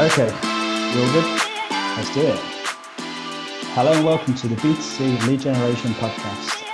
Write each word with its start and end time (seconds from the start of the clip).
Okay, 0.00 0.26
you 0.26 1.02
all 1.02 1.12
good? 1.12 1.40
Let's 1.70 2.12
do 2.12 2.22
it. 2.22 2.40
Hello 3.76 3.92
and 3.92 4.04
welcome 4.04 4.34
to 4.34 4.48
the 4.48 4.56
B2C 4.56 5.24
Lead 5.28 5.38
Generation 5.38 5.92
Podcast. 5.92 6.64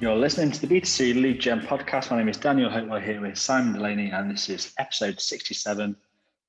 You're 0.00 0.16
listening 0.16 0.50
to 0.50 0.66
the 0.66 0.66
B2C 0.66 1.14
Lead 1.14 1.40
Gen 1.40 1.62
Podcast. 1.62 2.10
My 2.10 2.18
name 2.18 2.28
is 2.28 2.36
Daniel 2.36 2.68
Hopewell 2.68 3.00
here 3.00 3.22
with 3.22 3.38
Simon 3.38 3.72
Delaney, 3.72 4.10
and 4.10 4.30
this 4.30 4.50
is 4.50 4.74
episode 4.76 5.18
67 5.18 5.96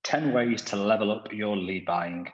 10 0.04 0.34
Ways 0.34 0.62
to 0.64 0.76
Level 0.76 1.10
Up 1.10 1.32
Your 1.32 1.55
Lead 1.55 1.86
Buying. 1.86 2.28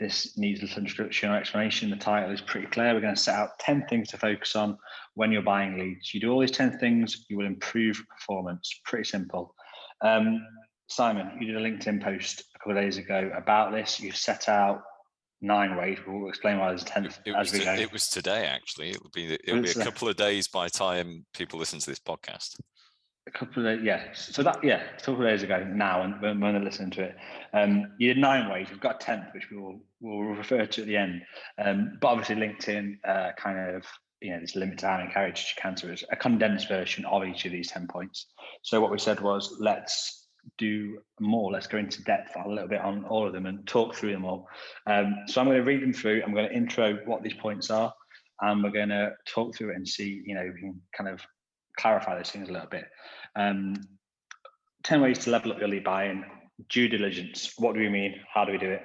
This 0.00 0.36
needs 0.38 0.62
little 0.62 0.78
introduction 0.78 1.30
or 1.30 1.36
explanation. 1.36 1.90
The 1.90 1.96
title 1.96 2.30
is 2.30 2.40
pretty 2.40 2.66
clear. 2.68 2.94
We're 2.94 3.02
going 3.02 3.14
to 3.14 3.20
set 3.20 3.34
out 3.34 3.58
10 3.58 3.86
things 3.86 4.08
to 4.08 4.16
focus 4.16 4.56
on 4.56 4.78
when 5.14 5.30
you're 5.30 5.42
buying 5.42 5.78
leads. 5.78 6.14
You 6.14 6.20
do 6.20 6.32
all 6.32 6.40
these 6.40 6.50
10 6.50 6.78
things, 6.78 7.26
you 7.28 7.36
will 7.36 7.46
improve 7.46 8.02
performance. 8.08 8.80
Pretty 8.84 9.04
simple. 9.04 9.54
Um, 10.00 10.44
Simon, 10.88 11.30
you 11.38 11.46
did 11.46 11.56
a 11.56 11.60
LinkedIn 11.60 12.02
post 12.02 12.40
a 12.40 12.58
couple 12.58 12.76
of 12.76 12.82
days 12.82 12.96
ago 12.96 13.30
about 13.36 13.72
this. 13.72 14.00
You've 14.00 14.16
set 14.16 14.48
out 14.48 14.80
nine 15.42 15.76
ways. 15.76 15.98
We'll 16.06 16.30
explain 16.30 16.58
why 16.58 16.70
there's 16.70 16.84
10 16.84 17.04
it, 17.04 17.18
it 17.26 17.34
as 17.36 17.52
we 17.52 17.62
go. 17.62 17.74
It 17.74 17.92
was 17.92 18.08
today, 18.08 18.46
actually. 18.46 18.90
It 18.90 19.02
will 19.02 19.10
be, 19.10 19.38
it'll 19.44 19.60
be 19.60 19.70
a 19.70 19.74
couple 19.74 20.08
of 20.08 20.16
days 20.16 20.48
by 20.48 20.68
time 20.68 21.26
people 21.34 21.58
listen 21.58 21.78
to 21.78 21.90
this 21.90 22.00
podcast 22.00 22.56
a 23.32 23.38
couple 23.38 23.66
of 23.66 23.82
yeah. 23.82 24.12
So 24.12 24.42
that 24.42 24.62
yeah, 24.64 24.82
a 24.96 25.00
couple 25.00 25.22
of 25.22 25.28
days 25.28 25.42
ago 25.42 25.64
now, 25.64 26.02
and 26.02 26.20
when, 26.20 26.40
when 26.40 26.54
they're 26.54 26.62
listening 26.62 26.90
to 26.92 27.04
it, 27.04 27.16
um, 27.52 27.92
you 27.98 28.12
did 28.12 28.20
nine 28.20 28.50
ways. 28.50 28.68
We've 28.70 28.80
got 28.80 28.96
a 28.96 29.04
tenth, 29.04 29.26
which 29.32 29.50
we 29.50 29.56
will 29.56 29.80
will 30.00 30.24
refer 30.24 30.66
to 30.66 30.80
at 30.80 30.86
the 30.86 30.96
end. 30.96 31.22
Um, 31.58 31.98
but 32.00 32.08
obviously, 32.08 32.36
LinkedIn 32.36 32.98
uh, 33.06 33.32
kind 33.36 33.76
of 33.76 33.84
you 34.20 34.30
know 34.30 34.38
there's 34.38 34.56
limit 34.56 34.78
time 34.78 35.00
and 35.00 35.12
carriage 35.12 35.54
you 35.56 35.62
can 35.62 35.74
to 35.76 35.92
is 35.92 36.04
a 36.10 36.16
condensed 36.16 36.68
version 36.68 37.04
of 37.04 37.24
each 37.24 37.44
of 37.44 37.52
these 37.52 37.70
ten 37.70 37.86
points. 37.86 38.26
So 38.62 38.80
what 38.80 38.90
we 38.90 38.98
said 38.98 39.20
was 39.20 39.56
let's 39.60 40.26
do 40.58 40.98
more. 41.20 41.52
Let's 41.52 41.66
go 41.66 41.78
into 41.78 42.02
depth 42.02 42.34
a 42.36 42.48
little 42.48 42.68
bit 42.68 42.80
on 42.80 43.04
all 43.04 43.26
of 43.26 43.32
them 43.32 43.46
and 43.46 43.66
talk 43.66 43.94
through 43.94 44.12
them 44.12 44.24
all. 44.24 44.48
Um, 44.86 45.14
so 45.26 45.40
I'm 45.40 45.46
going 45.46 45.58
to 45.58 45.64
read 45.64 45.82
them 45.82 45.92
through. 45.92 46.22
I'm 46.24 46.32
going 46.32 46.48
to 46.48 46.54
intro 46.54 46.98
what 47.04 47.22
these 47.22 47.34
points 47.34 47.70
are, 47.70 47.92
and 48.40 48.62
we're 48.62 48.70
going 48.70 48.88
to 48.88 49.12
talk 49.26 49.54
through 49.54 49.70
it 49.70 49.76
and 49.76 49.86
see 49.86 50.22
you 50.24 50.34
know 50.34 50.50
we 50.52 50.60
can 50.60 50.80
kind 50.96 51.08
of 51.08 51.20
clarify 51.80 52.16
those 52.16 52.30
things 52.30 52.48
a 52.48 52.52
little 52.52 52.68
bit. 52.68 52.84
Um, 53.36 53.76
10 54.84 55.00
ways 55.00 55.18
to 55.20 55.30
level 55.30 55.52
up 55.52 55.58
your 55.58 55.68
lead 55.68 55.84
buying. 55.84 56.24
Due 56.68 56.88
diligence. 56.88 57.52
What 57.58 57.74
do 57.74 57.80
we 57.80 57.88
mean? 57.88 58.16
How 58.32 58.44
do 58.44 58.52
we 58.52 58.58
do 58.58 58.70
it? 58.70 58.82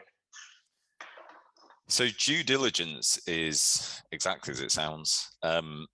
So, 1.88 2.08
due 2.20 2.44
diligence 2.44 3.20
is 3.28 4.02
exactly 4.12 4.52
as 4.52 4.62
it 4.62 4.72
sounds 4.72 5.30
um, 5.44 5.86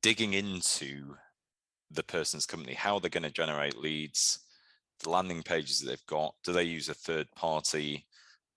digging 0.00 0.34
into 0.34 1.14
the 1.90 2.04
person's 2.04 2.46
company, 2.46 2.74
how 2.74 2.98
they're 2.98 3.10
going 3.10 3.24
to 3.24 3.30
generate 3.30 3.76
leads, 3.76 4.40
the 5.02 5.10
landing 5.10 5.42
pages 5.42 5.80
that 5.80 5.88
they've 5.88 6.06
got. 6.06 6.34
Do 6.44 6.52
they 6.52 6.62
use 6.62 6.88
a 6.88 6.94
third 6.94 7.26
party? 7.34 8.06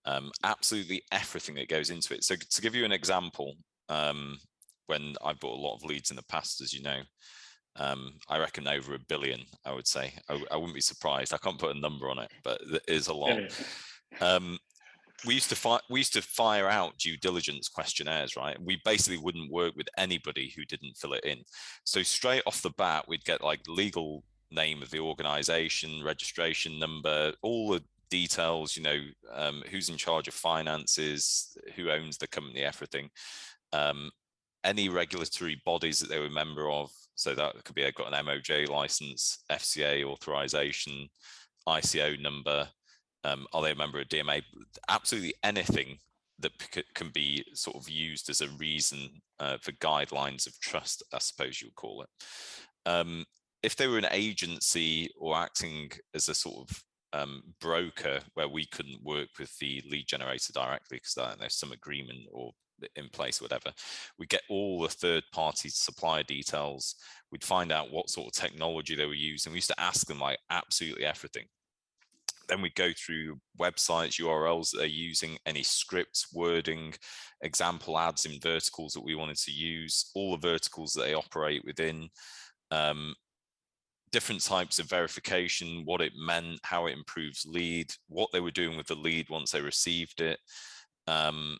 Um, 0.04 0.30
absolutely 0.44 1.02
everything 1.10 1.56
that 1.56 1.68
goes 1.68 1.90
into 1.90 2.14
it. 2.14 2.22
So, 2.22 2.36
to 2.36 2.62
give 2.62 2.74
you 2.74 2.84
an 2.84 2.92
example, 2.92 3.56
um, 3.88 4.38
when 4.86 5.14
I've 5.24 5.40
bought 5.40 5.58
a 5.58 5.62
lot 5.62 5.74
of 5.74 5.84
leads 5.84 6.10
in 6.10 6.16
the 6.16 6.22
past, 6.24 6.60
as 6.60 6.72
you 6.72 6.82
know, 6.82 7.00
um, 7.76 8.14
I 8.28 8.38
reckon 8.38 8.68
over 8.68 8.94
a 8.94 8.98
billion. 9.08 9.40
I 9.64 9.72
would 9.72 9.86
say. 9.86 10.12
I, 10.28 10.40
I, 10.50 10.56
wouldn't 10.56 10.74
be 10.74 10.80
surprised. 10.80 11.34
I 11.34 11.38
can't 11.38 11.58
put 11.58 11.74
a 11.74 11.80
number 11.80 12.08
on 12.08 12.18
it, 12.18 12.30
but 12.42 12.60
it 12.62 12.82
is 12.88 13.08
a 13.08 13.14
lot. 13.14 13.40
Um, 14.20 14.58
we 15.26 15.34
used 15.34 15.48
to 15.48 15.56
fi- 15.56 15.80
we 15.90 16.00
used 16.00 16.12
to 16.14 16.22
fire 16.22 16.68
out 16.68 16.98
due 16.98 17.16
diligence 17.16 17.68
questionnaires, 17.68 18.36
right? 18.36 18.56
We 18.60 18.80
basically 18.84 19.18
wouldn't 19.18 19.50
work 19.50 19.74
with 19.76 19.88
anybody 19.96 20.52
who 20.54 20.64
didn't 20.64 20.96
fill 20.96 21.14
it 21.14 21.24
in. 21.24 21.38
So 21.84 22.02
straight 22.02 22.42
off 22.46 22.62
the 22.62 22.70
bat, 22.70 23.06
we'd 23.08 23.24
get 23.24 23.42
like 23.42 23.60
legal 23.66 24.22
name 24.50 24.82
of 24.82 24.90
the 24.90 25.00
organization, 25.00 26.02
registration 26.04 26.78
number, 26.78 27.32
all 27.42 27.70
the 27.70 27.82
details. 28.10 28.76
You 28.76 28.82
know, 28.82 29.00
um, 29.32 29.62
who's 29.70 29.88
in 29.88 29.96
charge 29.96 30.28
of 30.28 30.34
finances, 30.34 31.56
who 31.74 31.90
owns 31.90 32.18
the 32.18 32.28
company, 32.28 32.62
everything. 32.62 33.10
Um, 33.72 34.10
any 34.62 34.88
regulatory 34.88 35.60
bodies 35.64 35.98
that 35.98 36.08
they 36.08 36.18
were 36.18 36.26
a 36.26 36.30
member 36.30 36.70
of, 36.70 36.90
so 37.14 37.34
that 37.34 37.62
could 37.64 37.74
be 37.74 37.82
they've 37.82 37.94
got 37.94 38.12
an 38.12 38.26
MOJ 38.26 38.68
license, 38.68 39.44
FCA 39.50 40.04
authorization, 40.04 41.08
ICO 41.68 42.20
number. 42.20 42.68
Um, 43.24 43.46
are 43.52 43.62
they 43.62 43.72
a 43.72 43.76
member 43.76 44.00
of 44.00 44.08
DMA? 44.08 44.42
Absolutely 44.88 45.34
anything 45.42 45.98
that 46.40 46.52
can 46.94 47.10
be 47.10 47.44
sort 47.54 47.76
of 47.76 47.88
used 47.88 48.28
as 48.28 48.40
a 48.40 48.48
reason 48.50 49.08
uh, 49.38 49.56
for 49.60 49.72
guidelines 49.72 50.46
of 50.46 50.58
trust, 50.60 51.02
I 51.12 51.18
suppose 51.18 51.60
you 51.60 51.68
would 51.68 51.76
call 51.76 52.02
it. 52.02 52.08
Um, 52.86 53.24
if 53.62 53.76
they 53.76 53.86
were 53.86 53.98
an 53.98 54.06
agency 54.10 55.10
or 55.18 55.36
acting 55.36 55.90
as 56.14 56.28
a 56.28 56.34
sort 56.34 56.68
of 56.68 56.82
um, 57.14 57.42
broker 57.60 58.20
where 58.34 58.48
we 58.48 58.66
couldn't 58.66 59.02
work 59.02 59.28
with 59.38 59.56
the 59.58 59.82
lead 59.88 60.06
generator 60.06 60.52
directly 60.52 60.98
because 60.98 61.36
there's 61.38 61.54
some 61.54 61.72
agreement 61.72 62.26
or 62.32 62.52
in 62.96 63.08
place, 63.10 63.40
whatever. 63.40 63.72
We 64.18 64.26
get 64.26 64.42
all 64.48 64.80
the 64.80 64.88
third 64.88 65.24
party 65.32 65.68
supplier 65.68 66.22
details. 66.22 66.96
We'd 67.30 67.44
find 67.44 67.72
out 67.72 67.90
what 67.90 68.10
sort 68.10 68.28
of 68.28 68.32
technology 68.32 68.94
they 68.94 69.06
were 69.06 69.14
using. 69.14 69.52
We 69.52 69.58
used 69.58 69.70
to 69.70 69.80
ask 69.80 70.06
them 70.06 70.20
like 70.20 70.38
absolutely 70.50 71.04
everything. 71.04 71.44
Then 72.48 72.60
we'd 72.60 72.74
go 72.74 72.90
through 72.92 73.40
websites, 73.58 74.20
URLs 74.20 74.70
that 74.70 74.78
they're 74.78 74.86
using, 74.86 75.38
any 75.46 75.62
scripts, 75.62 76.32
wording, 76.32 76.94
example 77.40 77.98
ads 77.98 78.26
in 78.26 78.38
verticals 78.40 78.92
that 78.92 79.04
we 79.04 79.14
wanted 79.14 79.38
to 79.38 79.50
use, 79.50 80.10
all 80.14 80.32
the 80.32 80.48
verticals 80.48 80.92
that 80.92 81.02
they 81.02 81.14
operate 81.14 81.64
within, 81.64 82.08
um, 82.70 83.14
different 84.12 84.42
types 84.42 84.78
of 84.78 84.88
verification, 84.88 85.82
what 85.84 86.00
it 86.00 86.12
meant, 86.16 86.60
how 86.62 86.86
it 86.86 86.92
improves 86.92 87.44
lead, 87.46 87.90
what 88.08 88.30
they 88.32 88.40
were 88.40 88.50
doing 88.50 88.76
with 88.76 88.86
the 88.86 88.94
lead 88.94 89.28
once 89.30 89.50
they 89.50 89.60
received 89.60 90.20
it, 90.20 90.38
um, 91.06 91.58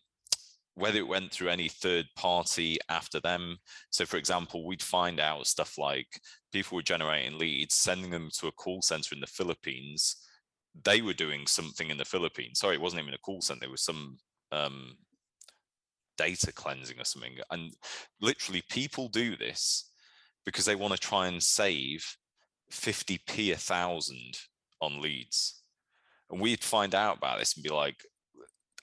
whether 0.74 0.98
it 0.98 1.06
went 1.06 1.30
through 1.30 1.48
any 1.48 1.68
third 1.68 2.06
party 2.16 2.78
after 2.88 3.20
them. 3.20 3.58
So, 3.90 4.04
for 4.04 4.16
example, 4.16 4.66
we'd 4.66 4.82
find 4.82 5.20
out 5.20 5.46
stuff 5.46 5.78
like 5.78 6.06
people 6.52 6.76
were 6.76 6.82
generating 6.82 7.38
leads, 7.38 7.74
sending 7.74 8.10
them 8.10 8.28
to 8.38 8.48
a 8.48 8.52
call 8.52 8.82
center 8.82 9.14
in 9.14 9.20
the 9.20 9.26
Philippines. 9.26 10.16
They 10.84 11.00
were 11.00 11.12
doing 11.12 11.46
something 11.46 11.90
in 11.90 11.98
the 11.98 12.04
Philippines. 12.04 12.58
Sorry, 12.58 12.74
it 12.74 12.80
wasn't 12.80 13.02
even 13.02 13.14
a 13.14 13.18
call 13.18 13.40
center. 13.40 13.64
It 13.64 13.70
was 13.70 13.84
some 13.84 14.18
um, 14.50 14.96
data 16.18 16.52
cleansing 16.52 16.98
or 16.98 17.04
something. 17.04 17.36
And 17.52 17.72
literally, 18.20 18.62
people 18.68 19.08
do 19.08 19.36
this 19.36 19.90
because 20.44 20.64
they 20.64 20.74
want 20.74 20.92
to 20.92 21.00
try 21.00 21.28
and 21.28 21.42
save 21.42 22.04
50p 22.72 23.52
a 23.52 23.56
thousand 23.56 24.38
on 24.80 25.00
leads. 25.00 25.60
And 26.30 26.40
we'd 26.40 26.64
find 26.64 26.94
out 26.94 27.18
about 27.18 27.38
this 27.38 27.54
and 27.54 27.62
be 27.62 27.70
like, 27.70 27.96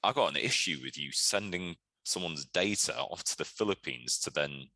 I 0.03 0.11
got 0.13 0.31
an 0.31 0.37
issue 0.37 0.79
with 0.83 0.97
you 0.97 1.11
sending 1.11 1.75
someone's 2.03 2.45
data 2.45 2.97
off 2.97 3.23
to 3.23 3.37
the 3.37 3.45
Philippines 3.45 4.19
to 4.19 4.31
then 4.31 4.67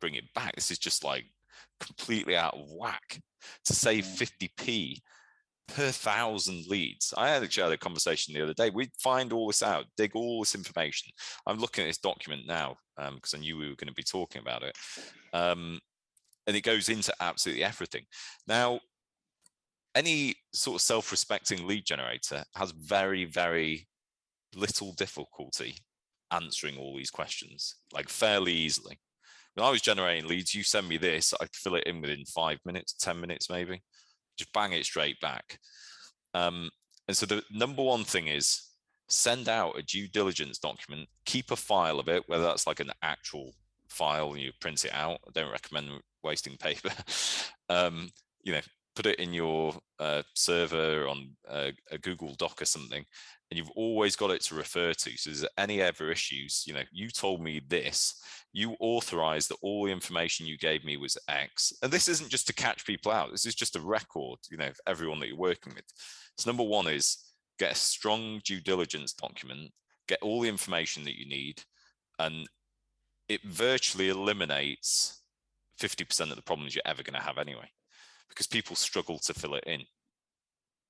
bring 0.00 0.14
it 0.14 0.32
back. 0.34 0.54
This 0.54 0.70
is 0.70 0.78
just 0.78 1.04
like 1.04 1.24
completely 1.80 2.36
out 2.36 2.54
of 2.54 2.70
whack 2.70 3.20
to 3.64 3.72
save 3.72 4.04
50p 4.04 4.98
per 5.68 5.90
thousand 5.90 6.66
leads. 6.66 7.12
I 7.16 7.30
actually 7.30 7.64
had 7.64 7.72
a 7.72 7.78
conversation 7.78 8.34
the 8.34 8.42
other 8.42 8.54
day. 8.54 8.70
We'd 8.70 8.90
find 8.98 9.32
all 9.32 9.46
this 9.46 9.62
out, 9.62 9.86
dig 9.96 10.14
all 10.14 10.40
this 10.40 10.54
information. 10.54 11.10
I'm 11.46 11.58
looking 11.58 11.84
at 11.84 11.88
this 11.88 11.98
document 11.98 12.42
now 12.46 12.76
because 12.96 13.34
um, 13.34 13.38
I 13.38 13.40
knew 13.40 13.56
we 13.56 13.68
were 13.68 13.76
going 13.76 13.88
to 13.88 13.94
be 13.94 14.02
talking 14.02 14.40
about 14.40 14.62
it. 14.62 14.76
Um, 15.32 15.80
and 16.46 16.56
it 16.56 16.62
goes 16.62 16.88
into 16.88 17.12
absolutely 17.20 17.64
everything. 17.64 18.04
Now, 18.46 18.80
any 19.94 20.34
sort 20.52 20.76
of 20.76 20.82
self 20.82 21.10
respecting 21.10 21.66
lead 21.66 21.84
generator 21.84 22.44
has 22.54 22.70
very, 22.70 23.24
very 23.24 23.88
little 24.56 24.92
difficulty 24.92 25.76
answering 26.32 26.76
all 26.76 26.96
these 26.96 27.10
questions 27.10 27.76
like 27.92 28.08
fairly 28.08 28.52
easily. 28.52 28.98
When 29.54 29.64
I 29.64 29.70
was 29.70 29.80
generating 29.80 30.28
leads, 30.28 30.54
you 30.54 30.62
send 30.62 30.88
me 30.88 30.98
this, 30.98 31.32
I'd 31.40 31.54
fill 31.54 31.76
it 31.76 31.84
in 31.84 32.00
within 32.00 32.24
five 32.26 32.58
minutes, 32.64 32.92
10 32.94 33.20
minutes 33.20 33.48
maybe, 33.48 33.82
just 34.36 34.52
bang 34.52 34.72
it 34.72 34.84
straight 34.84 35.18
back. 35.20 35.58
Um, 36.34 36.68
and 37.08 37.16
so 37.16 37.24
the 37.24 37.42
number 37.50 37.82
one 37.82 38.04
thing 38.04 38.26
is 38.26 38.62
send 39.08 39.48
out 39.48 39.78
a 39.78 39.82
due 39.82 40.08
diligence 40.08 40.58
document, 40.58 41.08
keep 41.24 41.50
a 41.50 41.56
file 41.56 41.98
of 41.98 42.08
it, 42.08 42.24
whether 42.26 42.42
that's 42.42 42.66
like 42.66 42.80
an 42.80 42.90
actual 43.02 43.52
file 43.88 44.32
and 44.32 44.40
you 44.40 44.52
print 44.60 44.84
it 44.84 44.92
out. 44.92 45.20
I 45.26 45.30
don't 45.32 45.52
recommend 45.52 45.88
wasting 46.22 46.56
paper. 46.56 46.90
um, 47.68 48.10
you 48.42 48.52
know, 48.52 48.60
put 48.96 49.06
it 49.06 49.20
in 49.20 49.32
your 49.32 49.74
uh, 50.00 50.22
server 50.34 51.06
on 51.06 51.28
uh, 51.48 51.70
a 51.92 51.98
Google 51.98 52.34
Doc 52.34 52.60
or 52.62 52.64
something, 52.64 53.04
and 53.50 53.58
you've 53.58 53.70
always 53.76 54.16
got 54.16 54.30
it 54.30 54.40
to 54.44 54.56
refer 54.56 54.92
to. 54.94 55.16
So, 55.16 55.30
is 55.30 55.42
there 55.42 55.50
any 55.58 55.82
ever 55.82 56.10
issues? 56.10 56.64
You 56.66 56.74
know, 56.74 56.82
you 56.90 57.10
told 57.10 57.42
me 57.42 57.60
this. 57.68 58.20
You 58.52 58.74
authorized 58.80 59.50
that 59.50 59.58
all 59.60 59.84
the 59.84 59.92
information 59.92 60.46
you 60.46 60.56
gave 60.56 60.84
me 60.84 60.96
was 60.96 61.18
X, 61.28 61.72
and 61.82 61.92
this 61.92 62.08
isn't 62.08 62.30
just 62.30 62.46
to 62.48 62.54
catch 62.54 62.86
people 62.86 63.12
out. 63.12 63.30
This 63.30 63.46
is 63.46 63.54
just 63.54 63.76
a 63.76 63.80
record. 63.80 64.38
You 64.50 64.56
know, 64.56 64.68
of 64.68 64.80
everyone 64.86 65.20
that 65.20 65.28
you're 65.28 65.36
working 65.36 65.74
with. 65.74 65.84
So, 66.38 66.50
number 66.50 66.64
one 66.64 66.88
is 66.88 67.18
get 67.58 67.72
a 67.72 67.76
strong 67.76 68.40
due 68.44 68.60
diligence 68.60 69.12
document. 69.12 69.70
Get 70.08 70.22
all 70.22 70.40
the 70.40 70.48
information 70.48 71.04
that 71.04 71.18
you 71.18 71.28
need, 71.28 71.62
and 72.18 72.48
it 73.28 73.42
virtually 73.42 74.08
eliminates 74.08 75.20
50% 75.80 76.30
of 76.30 76.36
the 76.36 76.42
problems 76.42 76.74
you're 76.74 76.82
ever 76.86 77.02
going 77.02 77.20
to 77.20 77.26
have 77.26 77.38
anyway 77.38 77.68
because 78.28 78.46
people 78.46 78.76
struggle 78.76 79.18
to 79.18 79.34
fill 79.34 79.54
it 79.54 79.64
in 79.66 79.82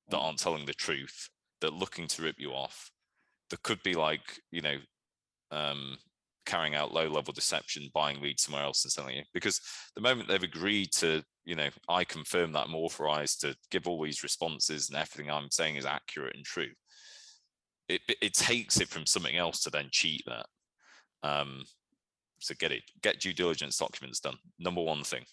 that 0.09 0.19
aren't 0.19 0.39
telling 0.39 0.67
the 0.67 0.75
truth, 0.75 1.29
that 1.61 1.73
looking 1.73 2.07
to 2.09 2.23
rip 2.23 2.37
you 2.39 2.51
off. 2.51 2.91
That 3.51 3.63
could 3.63 3.83
be 3.83 3.95
like, 3.95 4.41
you 4.51 4.61
know, 4.61 4.77
um, 5.51 5.97
carrying 6.47 6.75
out 6.75 6.93
low 6.93 7.09
level 7.09 7.33
deception, 7.33 7.91
buying 7.93 8.21
leads 8.21 8.43
somewhere 8.43 8.63
else 8.63 8.85
and 8.85 8.93
selling 8.93 9.17
it. 9.17 9.27
Because 9.35 9.61
the 9.95 10.01
moment 10.01 10.29
they've 10.29 10.43
agreed 10.43 10.93
to, 10.95 11.23
you 11.45 11.55
know, 11.55 11.69
I 11.89 12.05
confirm 12.05 12.53
that 12.53 12.67
I'm 12.67 12.75
authorized 12.75 13.41
to 13.43 13.57
give 13.71 13.87
all 13.87 14.03
these 14.03 14.23
responses 14.23 14.89
and 14.89 14.99
everything 14.99 15.31
I'm 15.31 15.51
saying 15.51 15.77
is 15.77 15.85
accurate 15.85 16.37
and 16.37 16.45
true, 16.45 16.71
it, 17.89 18.01
it 18.21 18.35
takes 18.35 18.81
it 18.81 18.89
from 18.89 19.07
something 19.07 19.37
else 19.37 19.63
to 19.63 19.71
then 19.71 19.89
cheat 19.91 20.23
that. 20.27 20.47
Um, 21.23 21.65
so 22.41 22.55
get 22.59 22.73
it, 22.73 22.83
get 23.03 23.21
due 23.21 23.33
diligence 23.33 23.77
documents 23.77 24.21
done. 24.21 24.37
Number 24.59 24.83
one 24.83 25.05
thing. 25.05 25.25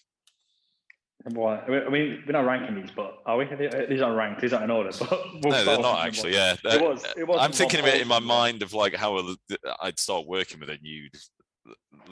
Number 1.24 1.40
one. 1.40 1.60
I 1.60 1.88
mean, 1.88 2.22
we're 2.26 2.32
not 2.32 2.44
ranking 2.44 2.74
these, 2.74 2.90
but 2.94 3.18
are 3.24 3.38
we? 3.38 3.46
These 3.88 4.02
aren't 4.02 4.16
ranked. 4.16 4.42
These 4.42 4.52
aren't 4.52 4.64
in 4.64 4.70
order. 4.70 4.90
But 4.98 5.10
we'll 5.42 5.52
no, 5.52 5.64
they're 5.64 5.78
not 5.78 6.06
actually. 6.06 6.34
Yeah, 6.34 6.56
it 6.64 6.82
was. 6.82 7.04
It 7.16 7.26
was. 7.26 7.38
I'm 7.40 7.52
thinking 7.52 7.80
of 7.80 7.86
it 7.86 8.00
in 8.00 8.08
my 8.08 8.18
mind 8.18 8.62
of 8.62 8.74
like 8.74 8.94
how 8.94 9.34
I'd 9.80 9.98
start 9.98 10.26
working 10.26 10.60
with 10.60 10.68
a 10.68 10.76
new 10.78 11.08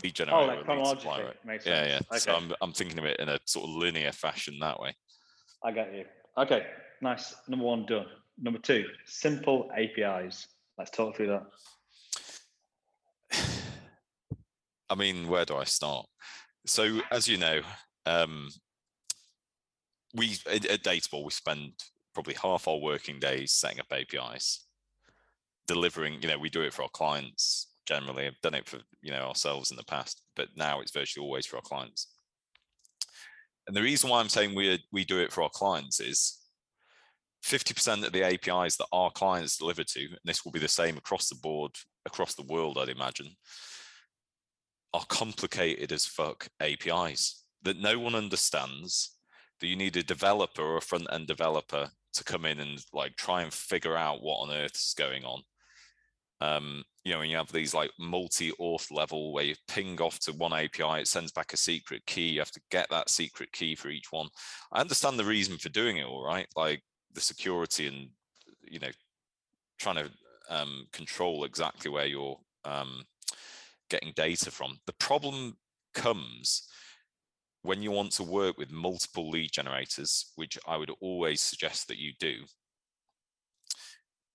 lead 0.03 0.15
generator. 0.15 0.37
Oh, 0.37 0.47
like 0.47 0.65
chronologically. 0.65 1.01
Supplier, 1.03 1.35
right? 1.45 1.61
Yeah, 1.67 1.87
yeah. 1.87 2.01
Okay. 2.11 2.19
So 2.19 2.35
I'm 2.35 2.53
I'm 2.63 2.73
thinking 2.73 2.99
of 2.99 3.05
it 3.05 3.21
in 3.21 3.29
a 3.29 3.39
sort 3.45 3.69
of 3.69 3.75
linear 3.77 4.13
fashion 4.13 4.59
that 4.61 4.81
way. 4.81 4.95
I 5.65 5.73
get 5.73 5.93
you. 5.95 6.05
Okay, 6.39 6.67
nice. 7.01 7.35
Number 7.49 7.67
one 7.67 7.85
done. 7.87 8.07
Number 8.41 8.59
two, 8.59 8.87
simple 9.05 9.71
APIs. 9.77 10.47
Let's 10.79 10.91
talk 10.91 11.17
through 11.17 11.39
that. 13.31 13.39
I 14.91 14.95
mean, 14.95 15.29
where 15.29 15.45
do 15.45 15.57
I 15.57 15.65
start? 15.65 16.07
So, 16.67 17.01
as 17.11 17.29
you 17.29 17.37
know, 17.37 17.61
um, 18.07 18.49
we 20.15 20.37
at, 20.51 20.67
at 20.67 20.83
Databowl 20.83 21.25
we 21.25 21.31
spend 21.31 21.73
probably 22.15 22.35
half 22.35 22.69
our 22.69 22.79
working 22.79 23.19
days 23.19 23.53
setting 23.53 23.81
up 23.81 23.87
APIs, 23.93 24.67
delivering. 25.67 26.23
You 26.23 26.29
know, 26.29 26.39
we 26.39 26.51
do 26.51 26.63
it 26.63 26.73
for 26.73 26.83
our 26.83 26.91
clients 26.91 27.73
generally. 27.87 28.27
I've 28.27 28.41
done 28.43 28.55
it 28.55 28.69
for 28.69 28.79
you 29.01 29.13
know 29.13 29.23
ourselves 29.23 29.71
in 29.71 29.77
the 29.77 29.85
past, 29.85 30.23
but 30.37 30.49
now 30.57 30.81
it's 30.81 30.93
virtually 30.93 31.25
always 31.25 31.47
for 31.47 31.57
our 31.57 31.63
clients. 31.63 32.09
And 33.67 33.77
the 33.77 33.83
reason 33.83 34.11
why 34.11 34.21
I'm 34.21 34.29
saying 34.29 34.55
we 34.55 34.83
we 34.93 35.05
do 35.05 35.19
it 35.19 35.33
for 35.33 35.43
our 35.43 35.51
clients 35.51 36.01
is 36.01 36.39
50% 37.45 38.07
of 38.07 38.13
the 38.13 38.23
APIs 38.23 38.77
that 38.77 38.87
our 38.93 39.11
clients 39.11 39.57
deliver 39.57 39.83
to, 39.83 40.01
and 40.01 40.19
this 40.25 40.45
will 40.45 40.53
be 40.53 40.61
the 40.61 40.69
same 40.69 40.97
across 40.97 41.29
the 41.29 41.35
board, 41.35 41.73
across 42.07 42.35
the 42.35 42.45
world, 42.45 42.79
I'd 42.79 42.89
imagine, 42.89 43.29
are 44.95 45.05
complicated 45.09 45.91
as 45.91 46.07
fuck 46.07 46.49
APIs 46.61 47.45
that 47.63 47.79
no 47.79 47.99
one 47.99 48.15
understands. 48.15 49.17
That 49.63 49.69
you 49.69 49.77
need 49.77 49.97
a 49.97 50.03
developer 50.03 50.61
or 50.61 50.79
a 50.79 50.83
front 50.83 51.07
end 51.13 51.29
developer 51.29 51.89
to 52.15 52.25
come 52.25 52.45
in 52.47 52.59
and 52.59 52.85
like 52.93 53.15
try 53.15 53.43
and 53.43 53.53
figure 53.55 53.97
out 53.97 54.21
what 54.21 54.39
on 54.39 54.51
earth 54.51 54.75
is 54.75 54.95
going 54.99 55.25
on. 55.25 55.43
Um, 56.41 56.83
you 57.05 57.13
know, 57.13 57.21
when 57.21 57.31
you 57.31 57.37
have 57.37 57.53
these 57.53 57.73
like 57.73 57.93
multi-auth 57.97 58.91
level 58.91 59.33
where 59.33 59.45
you 59.45 59.55
ping 59.69 60.01
off 60.01 60.19
to 60.21 60.33
one 60.33 60.53
API, 60.53 61.01
it 61.01 61.07
sends 61.07 61.31
back 61.31 61.53
a 61.53 61.57
secret 61.57 62.05
key. 62.07 62.31
You 62.31 62.41
have 62.41 62.51
to 62.51 62.61
get 62.73 62.91
that 62.91 63.09
secret 63.09 63.53
key 63.53 63.77
for 63.77 63.89
each 63.89 64.11
one. 64.11 64.27
I 64.73 64.81
understand 64.81 65.17
the 65.17 65.25
reason 65.25 65.57
for 65.59 65.69
doing 65.69 65.99
it, 65.99 66.07
all 66.07 66.25
right. 66.25 66.49
Like 66.57 66.83
the 67.13 67.21
security 67.21 67.87
and 67.87 68.09
you 68.69 68.81
know 68.81 68.91
trying 69.79 69.97
to 69.97 70.11
um, 70.51 70.87
control 70.93 71.45
exactly 71.45 71.89
where 71.89 72.07
you're 72.07 72.39
um, 72.65 73.05
getting 73.89 74.13
data 74.17 74.51
from. 74.51 74.79
The 74.87 74.95
problem 74.95 75.57
comes 75.95 76.67
when 77.63 77.83
you 77.83 77.91
want 77.91 78.13
to 78.13 78.25
work 78.25 78.59
with 78.59 78.71
multiple 78.71 79.31
lead 79.31 79.53
generators, 79.53 80.33
which 80.37 80.59
I 80.67 80.77
would 80.77 80.91
always 81.01 81.41
suggest 81.41 81.89
that 81.89 81.99
you 81.99 82.13
do, 82.19 82.45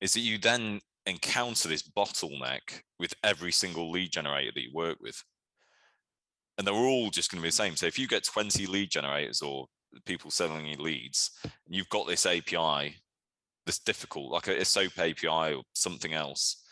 is 0.02 0.14
that 0.14 0.22
you 0.22 0.38
then 0.38 0.80
encounter 1.06 1.68
this 1.68 1.84
bottleneck 1.84 2.82
with 3.00 3.14
every 3.24 3.52
single 3.52 3.92
lead 3.92 4.12
generator 4.12 4.52
that 4.54 4.62
you 4.62 4.72
work 4.74 4.98
with. 5.02 5.24
And 6.58 6.66
they're 6.66 6.74
all 6.74 7.10
just 7.10 7.32
going 7.32 7.40
to 7.40 7.44
be 7.44 7.50
the 7.50 7.56
same. 7.56 7.76
So 7.76 7.86
if 7.86 8.00
you 8.00 8.08
get 8.08 8.24
20 8.24 8.66
lead 8.66 8.92
generators 8.92 9.42
or 9.42 9.68
people 10.06 10.32
selling 10.32 10.66
you 10.66 10.78
leads, 10.78 11.32
you've 11.68 11.90
got 11.90 12.08
this 12.08 12.26
API 12.26 12.96
that's 13.66 13.80
difficult, 13.80 14.32
like 14.32 14.48
a, 14.48 14.62
a 14.62 14.66
SOAP 14.66 14.98
API 14.98 15.54
or 15.54 15.64
something 15.74 16.14
else. 16.14 16.64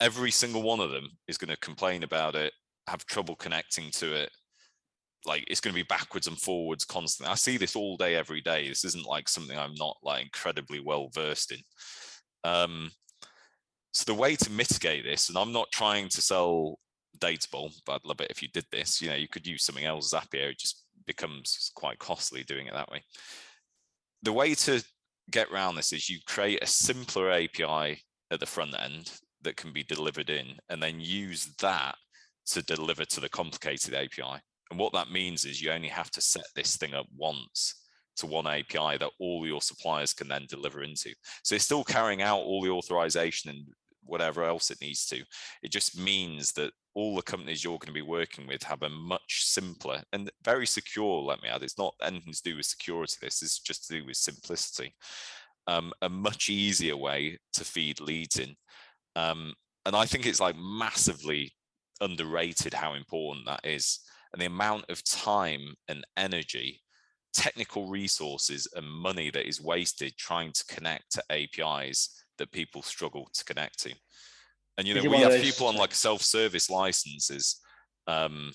Every 0.00 0.30
single 0.30 0.62
one 0.62 0.80
of 0.80 0.90
them 0.90 1.08
is 1.28 1.38
going 1.38 1.50
to 1.50 1.56
complain 1.58 2.02
about 2.02 2.34
it, 2.34 2.52
have 2.86 3.06
trouble 3.06 3.36
connecting 3.36 3.90
to 3.92 4.14
it. 4.14 4.30
Like 5.24 5.44
it's 5.46 5.60
going 5.60 5.72
to 5.72 5.80
be 5.80 5.86
backwards 5.86 6.26
and 6.26 6.38
forwards 6.38 6.84
constantly. 6.84 7.30
I 7.30 7.36
see 7.36 7.56
this 7.56 7.76
all 7.76 7.96
day, 7.96 8.16
every 8.16 8.40
day. 8.40 8.68
This 8.68 8.84
isn't 8.84 9.06
like 9.06 9.28
something 9.28 9.56
I'm 9.56 9.74
not 9.74 9.96
like 10.02 10.24
incredibly 10.24 10.80
well 10.80 11.10
versed 11.14 11.52
in. 11.52 11.58
Um, 12.44 12.90
so 13.92 14.04
the 14.06 14.18
way 14.18 14.36
to 14.36 14.50
mitigate 14.50 15.04
this, 15.04 15.28
and 15.28 15.38
I'm 15.38 15.52
not 15.52 15.70
trying 15.70 16.08
to 16.08 16.22
sell 16.22 16.78
Databowl, 17.18 17.72
but 17.86 17.94
I'd 17.94 18.04
love 18.04 18.20
it 18.20 18.30
if 18.30 18.42
you 18.42 18.48
did 18.48 18.64
this. 18.72 19.00
You 19.02 19.10
know, 19.10 19.16
you 19.16 19.28
could 19.28 19.46
use 19.46 19.64
something 19.64 19.84
else, 19.84 20.12
Zapier. 20.12 20.50
It 20.50 20.58
just 20.58 20.84
becomes 21.06 21.70
quite 21.74 21.98
costly 21.98 22.42
doing 22.42 22.66
it 22.66 22.72
that 22.72 22.90
way. 22.90 23.02
The 24.22 24.32
way 24.32 24.54
to 24.54 24.82
get 25.30 25.50
around 25.50 25.74
this 25.74 25.92
is 25.92 26.08
you 26.08 26.18
create 26.26 26.62
a 26.62 26.66
simpler 26.66 27.30
API 27.30 28.02
at 28.30 28.40
the 28.40 28.46
front 28.46 28.74
end 28.80 29.12
that 29.42 29.56
can 29.56 29.72
be 29.72 29.82
delivered 29.82 30.30
in, 30.30 30.56
and 30.68 30.82
then 30.82 31.00
use 31.00 31.54
that 31.60 31.96
to 32.46 32.62
deliver 32.62 33.04
to 33.04 33.20
the 33.20 33.28
complicated 33.28 33.94
API. 33.94 34.40
And 34.72 34.80
what 34.80 34.94
that 34.94 35.10
means 35.10 35.44
is 35.44 35.60
you 35.60 35.70
only 35.70 35.88
have 35.88 36.10
to 36.12 36.22
set 36.22 36.46
this 36.56 36.76
thing 36.76 36.94
up 36.94 37.04
once 37.14 37.74
to 38.16 38.24
one 38.24 38.46
API 38.46 38.96
that 38.96 39.10
all 39.20 39.46
your 39.46 39.60
suppliers 39.60 40.14
can 40.14 40.28
then 40.28 40.46
deliver 40.48 40.82
into. 40.82 41.10
So 41.44 41.54
it's 41.54 41.66
still 41.66 41.84
carrying 41.84 42.22
out 42.22 42.38
all 42.38 42.62
the 42.62 42.70
authorization 42.70 43.50
and 43.50 43.66
whatever 44.02 44.44
else 44.44 44.70
it 44.70 44.80
needs 44.80 45.04
to. 45.08 45.22
It 45.62 45.72
just 45.72 46.00
means 46.00 46.52
that 46.52 46.72
all 46.94 47.14
the 47.14 47.20
companies 47.20 47.62
you're 47.62 47.78
going 47.78 47.88
to 47.88 47.92
be 47.92 48.00
working 48.00 48.46
with 48.46 48.62
have 48.62 48.80
a 48.80 48.88
much 48.88 49.44
simpler 49.44 50.00
and 50.14 50.30
very 50.42 50.66
secure, 50.66 51.20
let 51.20 51.42
me 51.42 51.50
add, 51.50 51.62
it's 51.62 51.76
not 51.76 51.92
anything 52.02 52.32
to 52.32 52.42
do 52.42 52.56
with 52.56 52.64
security. 52.64 53.16
This 53.20 53.42
is 53.42 53.58
just 53.58 53.88
to 53.88 54.00
do 54.00 54.06
with 54.06 54.16
simplicity. 54.16 54.94
Um, 55.66 55.92
a 56.00 56.08
much 56.08 56.48
easier 56.48 56.96
way 56.96 57.36
to 57.52 57.62
feed 57.62 58.00
leads 58.00 58.38
in. 58.38 58.56
Um, 59.16 59.52
and 59.84 59.94
I 59.94 60.06
think 60.06 60.24
it's 60.24 60.40
like 60.40 60.56
massively 60.56 61.52
underrated 62.00 62.72
how 62.72 62.94
important 62.94 63.44
that 63.44 63.60
is. 63.64 64.00
And 64.32 64.40
the 64.40 64.46
amount 64.46 64.86
of 64.88 65.04
time 65.04 65.74
and 65.88 66.04
energy, 66.16 66.80
technical 67.34 67.88
resources, 67.88 68.68
and 68.74 68.86
money 68.86 69.30
that 69.30 69.46
is 69.46 69.60
wasted 69.60 70.16
trying 70.16 70.52
to 70.52 70.64
connect 70.66 71.12
to 71.12 71.22
APIs 71.30 72.24
that 72.38 72.52
people 72.52 72.82
struggle 72.82 73.28
to 73.34 73.44
connect 73.44 73.78
to. 73.80 73.94
And 74.78 74.88
you 74.88 74.94
know, 74.94 75.10
we 75.10 75.18
have 75.18 75.42
people 75.42 75.66
on 75.66 75.76
like 75.76 75.94
self-service 75.94 76.70
licenses. 76.70 77.60
Um, 78.06 78.52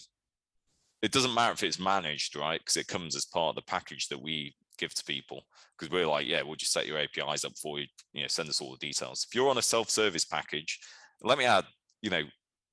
it 1.01 1.11
doesn't 1.11 1.33
matter 1.33 1.53
if 1.53 1.63
it's 1.63 1.79
managed, 1.79 2.35
right? 2.35 2.59
Because 2.59 2.77
it 2.77 2.87
comes 2.87 3.15
as 3.15 3.25
part 3.25 3.49
of 3.49 3.55
the 3.55 3.69
package 3.69 4.07
that 4.07 4.21
we 4.21 4.55
give 4.79 4.93
to 4.95 5.03
people. 5.03 5.43
Because 5.77 5.91
we're 5.91 6.07
like, 6.07 6.25
yeah, 6.25 6.41
we'll 6.41 6.55
just 6.55 6.73
set 6.73 6.87
your 6.87 6.97
APIs 6.97 7.45
up 7.45 7.53
for 7.61 7.79
you. 7.79 7.85
You 8.13 8.23
know, 8.23 8.27
send 8.27 8.49
us 8.49 8.61
all 8.61 8.71
the 8.71 8.85
details. 8.85 9.25
If 9.27 9.35
you're 9.35 9.49
on 9.49 9.59
a 9.59 9.61
self-service 9.61 10.25
package, 10.25 10.79
let 11.21 11.37
me 11.37 11.45
add, 11.45 11.65
you 12.01 12.09
know, 12.09 12.23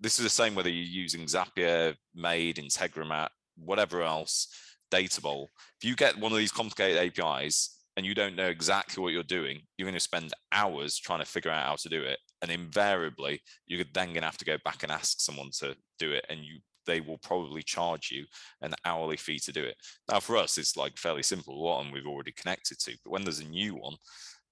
this 0.00 0.18
is 0.18 0.24
the 0.24 0.30
same 0.30 0.54
whether 0.54 0.68
you're 0.68 0.84
using 0.84 1.26
Zapier, 1.26 1.94
Make, 2.14 2.56
Integromat, 2.56 3.28
whatever 3.56 4.02
else, 4.02 4.48
Databowl. 4.92 5.48
If 5.80 5.88
you 5.88 5.96
get 5.96 6.18
one 6.18 6.32
of 6.32 6.38
these 6.38 6.52
complicated 6.52 6.98
APIs, 6.98 7.74
and 7.96 8.04
you 8.04 8.14
don't 8.14 8.36
know 8.36 8.48
exactly 8.48 9.02
what 9.02 9.12
you're 9.12 9.22
doing, 9.22 9.60
you're 9.76 9.86
going 9.86 9.94
to 9.94 10.00
spend 10.00 10.32
hours 10.50 10.98
trying 10.98 11.20
to 11.20 11.24
figure 11.24 11.50
out 11.50 11.66
how 11.66 11.76
to 11.76 11.88
do 11.88 12.02
it. 12.02 12.18
And 12.42 12.50
invariably, 12.50 13.40
you're 13.66 13.84
then 13.94 14.08
going 14.08 14.22
to 14.22 14.26
have 14.26 14.38
to 14.38 14.44
go 14.44 14.56
back 14.64 14.82
and 14.82 14.90
ask 14.90 15.20
someone 15.20 15.50
to 15.60 15.76
do 15.98 16.12
it. 16.12 16.26
And 16.28 16.40
you 16.40 16.58
they 16.86 17.00
will 17.00 17.18
probably 17.18 17.62
charge 17.62 18.10
you 18.10 18.26
an 18.60 18.74
hourly 18.84 19.16
fee 19.16 19.38
to 19.38 19.52
do 19.52 19.64
it. 19.64 19.76
Now, 20.10 20.20
for 20.20 20.36
us, 20.36 20.58
it's 20.58 20.76
like 20.76 20.98
fairly 20.98 21.22
simple. 21.22 21.62
One 21.62 21.90
we've 21.90 22.06
already 22.06 22.32
connected 22.32 22.78
to, 22.80 22.92
but 23.02 23.10
when 23.10 23.24
there's 23.24 23.40
a 23.40 23.48
new 23.48 23.76
one, 23.76 23.96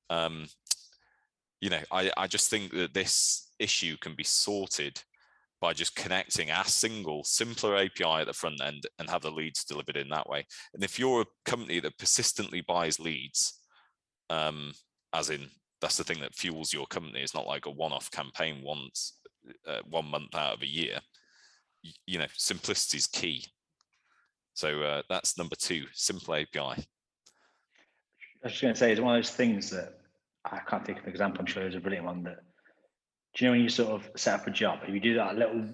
um, 0.09 0.47
you 1.61 1.69
know, 1.69 1.81
I, 1.91 2.11
I 2.17 2.27
just 2.27 2.49
think 2.49 2.73
that 2.73 2.95
this 2.95 3.51
issue 3.59 3.97
can 4.01 4.15
be 4.15 4.25
sorted 4.25 5.01
by 5.63 5.73
just 5.73 5.95
connecting 5.95 6.51
a 6.51 6.65
single, 6.65 7.23
simpler 7.23 7.77
API 7.77 8.05
at 8.05 8.27
the 8.27 8.33
front 8.33 8.61
end 8.61 8.83
and 8.99 9.09
have 9.09 9.23
the 9.23 9.31
leads 9.31 9.65
delivered 9.65 9.97
in 9.97 10.09
that 10.09 10.29
way. 10.29 10.45
And 10.75 10.83
if 10.83 10.99
you're 10.99 11.23
a 11.23 11.49
company 11.49 11.79
that 11.79 11.97
persistently 11.99 12.63
buys 12.63 12.99
leads, 12.99 13.61
um, 14.29 14.73
as 15.13 15.31
in 15.31 15.47
that's 15.81 15.97
the 15.97 16.05
thing 16.05 16.21
that 16.21 16.35
fuels 16.35 16.73
your 16.73 16.87
company, 16.87 17.21
it's 17.21 17.35
not 17.35 17.47
like 17.47 17.67
a 17.67 17.71
one-off 17.71 18.11
campaign 18.11 18.61
once, 18.65 19.19
uh, 19.69 19.83
one 19.89 20.07
month 20.07 20.35
out 20.35 20.55
of 20.55 20.63
a 20.63 20.67
year. 20.67 20.99
You, 21.83 21.93
you 22.07 22.19
know, 22.19 22.27
simplicity 22.37 22.99
is 22.99 23.07
key. 23.07 23.47
So 24.55 24.83
uh, 24.83 25.03
that's 25.09 25.39
number 25.39 25.55
two, 25.55 25.85
simple 25.93 26.35
API. 26.35 26.59
I 26.59 26.75
was 28.43 28.53
just 28.53 28.63
going 28.63 28.75
to 28.75 28.81
say, 28.81 28.91
it's 28.91 29.01
one 29.01 29.15
of 29.15 29.23
those 29.23 29.31
things 29.31 29.71
that 29.71 30.01
I 30.45 30.59
can't 30.59 30.85
think 30.85 30.99
of 30.99 31.05
an 31.05 31.11
example. 31.11 31.41
I'm 31.41 31.47
sure 31.47 31.63
there's 31.63 31.77
a 31.77 31.81
brilliant 31.81 32.07
one 32.07 32.25
that 32.25 32.41
do 33.35 33.45
you 33.45 33.49
know 33.49 33.53
when 33.53 33.63
you 33.63 33.69
sort 33.69 33.91
of 33.91 34.09
set 34.17 34.41
up 34.41 34.47
a 34.47 34.51
job, 34.51 34.81
if 34.87 34.95
you 34.95 35.01
do 35.01 35.15
that 35.15 35.37
little 35.37 35.67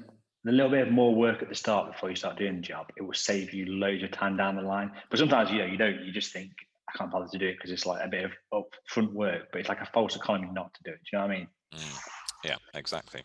a 0.47 0.53
little 0.53 0.71
bit 0.71 0.87
of 0.87 0.93
more 0.93 1.15
work 1.15 1.43
at 1.43 1.49
the 1.49 1.55
start 1.55 1.93
before 1.93 2.09
you 2.09 2.17
start 2.17 2.39
doing 2.39 2.57
the 2.57 2.63
job, 2.63 2.87
it 2.97 3.03
will 3.03 3.13
save 3.13 3.53
you 3.53 3.67
loads 3.67 4.03
of 4.03 4.11
time 4.11 4.37
down 4.37 4.57
the 4.57 4.63
line. 4.63 4.91
But 5.11 5.19
sometimes 5.19 5.51
you 5.51 5.59
know 5.59 5.67
you 5.67 5.77
don't. 5.77 6.01
You 6.05 6.13
just 6.13 6.33
think 6.33 6.53
I 6.89 6.97
can't 6.97 7.11
bother 7.11 7.29
to 7.31 7.39
do 7.39 7.49
it 7.49 7.57
because 7.57 7.71
it's 7.71 7.87
like 7.87 8.05
a 8.05 8.09
bit 8.09 8.25
of 8.25 8.33
upfront 8.53 9.13
work, 9.13 9.49
but 9.53 9.59
it's 9.59 9.69
like 9.69 9.81
a 9.81 9.91
false 9.93 10.17
economy 10.17 10.49
not 10.53 10.73
to 10.75 10.83
do 10.85 10.91
it. 10.91 11.01
Do 11.05 11.17
you 11.17 11.19
know 11.19 11.27
what 11.27 11.35
I 11.35 11.39
mean? 11.39 11.49
Mm, 11.75 11.99
yeah, 12.45 12.57
exactly. 12.75 13.23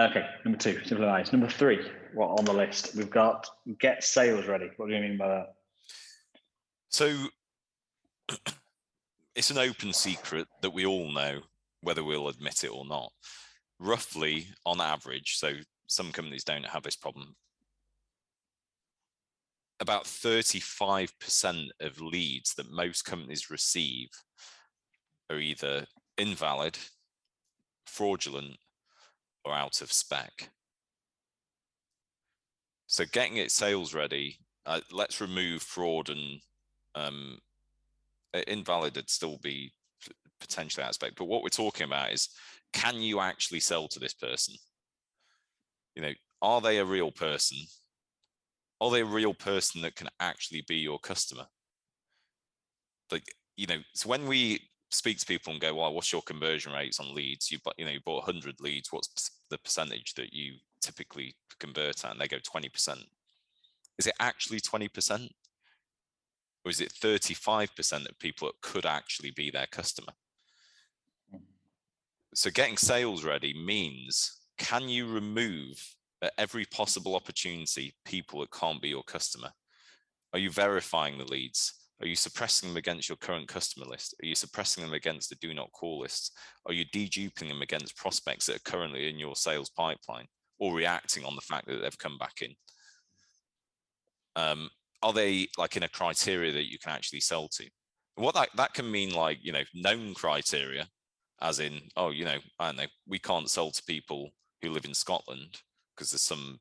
Okay, 0.00 0.24
number 0.44 0.58
two, 0.58 0.78
simplify. 0.84 1.24
Number 1.32 1.48
three, 1.48 1.90
what 2.14 2.38
on 2.38 2.44
the 2.44 2.52
list? 2.52 2.94
We've 2.94 3.10
got 3.10 3.48
get 3.80 4.04
sales 4.04 4.46
ready. 4.46 4.70
What 4.76 4.88
do 4.88 4.94
you 4.94 5.00
mean 5.00 5.18
by 5.18 5.28
that? 5.28 5.54
So 6.88 7.12
it's 9.34 9.50
an 9.50 9.58
open 9.58 9.92
secret 9.92 10.46
that 10.62 10.70
we 10.70 10.86
all 10.86 11.10
know, 11.10 11.40
whether 11.82 12.04
we'll 12.04 12.28
admit 12.28 12.64
it 12.64 12.72
or 12.72 12.84
not. 12.84 13.12
Roughly, 13.78 14.48
on 14.66 14.80
average, 14.80 15.36
so 15.36 15.52
some 15.86 16.12
companies 16.12 16.44
don't 16.44 16.66
have 16.66 16.82
this 16.82 16.96
problem. 16.96 17.34
About 19.80 20.04
35% 20.04 21.68
of 21.80 22.00
leads 22.00 22.54
that 22.54 22.70
most 22.70 23.04
companies 23.04 23.50
receive 23.50 24.08
are 25.30 25.38
either 25.38 25.86
invalid, 26.16 26.76
fraudulent, 27.86 28.56
or 29.44 29.54
out 29.54 29.80
of 29.80 29.92
spec. 29.92 30.50
So 32.86 33.04
getting 33.12 33.36
it 33.36 33.52
sales 33.52 33.94
ready, 33.94 34.38
uh, 34.66 34.80
let's 34.90 35.20
remove 35.20 35.62
fraud 35.62 36.08
and 36.08 36.40
um, 36.94 37.38
invalid 38.46 38.96
would 38.96 39.10
still 39.10 39.38
be 39.42 39.72
potentially 40.40 40.84
aspect. 40.84 41.16
But 41.16 41.26
what 41.26 41.42
we're 41.42 41.48
talking 41.48 41.86
about 41.86 42.12
is, 42.12 42.28
can 42.72 42.96
you 43.00 43.20
actually 43.20 43.60
sell 43.60 43.88
to 43.88 43.98
this 43.98 44.14
person? 44.14 44.54
You 45.94 46.02
know, 46.02 46.12
are 46.42 46.60
they 46.60 46.78
a 46.78 46.84
real 46.84 47.10
person? 47.10 47.58
Are 48.80 48.90
they 48.90 49.00
a 49.00 49.06
real 49.06 49.34
person 49.34 49.82
that 49.82 49.96
can 49.96 50.08
actually 50.20 50.64
be 50.68 50.76
your 50.76 50.98
customer? 50.98 51.46
Like, 53.10 53.24
you 53.56 53.66
know, 53.66 53.78
so 53.94 54.08
when 54.08 54.26
we 54.26 54.60
speak 54.90 55.18
to 55.18 55.26
people 55.26 55.52
and 55.52 55.60
go, 55.60 55.74
well, 55.74 55.92
what's 55.92 56.12
your 56.12 56.22
conversion 56.22 56.72
rates 56.72 57.00
on 57.00 57.14
leads? 57.14 57.50
You, 57.50 57.58
you 57.76 57.84
know, 57.84 57.90
you 57.90 58.00
bought 58.04 58.26
100 58.26 58.60
leads. 58.60 58.92
What's 58.92 59.30
the 59.50 59.58
percentage 59.58 60.14
that 60.14 60.32
you 60.32 60.54
typically 60.80 61.34
convert 61.58 62.04
at? 62.04 62.12
And 62.12 62.20
they 62.20 62.28
go 62.28 62.38
20%. 62.38 62.98
Is 63.98 64.06
it 64.06 64.14
actually 64.20 64.60
20%? 64.60 65.28
Or 66.64 66.70
is 66.70 66.80
it 66.80 66.92
35% 66.92 68.08
of 68.08 68.18
people 68.18 68.48
that 68.48 68.60
could 68.62 68.86
actually 68.86 69.30
be 69.30 69.50
their 69.50 69.66
customer? 69.66 70.12
So 72.34 72.50
getting 72.50 72.76
sales 72.76 73.24
ready 73.24 73.54
means 73.54 74.38
can 74.58 74.88
you 74.88 75.06
remove 75.06 75.82
at 76.22 76.32
every 76.36 76.64
possible 76.66 77.14
opportunity 77.14 77.94
people 78.04 78.40
that 78.40 78.50
can't 78.50 78.82
be 78.82 78.88
your 78.88 79.04
customer? 79.04 79.50
Are 80.32 80.38
you 80.38 80.50
verifying 80.50 81.16
the 81.18 81.24
leads? 81.24 81.72
Are 82.00 82.06
you 82.06 82.16
suppressing 82.16 82.68
them 82.68 82.76
against 82.76 83.08
your 83.08 83.16
current 83.16 83.48
customer 83.48 83.86
list? 83.86 84.14
Are 84.22 84.26
you 84.26 84.34
suppressing 84.34 84.84
them 84.84 84.92
against 84.92 85.30
the 85.30 85.36
do 85.36 85.52
not 85.52 85.72
call 85.72 86.00
lists? 86.00 86.30
Are 86.66 86.72
you 86.72 86.84
deduping 86.86 87.48
them 87.48 87.62
against 87.62 87.96
prospects 87.96 88.46
that 88.46 88.56
are 88.56 88.70
currently 88.70 89.08
in 89.08 89.18
your 89.18 89.34
sales 89.34 89.70
pipeline 89.70 90.26
or 90.58 90.74
reacting 90.74 91.24
on 91.24 91.34
the 91.34 91.40
fact 91.40 91.66
that 91.66 91.80
they've 91.80 91.98
come 91.98 92.18
back 92.18 92.42
in? 92.42 92.54
Um, 94.36 94.70
are 95.02 95.12
they 95.12 95.48
like 95.56 95.76
in 95.76 95.82
a 95.82 95.88
criteria 95.88 96.52
that 96.52 96.70
you 96.70 96.78
can 96.78 96.92
actually 96.92 97.20
sell 97.20 97.48
to? 97.48 97.64
What 98.14 98.34
that, 98.34 98.50
that 98.56 98.74
can 98.74 98.90
mean 98.90 99.14
like, 99.14 99.38
you 99.42 99.52
know, 99.52 99.62
known 99.74 100.14
criteria, 100.14 100.86
as 101.40 101.60
in, 101.60 101.80
oh, 101.96 102.10
you 102.10 102.24
know, 102.24 102.38
I 102.58 102.66
don't 102.66 102.76
know, 102.76 102.86
we 103.06 103.18
can't 103.18 103.50
sell 103.50 103.70
to 103.70 103.82
people 103.84 104.30
who 104.62 104.70
live 104.70 104.84
in 104.84 104.94
Scotland 104.94 105.58
because 105.94 106.10
there's 106.10 106.22
some, 106.22 106.58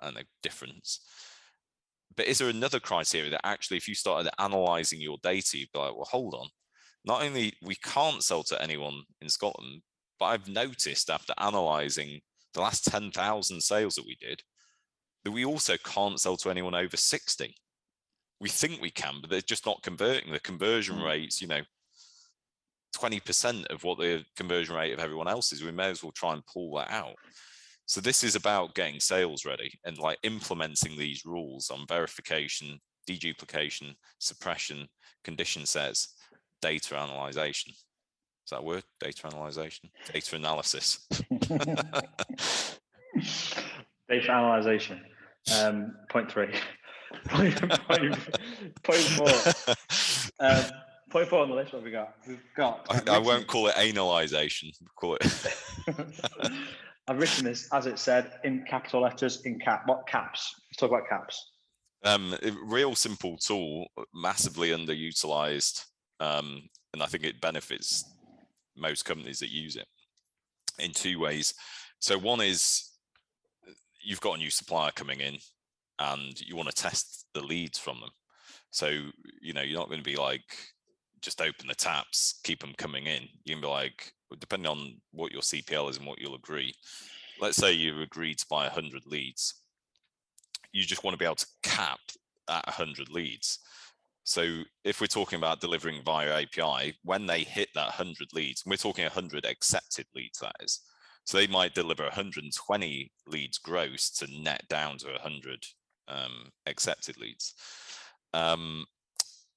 I 0.00 0.06
don't 0.06 0.14
know, 0.14 0.22
difference 0.42 1.00
but 2.16 2.26
is 2.26 2.38
there 2.38 2.48
another 2.48 2.80
criteria 2.80 3.30
that 3.30 3.46
actually, 3.46 3.76
if 3.76 3.88
you 3.88 3.94
started 3.94 4.30
analyzing 4.38 5.00
your 5.00 5.18
data, 5.22 5.58
you'd 5.58 5.72
be 5.72 5.78
like, 5.78 5.94
well, 5.94 6.08
hold 6.10 6.34
on. 6.34 6.48
Not 7.04 7.22
only 7.22 7.54
we 7.62 7.76
can't 7.76 8.22
sell 8.22 8.42
to 8.44 8.60
anyone 8.60 9.04
in 9.22 9.28
Scotland, 9.28 9.82
but 10.18 10.26
I've 10.26 10.48
noticed 10.48 11.08
after 11.08 11.32
analyzing 11.38 12.20
the 12.52 12.60
last 12.60 12.84
10,000 12.84 13.60
sales 13.60 13.94
that 13.94 14.04
we 14.04 14.16
did, 14.16 14.42
that 15.24 15.30
we 15.30 15.44
also 15.44 15.76
can't 15.84 16.20
sell 16.20 16.36
to 16.38 16.50
anyone 16.50 16.74
over 16.74 16.96
60. 16.96 17.54
We 18.40 18.48
think 18.48 18.80
we 18.80 18.90
can, 18.90 19.18
but 19.20 19.30
they're 19.30 19.40
just 19.40 19.64
not 19.64 19.82
converting. 19.82 20.32
The 20.32 20.40
conversion 20.40 20.96
mm. 20.96 21.04
rates, 21.06 21.40
you 21.40 21.48
know, 21.48 21.62
20% 22.96 23.66
of 23.66 23.84
what 23.84 23.98
the 23.98 24.24
conversion 24.36 24.74
rate 24.74 24.92
of 24.92 25.00
everyone 25.00 25.28
else 25.28 25.52
is. 25.52 25.62
We 25.62 25.72
may 25.72 25.90
as 25.90 26.02
well 26.02 26.12
try 26.12 26.32
and 26.32 26.46
pull 26.46 26.74
that 26.76 26.90
out. 26.90 27.14
So 27.86 28.00
this 28.00 28.22
is 28.22 28.36
about 28.36 28.74
getting 28.74 29.00
sales 29.00 29.44
ready 29.44 29.72
and 29.84 29.98
like 29.98 30.18
implementing 30.22 30.96
these 30.96 31.24
rules 31.24 31.70
on 31.70 31.86
verification, 31.88 32.78
deduplication, 33.08 33.94
suppression, 34.18 34.86
condition 35.24 35.66
sets, 35.66 36.14
data 36.62 36.96
analyzation. 36.96 37.72
Is 37.72 38.50
that 38.50 38.64
word? 38.64 38.84
Data 39.00 39.26
analyzation? 39.26 39.90
Data 40.12 40.36
analysis. 40.36 41.06
data 44.08 44.30
analyzation. 44.30 45.04
Um, 45.58 45.96
point 46.10 46.30
three. 46.30 46.52
point, 47.28 47.58
point, 47.88 48.14
point 48.82 49.00
four. 49.00 49.74
Um, 50.40 50.64
point 51.10 51.28
four 51.28 51.40
on 51.40 51.48
the 51.48 51.54
list. 51.54 51.72
What 51.72 51.80
have 51.80 51.84
we 51.84 51.90
got? 51.90 52.14
We've 52.26 52.40
got. 52.56 52.86
I, 52.88 53.16
I 53.16 53.18
won't 53.18 53.46
call 53.46 53.68
it 53.68 53.76
analyzation. 53.76 54.70
Call 54.96 55.16
it. 55.20 55.56
I've 57.08 57.18
written 57.18 57.44
this 57.44 57.68
as 57.72 57.86
it 57.86 57.98
said 57.98 58.32
in 58.44 58.64
capital 58.68 59.02
letters 59.02 59.42
in 59.44 59.58
cap. 59.58 59.82
What 59.86 60.06
caps? 60.06 60.54
Let's 60.70 60.76
talk 60.78 60.90
about 60.90 61.08
caps. 61.08 61.50
Um, 62.04 62.34
real 62.64 62.94
simple 62.94 63.36
tool, 63.36 63.88
massively 64.14 64.70
underutilized, 64.70 65.84
um, 66.18 66.62
and 66.94 67.02
I 67.02 67.06
think 67.06 67.24
it 67.24 67.40
benefits 67.40 68.04
most 68.76 69.04
companies 69.04 69.40
that 69.40 69.50
use 69.50 69.76
it 69.76 69.86
in 70.78 70.92
two 70.92 71.18
ways. 71.18 71.52
So 71.98 72.16
one 72.16 72.40
is 72.40 72.88
you've 74.02 74.20
got 74.20 74.36
a 74.36 74.38
new 74.38 74.50
supplier 74.50 74.92
coming 74.92 75.20
in, 75.20 75.36
and 75.98 76.40
you 76.40 76.56
want 76.56 76.70
to 76.70 76.82
test 76.82 77.26
the 77.34 77.42
leads 77.42 77.78
from 77.78 78.00
them. 78.00 78.10
So 78.70 78.88
you 79.42 79.52
know 79.52 79.62
you're 79.62 79.78
not 79.78 79.88
going 79.88 80.02
to 80.02 80.10
be 80.10 80.16
like 80.16 80.44
just 81.22 81.40
open 81.40 81.68
the 81.68 81.74
taps, 81.74 82.40
keep 82.44 82.60
them 82.60 82.74
coming 82.76 83.06
in. 83.06 83.22
You 83.44 83.54
can 83.54 83.60
be 83.60 83.68
like, 83.68 84.12
depending 84.38 84.70
on 84.70 85.00
what 85.12 85.32
your 85.32 85.42
CPL 85.42 85.90
is 85.90 85.98
and 85.98 86.06
what 86.06 86.20
you'll 86.20 86.34
agree, 86.34 86.74
let's 87.40 87.56
say 87.56 87.72
you 87.72 88.00
agreed 88.02 88.38
to 88.38 88.46
buy 88.48 88.64
100 88.64 89.06
leads. 89.06 89.54
You 90.72 90.84
just 90.84 91.04
want 91.04 91.14
to 91.14 91.18
be 91.18 91.24
able 91.24 91.36
to 91.36 91.46
cap 91.62 92.00
at 92.48 92.66
100 92.66 93.10
leads. 93.10 93.58
So 94.24 94.62
if 94.84 95.00
we're 95.00 95.06
talking 95.06 95.38
about 95.38 95.60
delivering 95.60 96.02
via 96.04 96.42
API, 96.42 96.94
when 97.02 97.26
they 97.26 97.42
hit 97.42 97.68
that 97.74 97.86
100 97.86 98.32
leads, 98.32 98.62
we're 98.64 98.76
talking 98.76 99.04
100 99.04 99.44
accepted 99.44 100.06
leads, 100.14 100.38
that 100.38 100.54
is. 100.60 100.80
So 101.24 101.38
they 101.38 101.46
might 101.46 101.74
deliver 101.74 102.04
120 102.04 103.12
leads 103.26 103.58
gross 103.58 104.10
to 104.10 104.26
net 104.42 104.62
down 104.68 104.98
to 104.98 105.06
100 105.08 105.64
um, 106.08 106.50
accepted 106.66 107.18
leads. 107.18 107.54
Um, 108.32 108.86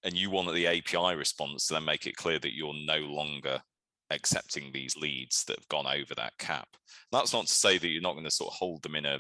and 0.04 0.16
you 0.16 0.30
want 0.30 0.54
the 0.54 0.68
API 0.68 1.16
response 1.16 1.68
to 1.68 1.74
then 1.74 1.86
make 1.86 2.08
it 2.08 2.16
clear 2.16 2.40
that 2.40 2.56
you're 2.56 2.74
no 2.86 2.98
longer 2.98 3.62
accepting 4.10 4.72
these 4.72 4.96
leads 4.96 5.44
that 5.46 5.58
have 5.58 5.68
gone 5.70 5.88
over 5.88 6.14
that 6.16 6.38
cap. 6.38 6.68
That's 7.12 7.34
not 7.34 7.48
to 7.48 7.54
say 7.54 7.78
that 7.78 7.88
you're 7.88 8.02
not 8.02 8.14
going 8.14 8.26
to 8.26 8.32
sort 8.32 8.52
of 8.52 8.58
hold 8.58 8.84
them 8.84 8.96
in 8.96 9.06
a, 9.06 9.20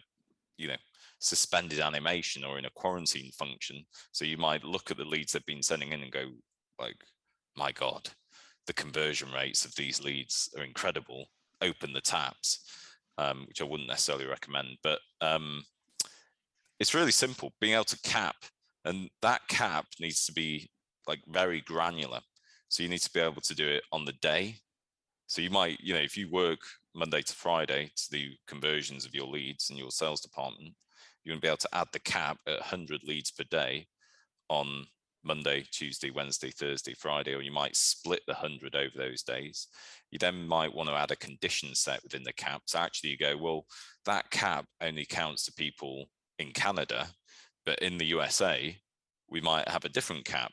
you 0.58 0.68
know, 0.68 0.76
suspended 1.20 1.80
animation 1.80 2.44
or 2.44 2.60
in 2.60 2.66
a 2.66 2.72
quarantine 2.72 3.32
function. 3.32 3.86
So 4.12 4.26
you 4.26 4.38
might 4.38 4.64
look 4.64 4.92
at 4.92 4.98
the 4.98 5.06
leads 5.06 5.32
they've 5.32 5.46
been 5.46 5.64
sending 5.64 5.94
in 5.94 6.02
and 6.02 6.12
go, 6.12 6.26
like, 6.80 6.98
my 7.56 7.72
God, 7.72 8.10
the 8.68 8.74
conversion 8.74 9.32
rates 9.32 9.66
of 9.66 9.76
these 9.76 10.04
leads 10.04 10.50
are 10.58 10.64
incredible. 10.64 11.26
Open 11.62 11.94
the 11.94 12.02
taps, 12.02 12.60
um, 13.18 13.46
which 13.48 13.62
I 13.62 13.66
wouldn't 13.66 13.90
necessarily 13.90 14.26
recommend. 14.26 14.78
But 14.84 15.00
um, 15.22 15.64
it's 16.80 16.94
really 16.94 17.12
simple, 17.12 17.54
being 17.62 17.74
able 17.74 17.86
to 17.86 18.02
cap, 18.02 18.36
and 18.86 19.10
that 19.22 19.48
cap 19.48 19.86
needs 20.00 20.26
to 20.26 20.34
be 20.34 20.70
like 21.08 21.22
very 21.28 21.62
granular. 21.62 22.22
So 22.70 22.84
you 22.84 22.90
need 22.90 23.02
to 23.02 23.14
be 23.14 23.20
able 23.20 23.42
to 23.42 23.56
do 23.56 23.68
it 23.68 23.84
on 23.92 24.06
the 24.06 24.14
day 24.14 24.58
so 25.34 25.42
you 25.42 25.50
might, 25.50 25.80
you 25.82 25.94
know, 25.94 26.00
if 26.00 26.18
you 26.18 26.30
work 26.30 26.60
Monday 26.94 27.22
to 27.22 27.34
Friday 27.34 27.92
to 27.96 28.10
do 28.12 28.30
conversions 28.48 29.06
of 29.06 29.16
your 29.16 29.26
leads 29.26 29.70
in 29.70 29.78
your 29.78 29.92
sales 29.92 30.22
department, 30.22 30.76
you're 31.24 31.34
going 31.34 31.40
to 31.40 31.46
be 31.46 31.48
able 31.48 31.58
to 31.58 31.76
add 31.76 31.88
the 31.92 32.00
cap 32.00 32.38
at 32.48 32.60
100 32.60 33.04
leads 33.04 33.32
per 33.32 33.44
day 33.46 33.88
on 34.50 34.86
Monday, 35.24 35.66
Tuesday, 35.72 36.12
Wednesday, 36.12 36.52
Thursday, 36.52 36.94
Friday, 36.94 37.34
or 37.34 37.42
you 37.42 37.52
might 37.52 37.76
split 37.76 38.22
the 38.28 38.34
100 38.34 38.76
over 38.76 38.92
those 38.96 39.24
days. 39.24 39.68
You 40.12 40.20
then 40.20 40.46
might 40.46 40.76
want 40.76 40.90
to 40.90 40.96
add 40.96 41.12
a 41.12 41.16
condition 41.16 41.74
set 41.74 42.04
within 42.04 42.24
the 42.24 42.34
cap. 42.34 42.62
So 42.66 42.80
actually 42.80 43.12
you 43.12 43.18
go, 43.18 43.36
well, 43.36 43.66
that 44.06 44.30
cap 44.30 44.66
only 44.82 45.06
counts 45.06 45.46
to 45.46 45.54
people 45.54 46.06
in 46.38 46.52
Canada, 46.52 47.08
but 47.66 47.80
in 47.80 47.98
the 47.98 48.06
USA, 48.06 48.78
we 49.30 49.40
might 49.40 49.68
have 49.70 49.86
a 49.86 49.90
different 49.90 50.26
cap 50.26 50.52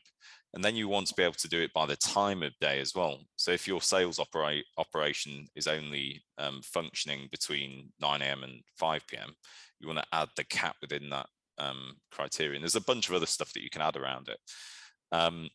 And 0.53 0.63
then 0.63 0.75
you 0.75 0.89
want 0.89 1.07
to 1.07 1.13
be 1.13 1.23
able 1.23 1.33
to 1.35 1.47
do 1.47 1.61
it 1.61 1.71
by 1.73 1.85
the 1.85 1.95
time 1.95 2.43
of 2.43 2.51
day 2.59 2.81
as 2.81 2.93
well. 2.93 3.19
So 3.37 3.51
if 3.51 3.67
your 3.67 3.81
sales 3.81 4.19
operation 4.19 5.47
is 5.55 5.67
only 5.67 6.23
um, 6.37 6.61
functioning 6.61 7.29
between 7.31 7.93
9 8.01 8.21
a.m. 8.21 8.43
and 8.43 8.61
5 8.77 9.07
p.m., 9.07 9.33
you 9.79 9.87
want 9.87 9.99
to 9.99 10.05
add 10.11 10.27
the 10.35 10.43
cap 10.43 10.75
within 10.81 11.09
that 11.09 11.27
um, 11.57 11.95
criterion. 12.11 12.61
There's 12.61 12.75
a 12.75 12.81
bunch 12.81 13.07
of 13.07 13.15
other 13.15 13.25
stuff 13.25 13.53
that 13.53 13.63
you 13.63 13.69
can 13.69 13.81
add 13.81 13.95
around 13.95 14.27
it. 14.27 14.39
Um, 15.11 15.49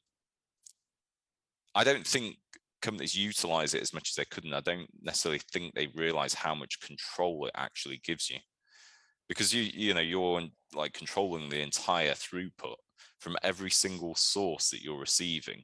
I 1.75 1.85
don't 1.85 2.07
think 2.07 2.37
companies 2.81 3.15
utilize 3.15 3.75
it 3.75 3.83
as 3.83 3.93
much 3.93 4.11
as 4.11 4.15
they 4.15 4.25
could, 4.25 4.45
and 4.45 4.55
I 4.55 4.61
don't 4.61 4.89
necessarily 5.03 5.41
think 5.53 5.75
they 5.75 5.89
realize 5.89 6.33
how 6.33 6.55
much 6.55 6.81
control 6.81 7.47
it 7.47 7.53
actually 7.55 8.01
gives 8.03 8.31
you, 8.31 8.39
because 9.29 9.53
you 9.53 9.63
you 9.63 9.93
know 9.93 10.01
you're 10.01 10.43
like 10.75 10.93
controlling 10.93 11.49
the 11.49 11.61
entire 11.61 12.13
throughput 12.13 12.77
from 13.19 13.37
every 13.43 13.71
single 13.71 14.15
source 14.15 14.71
that 14.71 14.83
you're 14.83 14.99
receiving, 14.99 15.63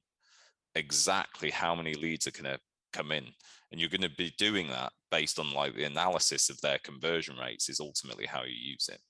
exactly 0.74 1.50
how 1.50 1.74
many 1.74 1.94
leads 1.94 2.26
are 2.26 2.32
going 2.32 2.44
to 2.44 2.60
come 2.92 3.12
in, 3.12 3.24
and 3.70 3.80
you're 3.80 3.90
going 3.90 4.02
to 4.02 4.10
be 4.16 4.32
doing 4.38 4.68
that 4.68 4.92
based 5.10 5.38
on 5.38 5.52
like 5.52 5.74
the 5.74 5.84
analysis 5.84 6.48
of 6.50 6.60
their 6.60 6.78
conversion 6.82 7.36
rates 7.36 7.68
is 7.68 7.80
ultimately 7.80 8.26
how 8.26 8.42
you 8.42 8.54
use 8.54 8.88
it. 8.90 9.00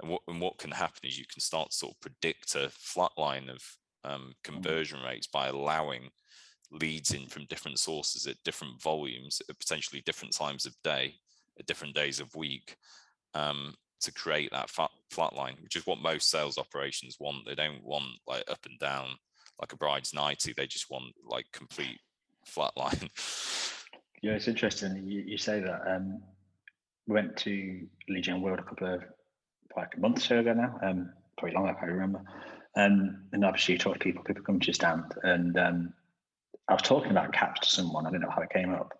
And 0.00 0.10
what 0.10 0.22
and 0.28 0.40
what 0.40 0.58
can 0.58 0.70
happen 0.70 1.00
is 1.04 1.18
you 1.18 1.24
can 1.32 1.40
start 1.40 1.70
to 1.70 1.76
sort 1.76 1.94
of 1.94 2.00
predict 2.00 2.54
a 2.54 2.70
flat 2.70 3.12
line 3.16 3.48
of 3.48 3.62
um, 4.04 4.20
mm. 4.20 4.32
conversion 4.44 5.00
rates 5.02 5.26
by 5.26 5.48
allowing 5.48 6.10
leads 6.70 7.14
in 7.14 7.26
from 7.26 7.46
different 7.46 7.78
sources 7.78 8.26
at 8.26 8.42
different 8.44 8.80
volumes 8.82 9.40
at 9.48 9.58
potentially 9.58 10.02
different 10.04 10.34
times 10.34 10.66
of 10.66 10.74
day 10.82 11.14
at 11.58 11.66
different 11.66 11.94
days 11.94 12.20
of 12.20 12.34
week 12.34 12.76
um, 13.34 13.74
to 14.00 14.12
create 14.12 14.50
that 14.52 14.70
flat, 14.70 14.90
flat 15.10 15.34
line 15.34 15.56
which 15.62 15.76
is 15.76 15.86
what 15.86 15.98
most 15.98 16.30
sales 16.30 16.58
operations 16.58 17.16
want. 17.20 17.46
They 17.46 17.54
don't 17.54 17.82
want 17.82 18.06
like 18.26 18.44
up 18.50 18.64
and 18.68 18.78
down 18.78 19.10
like 19.60 19.72
a 19.72 19.76
bride's 19.76 20.12
90 20.12 20.52
they 20.56 20.66
just 20.66 20.90
want 20.90 21.14
like 21.24 21.46
complete 21.52 21.98
flat 22.44 22.72
line. 22.76 23.10
Yeah 24.22 24.32
it's 24.32 24.48
interesting 24.48 25.06
you, 25.06 25.22
you 25.26 25.38
say 25.38 25.60
that. 25.60 25.80
Um 25.86 26.22
we 27.06 27.14
went 27.14 27.36
to 27.38 27.86
LeadGen 28.10 28.40
World 28.40 28.58
a 28.58 28.62
couple 28.62 28.94
of 28.94 29.04
like 29.76 29.94
a 29.96 30.00
month 30.00 30.18
or 30.18 30.20
so 30.20 30.38
ago 30.38 30.54
now 30.54 30.78
um 30.82 31.12
probably 31.38 31.54
longer 31.54 31.76
i 31.80 31.84
remember. 31.84 32.22
Um, 32.78 33.24
and 33.32 33.42
obviously 33.42 33.74
you 33.74 33.78
talk 33.78 33.94
to 33.94 34.00
people 34.00 34.22
people 34.22 34.42
come 34.42 34.60
to 34.60 34.66
your 34.66 34.74
stand. 34.74 35.04
And 35.22 35.58
um 35.58 35.94
I 36.68 36.74
was 36.74 36.82
talking 36.82 37.10
about 37.10 37.32
caps 37.32 37.60
to 37.60 37.68
someone. 37.68 38.06
I 38.06 38.10
don't 38.10 38.20
know 38.20 38.30
how 38.30 38.42
it 38.42 38.50
came 38.50 38.72
up, 38.72 38.98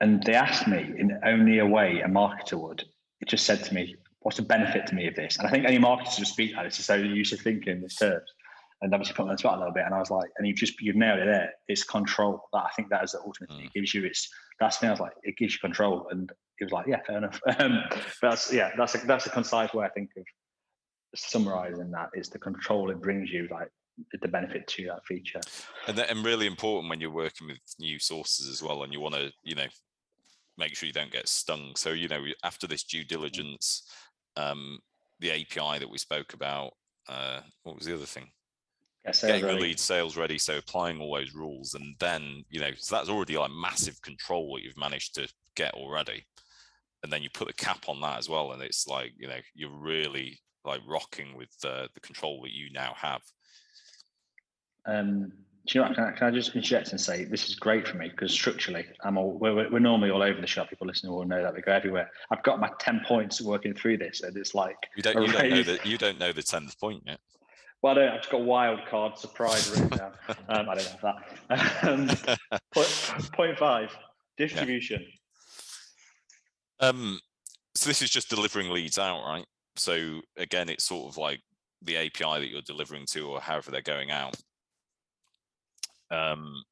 and 0.00 0.22
they 0.22 0.34
asked 0.34 0.66
me 0.66 0.78
in 0.98 1.18
only 1.24 1.58
a 1.58 1.66
way 1.66 2.00
a 2.00 2.08
marketer 2.08 2.60
would. 2.60 2.84
It 3.20 3.28
just 3.28 3.46
said 3.46 3.64
to 3.64 3.74
me, 3.74 3.96
"What's 4.20 4.36
the 4.36 4.42
benefit 4.42 4.86
to 4.88 4.94
me 4.94 5.06
of 5.06 5.14
this?" 5.14 5.38
And 5.38 5.46
I 5.46 5.50
think 5.50 5.64
any 5.64 5.78
marketer 5.78 6.18
would 6.18 6.26
speak 6.26 6.54
like 6.54 6.66
this 6.66 6.78
is 6.78 6.86
so 6.86 6.94
used 6.94 7.32
to 7.32 7.36
thinking 7.36 7.74
in 7.74 7.82
this 7.82 7.96
terms. 7.96 8.30
And 8.80 8.94
obviously 8.94 9.14
put 9.14 9.24
me 9.24 9.30
on 9.30 9.34
the 9.34 9.38
spot 9.38 9.56
a 9.56 9.58
little 9.58 9.74
bit, 9.74 9.84
and 9.86 9.94
I 9.94 9.98
was 9.98 10.10
like, 10.10 10.30
and 10.36 10.46
you 10.46 10.54
just 10.54 10.80
you've 10.80 10.94
nailed 10.94 11.18
it 11.18 11.24
there. 11.24 11.52
It's 11.66 11.82
control. 11.82 12.40
That 12.52 12.64
I 12.64 12.70
think 12.76 12.90
that 12.90 13.02
is 13.02 13.12
the 13.12 13.20
ultimate 13.20 13.50
thing. 13.50 13.64
It 13.64 13.70
mm. 13.70 13.72
gives 13.72 13.92
you. 13.92 14.04
It's 14.04 14.28
that's 14.60 14.76
the 14.76 14.82
thing. 14.82 14.88
I 14.90 14.92
was 14.92 15.00
like, 15.00 15.14
it 15.24 15.36
gives 15.36 15.54
you 15.54 15.58
control, 15.58 16.06
and 16.10 16.30
he 16.58 16.64
was 16.64 16.72
like, 16.72 16.86
yeah, 16.86 17.00
fair 17.04 17.18
enough. 17.18 17.40
Um, 17.58 17.82
that's 18.22 18.52
yeah, 18.52 18.70
that's 18.76 18.94
a, 18.94 18.98
that's 18.98 19.26
a 19.26 19.30
concise 19.30 19.74
way 19.74 19.84
I 19.84 19.88
think 19.88 20.10
of 20.16 20.24
summarizing 21.16 21.90
that. 21.90 22.10
Is 22.14 22.28
the 22.28 22.38
control 22.38 22.90
it 22.90 23.00
brings 23.00 23.30
you. 23.30 23.48
Like 23.50 23.68
the 24.20 24.28
benefit 24.28 24.66
to 24.68 24.86
that 24.86 25.04
feature. 25.06 25.40
And 25.86 25.98
that, 25.98 26.10
and 26.10 26.24
really 26.24 26.46
important 26.46 26.88
when 26.88 27.00
you're 27.00 27.10
working 27.10 27.48
with 27.48 27.58
new 27.78 27.98
sources 27.98 28.48
as 28.48 28.62
well, 28.62 28.82
and 28.82 28.92
you 28.92 29.00
want 29.00 29.14
to 29.14 29.32
you 29.42 29.54
know 29.54 29.66
make 30.56 30.76
sure 30.76 30.86
you 30.86 30.92
don't 30.92 31.12
get 31.12 31.28
stung. 31.28 31.72
So 31.76 31.90
you 31.90 32.08
know 32.08 32.24
after 32.44 32.66
this 32.66 32.84
due 32.84 33.04
mm. 33.04 33.08
diligence, 33.08 33.82
um, 34.38 34.78
the 35.20 35.32
API 35.32 35.78
that 35.78 35.90
we 35.90 35.98
spoke 35.98 36.32
about, 36.32 36.72
uh, 37.08 37.40
what 37.64 37.76
was 37.76 37.86
the 37.86 37.94
other 37.94 38.06
thing? 38.06 38.28
Yeah, 39.04 39.12
Getting 39.12 39.44
ready. 39.44 39.56
the 39.56 39.62
lead 39.62 39.80
sales 39.80 40.16
ready, 40.16 40.38
so 40.38 40.58
applying 40.58 41.00
all 41.00 41.14
those 41.14 41.34
rules, 41.34 41.74
and 41.74 41.94
then 41.98 42.44
you 42.50 42.60
know 42.60 42.70
so 42.76 42.96
that's 42.96 43.08
already 43.08 43.36
like 43.36 43.50
massive 43.50 44.00
control 44.02 44.50
what 44.50 44.62
you've 44.62 44.76
managed 44.76 45.14
to 45.14 45.28
get 45.54 45.74
already, 45.74 46.24
and 47.02 47.12
then 47.12 47.22
you 47.22 47.30
put 47.30 47.46
the 47.46 47.54
cap 47.54 47.88
on 47.88 48.00
that 48.00 48.18
as 48.18 48.28
well, 48.28 48.52
and 48.52 48.62
it's 48.62 48.86
like 48.86 49.12
you 49.16 49.28
know 49.28 49.38
you're 49.54 49.70
really 49.70 50.38
like 50.64 50.80
rocking 50.86 51.36
with 51.36 51.50
uh, 51.64 51.86
the 51.94 52.00
control 52.00 52.42
that 52.42 52.52
you 52.52 52.70
now 52.72 52.92
have. 52.96 53.22
Um, 54.84 55.32
do 55.68 55.78
you 55.78 55.82
know 55.82 55.88
what, 55.88 55.96
can 55.96 56.04
I, 56.04 56.12
can 56.12 56.26
I, 56.28 56.30
just 56.30 56.54
interject 56.54 56.92
and 56.92 57.00
say 57.00 57.24
this 57.24 57.48
is 57.48 57.54
great 57.54 57.86
for 57.86 57.98
me 57.98 58.08
because 58.08 58.32
structurally 58.32 58.86
I'm 59.02 59.18
all 59.18 59.32
we're, 59.32 59.70
we're 59.70 59.78
normally 59.78 60.10
all 60.10 60.22
over 60.22 60.40
the 60.40 60.46
shop. 60.46 60.70
People 60.70 60.86
listening 60.86 61.12
will 61.12 61.26
know 61.26 61.42
that 61.42 61.54
we 61.54 61.60
go 61.60 61.72
everywhere. 61.72 62.10
I've 62.30 62.42
got 62.42 62.58
my 62.58 62.70
ten 62.78 63.02
points 63.06 63.42
working 63.42 63.74
through 63.74 63.98
this, 63.98 64.22
and 64.22 64.34
it's 64.36 64.54
like 64.54 64.76
you 64.96 65.02
don't 65.02 65.20
you 65.20 65.30
don't 65.30 65.50
know 65.50 65.62
that 65.62 65.84
you 65.84 65.98
don't 65.98 66.18
know 66.18 66.32
the 66.32 66.42
tenth 66.42 66.78
point 66.80 67.02
yet. 67.06 67.20
Well, 67.82 67.92
I 67.92 67.94
don't. 67.96 68.08
I've 68.08 68.20
just 68.20 68.30
got 68.30 68.42
wild 68.42 68.80
card 68.86 69.18
surprise 69.18 69.70
written 69.70 69.88
down. 69.88 70.12
Um, 70.48 70.68
I 70.70 70.74
don't 70.74 70.86
have 70.86 71.16
that. 71.50 71.84
Um, 71.84 72.38
point, 72.72 73.30
point 73.34 73.58
five 73.58 73.94
distribution. 74.38 75.04
Yeah. 76.80 76.88
Um, 76.88 77.20
so 77.74 77.90
this 77.90 78.00
is 78.00 78.08
just 78.08 78.30
delivering 78.30 78.70
leads 78.70 78.98
out, 78.98 79.22
right? 79.26 79.44
So 79.76 80.22
again, 80.38 80.70
it's 80.70 80.84
sort 80.84 81.12
of 81.12 81.18
like 81.18 81.40
the 81.82 81.98
API 81.98 82.40
that 82.40 82.48
you're 82.48 82.62
delivering 82.62 83.04
to, 83.10 83.28
or 83.28 83.40
however 83.40 83.70
they're 83.70 83.82
going 83.82 84.10
out 84.10 84.34
um, 86.10 86.62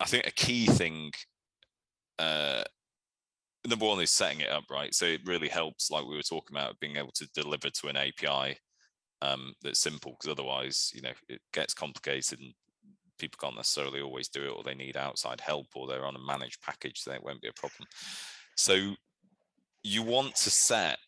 I 0.00 0.04
think 0.06 0.26
a 0.26 0.32
key 0.32 0.66
thing, 0.66 1.12
uh, 2.18 2.64
number 3.66 3.86
one 3.86 4.00
is 4.00 4.10
setting 4.10 4.40
it 4.40 4.50
up 4.50 4.64
right. 4.70 4.94
So 4.94 5.06
it 5.06 5.20
really 5.24 5.48
helps, 5.48 5.90
like 5.90 6.06
we 6.06 6.16
were 6.16 6.22
talking 6.22 6.56
about, 6.56 6.78
being 6.80 6.96
able 6.96 7.12
to 7.14 7.28
deliver 7.34 7.70
to 7.70 7.88
an 7.88 7.96
API 7.96 8.58
um, 9.22 9.54
that's 9.62 9.80
simple, 9.80 10.12
because 10.12 10.32
otherwise, 10.32 10.90
you 10.94 11.02
know, 11.02 11.12
it 11.28 11.40
gets 11.52 11.74
complicated 11.74 12.38
and 12.40 12.52
people 13.18 13.38
can't 13.40 13.56
necessarily 13.56 14.00
always 14.00 14.28
do 14.28 14.44
it, 14.44 14.50
or 14.50 14.62
they 14.62 14.74
need 14.74 14.96
outside 14.96 15.40
help, 15.40 15.66
or 15.74 15.86
they're 15.86 16.04
on 16.04 16.16
a 16.16 16.26
managed 16.26 16.60
package, 16.62 17.02
then 17.04 17.16
it 17.16 17.24
won't 17.24 17.40
be 17.40 17.48
a 17.48 17.52
problem. 17.60 17.86
So 18.56 18.94
you 19.82 20.02
want 20.02 20.34
to 20.36 20.50
set 20.50 20.98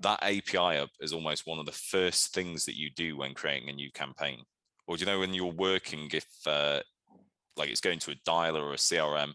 that 0.00 0.22
API 0.22 0.78
up 0.78 0.90
as 1.02 1.12
almost 1.12 1.46
one 1.46 1.58
of 1.58 1.66
the 1.66 1.72
first 1.72 2.32
things 2.32 2.64
that 2.64 2.76
you 2.76 2.90
do 2.90 3.16
when 3.16 3.34
creating 3.34 3.68
a 3.68 3.72
new 3.72 3.90
campaign. 3.92 4.42
Or 4.86 4.96
do 4.96 5.00
you 5.00 5.06
know 5.06 5.18
when 5.18 5.34
you're 5.34 5.52
working, 5.52 6.08
if 6.12 6.26
uh, 6.46 6.80
like 7.58 7.70
it's 7.70 7.80
going 7.80 7.98
to 8.00 8.12
a 8.12 8.28
dialer 8.28 8.62
or 8.62 8.72
a 8.72 8.76
CRM. 8.76 9.32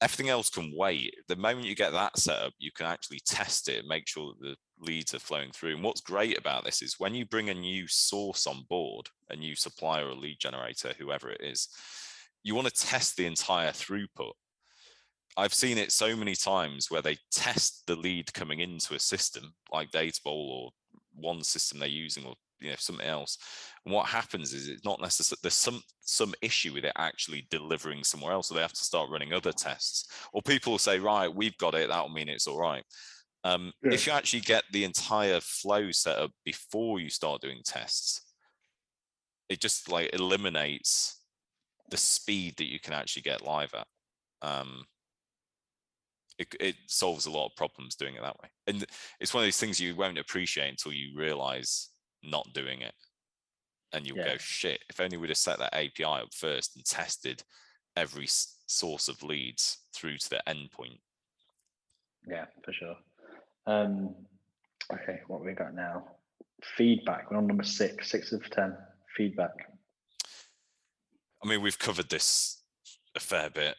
Everything 0.00 0.30
else 0.30 0.48
can 0.48 0.72
wait. 0.74 1.14
The 1.28 1.36
moment 1.36 1.66
you 1.66 1.74
get 1.74 1.92
that 1.92 2.18
set 2.18 2.38
up, 2.38 2.52
you 2.58 2.70
can 2.72 2.86
actually 2.86 3.20
test 3.26 3.68
it 3.68 3.84
make 3.86 4.08
sure 4.08 4.32
that 4.40 4.48
the 4.48 4.56
leads 4.86 5.14
are 5.14 5.18
flowing 5.18 5.50
through. 5.52 5.74
And 5.74 5.84
what's 5.84 6.00
great 6.00 6.38
about 6.38 6.64
this 6.64 6.80
is 6.80 6.96
when 6.98 7.14
you 7.14 7.26
bring 7.26 7.50
a 7.50 7.54
new 7.54 7.86
source 7.86 8.46
on 8.46 8.64
board, 8.68 9.08
a 9.28 9.36
new 9.36 9.54
supplier 9.54 10.08
or 10.08 10.14
lead 10.14 10.38
generator, 10.40 10.92
whoever 10.98 11.30
it 11.30 11.42
is, 11.42 11.68
you 12.42 12.54
want 12.54 12.68
to 12.68 12.86
test 12.86 13.16
the 13.16 13.26
entire 13.26 13.72
throughput. 13.72 14.32
I've 15.36 15.54
seen 15.54 15.78
it 15.78 15.92
so 15.92 16.16
many 16.16 16.34
times 16.34 16.90
where 16.90 17.02
they 17.02 17.18
test 17.30 17.86
the 17.86 17.96
lead 17.96 18.32
coming 18.32 18.60
into 18.60 18.94
a 18.94 18.98
system 18.98 19.54
like 19.72 19.90
Databowl 19.90 20.26
or 20.26 20.70
one 21.14 21.42
system 21.42 21.78
they're 21.78 21.88
using 21.88 22.24
or 22.24 22.34
you 22.60 22.70
know 22.70 22.76
something 22.78 23.06
else. 23.06 23.38
And 23.84 23.94
what 23.94 24.06
happens 24.06 24.52
is 24.52 24.68
it's 24.68 24.84
not 24.84 25.00
necessarily 25.00 25.40
there's 25.42 25.54
some 25.54 25.82
some 26.00 26.34
issue 26.42 26.72
with 26.74 26.84
it 26.84 26.92
actually 26.96 27.46
delivering 27.50 28.04
somewhere 28.04 28.32
else 28.32 28.48
so 28.48 28.54
they 28.54 28.60
have 28.60 28.72
to 28.72 28.84
start 28.84 29.10
running 29.10 29.32
other 29.32 29.52
tests. 29.52 30.08
Or 30.32 30.42
people 30.42 30.72
will 30.72 30.78
say 30.78 30.98
right 30.98 31.34
we've 31.34 31.58
got 31.58 31.74
it 31.74 31.88
that'll 31.88 32.08
mean 32.08 32.28
it's 32.28 32.46
all 32.46 32.58
right. 32.58 32.84
Um, 33.42 33.72
yeah. 33.82 33.94
if 33.94 34.06
you 34.06 34.12
actually 34.12 34.40
get 34.40 34.64
the 34.70 34.84
entire 34.84 35.40
flow 35.40 35.90
set 35.92 36.18
up 36.18 36.30
before 36.44 37.00
you 37.00 37.08
start 37.08 37.40
doing 37.40 37.62
tests 37.64 38.20
it 39.50 39.60
just 39.60 39.90
like 39.90 40.14
eliminates 40.14 41.20
the 41.90 41.96
speed 41.96 42.54
that 42.56 42.70
you 42.70 42.78
can 42.80 42.94
actually 42.94 43.22
get 43.22 43.44
live 43.44 43.74
at. 43.74 43.86
Um, 44.48 44.84
it, 46.38 46.54
it 46.58 46.76
solves 46.86 47.26
a 47.26 47.30
lot 47.30 47.46
of 47.46 47.56
problems 47.56 47.96
doing 47.96 48.14
it 48.14 48.22
that 48.22 48.40
way. 48.40 48.48
And 48.68 48.86
it's 49.18 49.34
one 49.34 49.42
of 49.42 49.46
these 49.46 49.58
things 49.58 49.80
you 49.80 49.94
won't 49.94 50.18
appreciate 50.18 50.70
until 50.70 50.92
you 50.92 51.18
realize 51.18 51.88
not 52.22 52.52
doing 52.52 52.82
it. 52.82 52.94
And 53.92 54.06
you'll 54.06 54.18
yeah. 54.18 54.32
go, 54.32 54.36
shit, 54.38 54.80
if 54.88 55.00
only 55.00 55.16
we'd 55.16 55.30
have 55.30 55.36
set 55.36 55.58
that 55.58 55.74
API 55.74 56.04
up 56.04 56.32
first 56.32 56.76
and 56.76 56.84
tested 56.84 57.42
every 57.96 58.26
source 58.28 59.08
of 59.08 59.22
leads 59.22 59.78
through 59.94 60.18
to 60.18 60.30
the 60.30 60.42
endpoint. 60.46 61.00
Yeah, 62.26 62.46
for 62.64 62.72
sure. 62.72 62.96
Um, 63.66 64.14
okay, 64.92 65.20
what 65.26 65.44
we 65.44 65.52
got 65.52 65.74
now? 65.74 66.04
Feedback. 66.62 67.30
We're 67.30 67.38
on 67.38 67.46
number 67.46 67.64
six, 67.64 68.10
six 68.10 68.32
of 68.32 68.48
10. 68.50 68.76
Feedback. 69.16 69.70
I 71.42 71.48
mean, 71.48 71.62
we've 71.62 71.78
covered 71.78 72.08
this 72.08 72.62
a 73.16 73.20
fair 73.20 73.50
bit. 73.50 73.76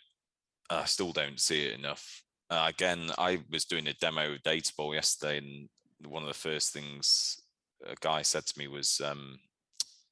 I 0.70 0.86
still 0.86 1.12
don't 1.12 1.40
see 1.40 1.68
it 1.68 1.80
enough. 1.80 2.24
Uh, 2.50 2.66
again, 2.68 3.12
I 3.18 3.40
was 3.50 3.66
doing 3.66 3.88
a 3.88 3.94
demo 3.94 4.34
of 4.34 4.44
Databowl 4.44 4.94
yesterday, 4.94 5.38
and 5.38 5.70
one 6.10 6.24
of 6.24 6.28
the 6.28 6.34
first 6.34 6.74
things 6.74 7.41
a 7.86 7.96
guy 8.00 8.22
said 8.22 8.46
to 8.46 8.60
me 8.60 8.68
was, 8.68 9.02
um, 9.04 9.40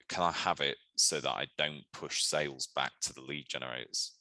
"Can 0.08 0.24
I 0.24 0.32
have 0.32 0.60
it 0.62 0.78
so 0.96 1.20
that 1.20 1.30
I 1.30 1.48
don't 1.58 1.84
push 1.94 2.24
sales 2.24 2.68
back 2.68 2.92
to 3.02 3.14
the 3.14 3.22
lead 3.22 3.48
generators?" 3.48 4.14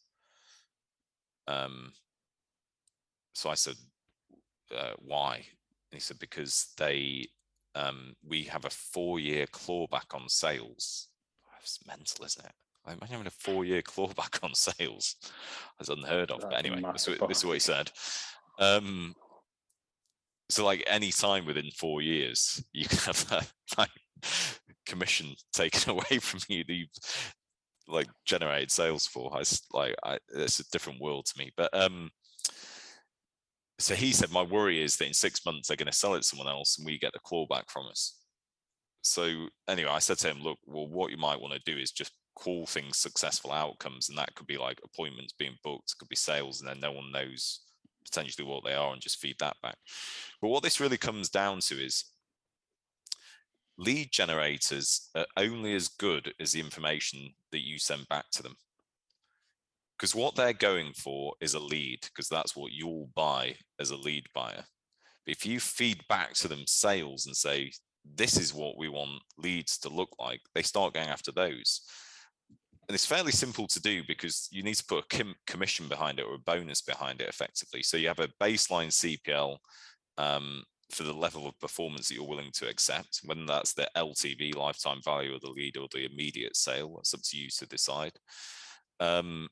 Um, 1.46 1.92
so 3.32 3.50
I 3.50 3.54
said, 3.54 3.76
uh, 4.74 4.94
"Why?" 4.98 5.36
And 5.36 5.44
he 5.92 6.00
said, 6.00 6.18
"Because 6.18 6.72
they, 6.76 7.28
um, 7.74 8.16
we 8.22 8.44
have 8.44 8.64
a 8.64 8.70
four-year 8.70 9.46
clawback 9.46 10.14
on 10.14 10.28
sales." 10.28 11.08
It's 11.60 11.84
mental, 11.86 12.24
isn't 12.24 12.44
it? 12.44 12.52
Like, 12.86 12.96
imagine 12.96 13.12
having 13.12 13.26
a 13.26 13.30
four-year 13.30 13.82
clawback 13.82 14.42
on 14.42 14.54
sales. 14.54 15.16
That's 15.78 15.90
unheard 15.90 16.30
of. 16.30 16.40
But 16.40 16.50
That's 16.50 16.64
a 16.64 16.66
anyway, 16.72 16.92
this, 16.92 17.04
this 17.04 17.38
is 17.38 17.44
what 17.44 17.52
he 17.54 17.58
said. 17.58 17.90
Um, 18.58 19.14
so 20.50 20.64
like 20.64 20.84
any 20.86 21.10
time 21.10 21.46
within 21.46 21.70
four 21.76 22.02
years, 22.02 22.62
you 22.72 22.86
can 22.86 22.98
have 22.98 23.28
that 23.28 23.50
like 23.78 23.90
commission 24.86 25.34
taken 25.52 25.90
away 25.96 26.18
from 26.20 26.40
you 26.48 26.64
that 26.64 26.74
you've 26.74 27.34
like 27.86 28.08
generated 28.26 28.70
sales 28.70 29.06
for. 29.06 29.30
It's 29.40 29.62
like 29.72 29.94
I, 30.04 30.18
it's 30.34 30.60
a 30.60 30.70
different 30.70 31.00
world 31.00 31.26
to 31.26 31.38
me. 31.38 31.50
But 31.56 31.70
um, 31.74 32.10
so 33.78 33.94
he 33.94 34.12
said, 34.12 34.30
my 34.30 34.42
worry 34.42 34.82
is 34.82 34.96
that 34.96 35.06
in 35.06 35.14
six 35.14 35.44
months 35.46 35.68
they're 35.68 35.76
going 35.76 35.86
to 35.86 35.92
sell 35.92 36.14
it 36.14 36.22
to 36.22 36.28
someone 36.28 36.48
else 36.48 36.78
and 36.78 36.86
we 36.86 36.98
get 36.98 37.12
the 37.12 37.20
clawback 37.20 37.70
from 37.70 37.86
us. 37.86 38.18
So 39.02 39.46
anyway, 39.68 39.90
I 39.90 40.00
said 40.00 40.18
to 40.18 40.28
him, 40.28 40.42
look, 40.42 40.58
well, 40.66 40.88
what 40.88 41.10
you 41.10 41.16
might 41.16 41.40
want 41.40 41.54
to 41.54 41.72
do 41.72 41.78
is 41.80 41.92
just 41.92 42.12
call 42.34 42.66
things 42.66 42.98
successful 42.98 43.52
outcomes, 43.52 44.08
and 44.08 44.18
that 44.18 44.34
could 44.34 44.46
be 44.46 44.58
like 44.58 44.80
appointments 44.84 45.32
being 45.32 45.56
booked, 45.62 45.96
could 45.98 46.08
be 46.08 46.16
sales, 46.16 46.60
and 46.60 46.68
then 46.68 46.80
no 46.80 46.92
one 46.92 47.10
knows 47.12 47.60
potentially 48.10 48.46
what 48.46 48.64
they 48.64 48.74
are, 48.74 48.92
and 48.92 49.00
just 49.00 49.20
feed 49.20 49.36
that 49.38 49.56
back. 49.62 49.76
But 50.40 50.48
what 50.48 50.62
this 50.62 50.80
really 50.80 50.98
comes 50.98 51.28
down 51.28 51.60
to 51.60 51.74
is 51.74 52.04
lead 53.76 54.10
generators 54.10 55.08
are 55.14 55.26
only 55.36 55.74
as 55.74 55.88
good 55.88 56.32
as 56.40 56.52
the 56.52 56.60
information 56.60 57.34
that 57.52 57.66
you 57.66 57.78
send 57.78 58.08
back 58.08 58.30
to 58.32 58.42
them. 58.42 58.56
Because 59.96 60.14
what 60.14 60.36
they're 60.36 60.52
going 60.52 60.92
for 60.92 61.34
is 61.40 61.54
a 61.54 61.58
lead, 61.58 62.00
because 62.02 62.28
that's 62.28 62.56
what 62.56 62.72
you'll 62.72 63.10
buy 63.14 63.56
as 63.80 63.90
a 63.90 63.96
lead 63.96 64.26
buyer. 64.34 64.64
But 65.24 65.32
if 65.32 65.44
you 65.44 65.60
feed 65.60 66.06
back 66.08 66.34
to 66.34 66.48
them 66.48 66.64
sales 66.66 67.26
and 67.26 67.36
say, 67.36 67.72
this 68.04 68.36
is 68.36 68.54
what 68.54 68.78
we 68.78 68.88
want 68.88 69.22
leads 69.36 69.76
to 69.78 69.88
look 69.88 70.10
like, 70.18 70.40
they 70.54 70.62
start 70.62 70.94
going 70.94 71.08
after 71.08 71.32
those. 71.32 71.82
And 72.88 72.94
it's 72.94 73.06
fairly 73.06 73.32
simple 73.32 73.66
to 73.66 73.80
do 73.80 74.02
because 74.08 74.48
you 74.50 74.62
need 74.62 74.76
to 74.76 74.84
put 74.84 75.04
a 75.04 75.16
com- 75.16 75.34
commission 75.46 75.88
behind 75.88 76.18
it 76.18 76.24
or 76.26 76.34
a 76.34 76.38
bonus 76.38 76.80
behind 76.80 77.20
it 77.20 77.28
effectively. 77.28 77.82
So 77.82 77.98
you 77.98 78.08
have 78.08 78.18
a 78.18 78.30
baseline 78.40 78.88
CPL 78.88 79.58
um, 80.16 80.62
for 80.90 81.02
the 81.02 81.12
level 81.12 81.46
of 81.46 81.58
performance 81.60 82.08
that 82.08 82.14
you're 82.14 82.26
willing 82.26 82.50
to 82.54 82.68
accept, 82.68 83.20
whether 83.26 83.44
that's 83.44 83.74
the 83.74 83.88
LTV, 83.94 84.56
lifetime 84.56 85.00
value 85.04 85.34
of 85.34 85.42
the 85.42 85.50
lead, 85.50 85.76
or 85.76 85.86
the 85.92 86.06
immediate 86.06 86.56
sale. 86.56 86.94
That's 86.96 87.12
up 87.12 87.20
to 87.24 87.36
you 87.36 87.50
to 87.58 87.66
decide. 87.66 88.12
Um, 89.00 89.48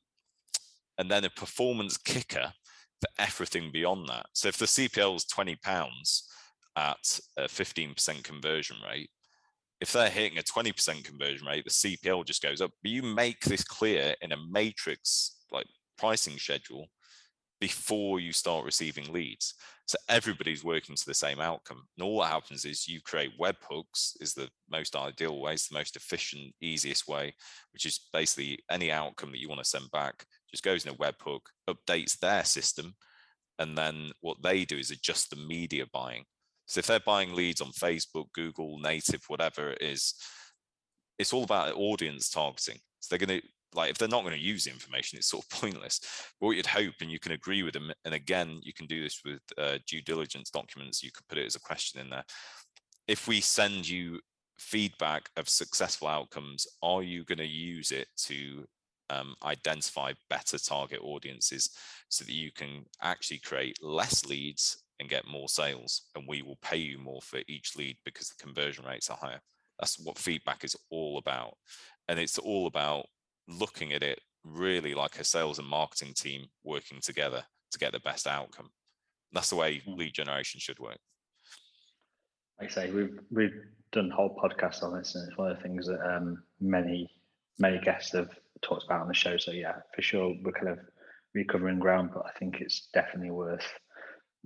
and 0.97 1.11
then 1.11 1.25
a 1.25 1.29
performance 1.29 1.95
kicker 1.97 2.51
for 3.01 3.09
everything 3.19 3.71
beyond 3.71 4.09
that. 4.09 4.25
So 4.33 4.47
if 4.47 4.57
the 4.57 4.65
CPL 4.65 5.15
is 5.15 5.25
20 5.25 5.57
pounds 5.57 6.27
at 6.75 7.19
a 7.37 7.43
15% 7.43 8.23
conversion 8.23 8.77
rate, 8.87 9.11
if 9.79 9.91
they're 9.91 10.09
hitting 10.09 10.37
a 10.37 10.41
20% 10.41 11.03
conversion 11.03 11.47
rate, 11.47 11.63
the 11.65 11.69
CPL 11.69 12.25
just 12.25 12.41
goes 12.41 12.61
up. 12.61 12.71
But 12.81 12.91
you 12.91 13.03
make 13.03 13.41
this 13.41 13.63
clear 13.63 14.15
in 14.21 14.31
a 14.31 14.47
matrix 14.49 15.37
like 15.51 15.67
pricing 15.97 16.37
schedule 16.37 16.87
before 17.59 18.19
you 18.19 18.31
start 18.31 18.65
receiving 18.65 19.11
leads. 19.11 19.53
So 19.87 19.97
everybody's 20.09 20.63
working 20.63 20.95
to 20.95 21.05
the 21.05 21.13
same 21.13 21.39
outcome. 21.39 21.83
And 21.97 22.03
all 22.03 22.19
that 22.19 22.31
happens 22.31 22.65
is 22.65 22.87
you 22.87 22.99
create 23.01 23.39
webhooks 23.39 24.13
is 24.19 24.33
the 24.33 24.49
most 24.69 24.95
ideal 24.95 25.39
way, 25.39 25.53
it's 25.53 25.69
the 25.69 25.77
most 25.77 25.95
efficient, 25.95 26.53
easiest 26.61 27.07
way, 27.07 27.33
which 27.71 27.85
is 27.85 28.07
basically 28.11 28.59
any 28.69 28.91
outcome 28.91 29.31
that 29.31 29.39
you 29.39 29.47
want 29.47 29.63
to 29.63 29.69
send 29.69 29.89
back 29.91 30.25
just 30.51 30.63
goes 30.63 30.85
in 30.85 30.91
a 30.91 30.95
webhook, 30.95 31.39
updates 31.69 32.17
their 32.19 32.43
system, 32.43 32.95
and 33.59 33.77
then 33.77 34.11
what 34.21 34.37
they 34.43 34.65
do 34.65 34.77
is 34.77 34.91
adjust 34.91 35.29
the 35.29 35.35
media 35.35 35.85
buying. 35.91 36.23
So 36.67 36.79
if 36.79 36.87
they're 36.87 36.99
buying 36.99 37.33
leads 37.33 37.61
on 37.61 37.71
Facebook, 37.71 38.31
Google, 38.33 38.77
Native, 38.79 39.23
whatever 39.27 39.71
it 39.71 39.81
is, 39.81 40.13
it's 41.17 41.33
all 41.33 41.43
about 41.43 41.75
audience 41.75 42.29
targeting. 42.29 42.79
So 42.99 43.15
they're 43.15 43.25
going 43.25 43.41
to 43.41 43.47
like 43.73 43.89
if 43.89 43.97
they're 43.97 44.07
not 44.07 44.23
going 44.23 44.35
to 44.35 44.39
use 44.39 44.67
information, 44.67 45.17
it's 45.17 45.29
sort 45.29 45.45
of 45.45 45.49
pointless. 45.61 45.99
But 46.39 46.47
what 46.47 46.55
you'd 46.57 46.65
hope, 46.65 46.95
and 47.01 47.11
you 47.11 47.19
can 47.19 47.31
agree 47.31 47.63
with 47.63 47.73
them, 47.73 47.91
and 48.05 48.13
again, 48.13 48.59
you 48.61 48.73
can 48.73 48.85
do 48.85 49.01
this 49.01 49.21
with 49.25 49.39
uh, 49.57 49.77
due 49.87 50.01
diligence 50.01 50.49
documents. 50.49 51.03
You 51.03 51.11
could 51.11 51.27
put 51.27 51.37
it 51.37 51.45
as 51.45 51.55
a 51.55 51.61
question 51.61 52.01
in 52.01 52.09
there. 52.09 52.23
If 53.07 53.27
we 53.27 53.41
send 53.41 53.87
you 53.87 54.19
feedback 54.59 55.29
of 55.37 55.47
successful 55.47 56.07
outcomes, 56.07 56.67
are 56.81 57.03
you 57.03 57.23
going 57.23 57.37
to 57.37 57.45
use 57.45 57.91
it 57.91 58.07
to 58.25 58.65
um, 59.09 59.35
identify 59.43 60.13
better 60.29 60.57
target 60.57 60.99
audiences 61.01 61.69
so 62.09 62.25
that 62.25 62.33
you 62.33 62.51
can 62.51 62.85
actually 63.01 63.39
create 63.39 63.77
less 63.81 64.25
leads 64.25 64.83
and 64.99 65.09
get 65.09 65.27
more 65.27 65.49
sales? 65.49 66.03
And 66.15 66.27
we 66.27 66.41
will 66.41 66.57
pay 66.61 66.77
you 66.77 66.97
more 66.97 67.21
for 67.21 67.39
each 67.47 67.75
lead 67.75 67.97
because 68.05 68.29
the 68.29 68.43
conversion 68.43 68.85
rates 68.85 69.09
are 69.09 69.17
higher. 69.17 69.41
That's 69.79 69.99
what 69.99 70.17
feedback 70.17 70.63
is 70.63 70.75
all 70.89 71.17
about. 71.17 71.55
And 72.07 72.19
it's 72.19 72.37
all 72.37 72.67
about 72.67 73.05
looking 73.47 73.93
at 73.93 74.03
it 74.03 74.19
really 74.43 74.93
like 74.93 75.19
a 75.19 75.23
sales 75.23 75.59
and 75.59 75.67
marketing 75.67 76.13
team 76.13 76.47
working 76.63 76.99
together 77.01 77.43
to 77.71 77.79
get 77.79 77.91
the 77.91 77.99
best 77.99 78.27
outcome. 78.27 78.69
That's 79.31 79.49
the 79.49 79.55
way 79.57 79.81
Mm. 79.85 79.97
lead 79.97 80.13
generation 80.13 80.59
should 80.59 80.79
work. 80.79 80.99
like 82.59 82.71
I 82.71 82.73
say, 82.73 82.91
we've 82.91 83.19
we've 83.29 83.61
done 83.91 84.09
whole 84.09 84.35
podcasts 84.35 84.83
on 84.83 84.97
this, 84.97 85.15
and 85.15 85.27
it's 85.27 85.37
one 85.37 85.51
of 85.51 85.57
the 85.57 85.63
things 85.63 85.87
that 85.87 86.01
um, 86.01 86.43
many 86.59 87.09
many 87.59 87.79
guests 87.79 88.13
have 88.13 88.37
talked 88.61 88.85
about 88.85 89.01
on 89.01 89.07
the 89.07 89.13
show. 89.13 89.37
So 89.37 89.51
yeah, 89.51 89.75
for 89.95 90.01
sure, 90.01 90.35
we're 90.41 90.51
kind 90.53 90.69
of 90.69 90.79
recovering 91.33 91.79
ground, 91.79 92.11
but 92.13 92.25
I 92.25 92.31
think 92.39 92.61
it's 92.61 92.87
definitely 92.93 93.31
worth 93.31 93.65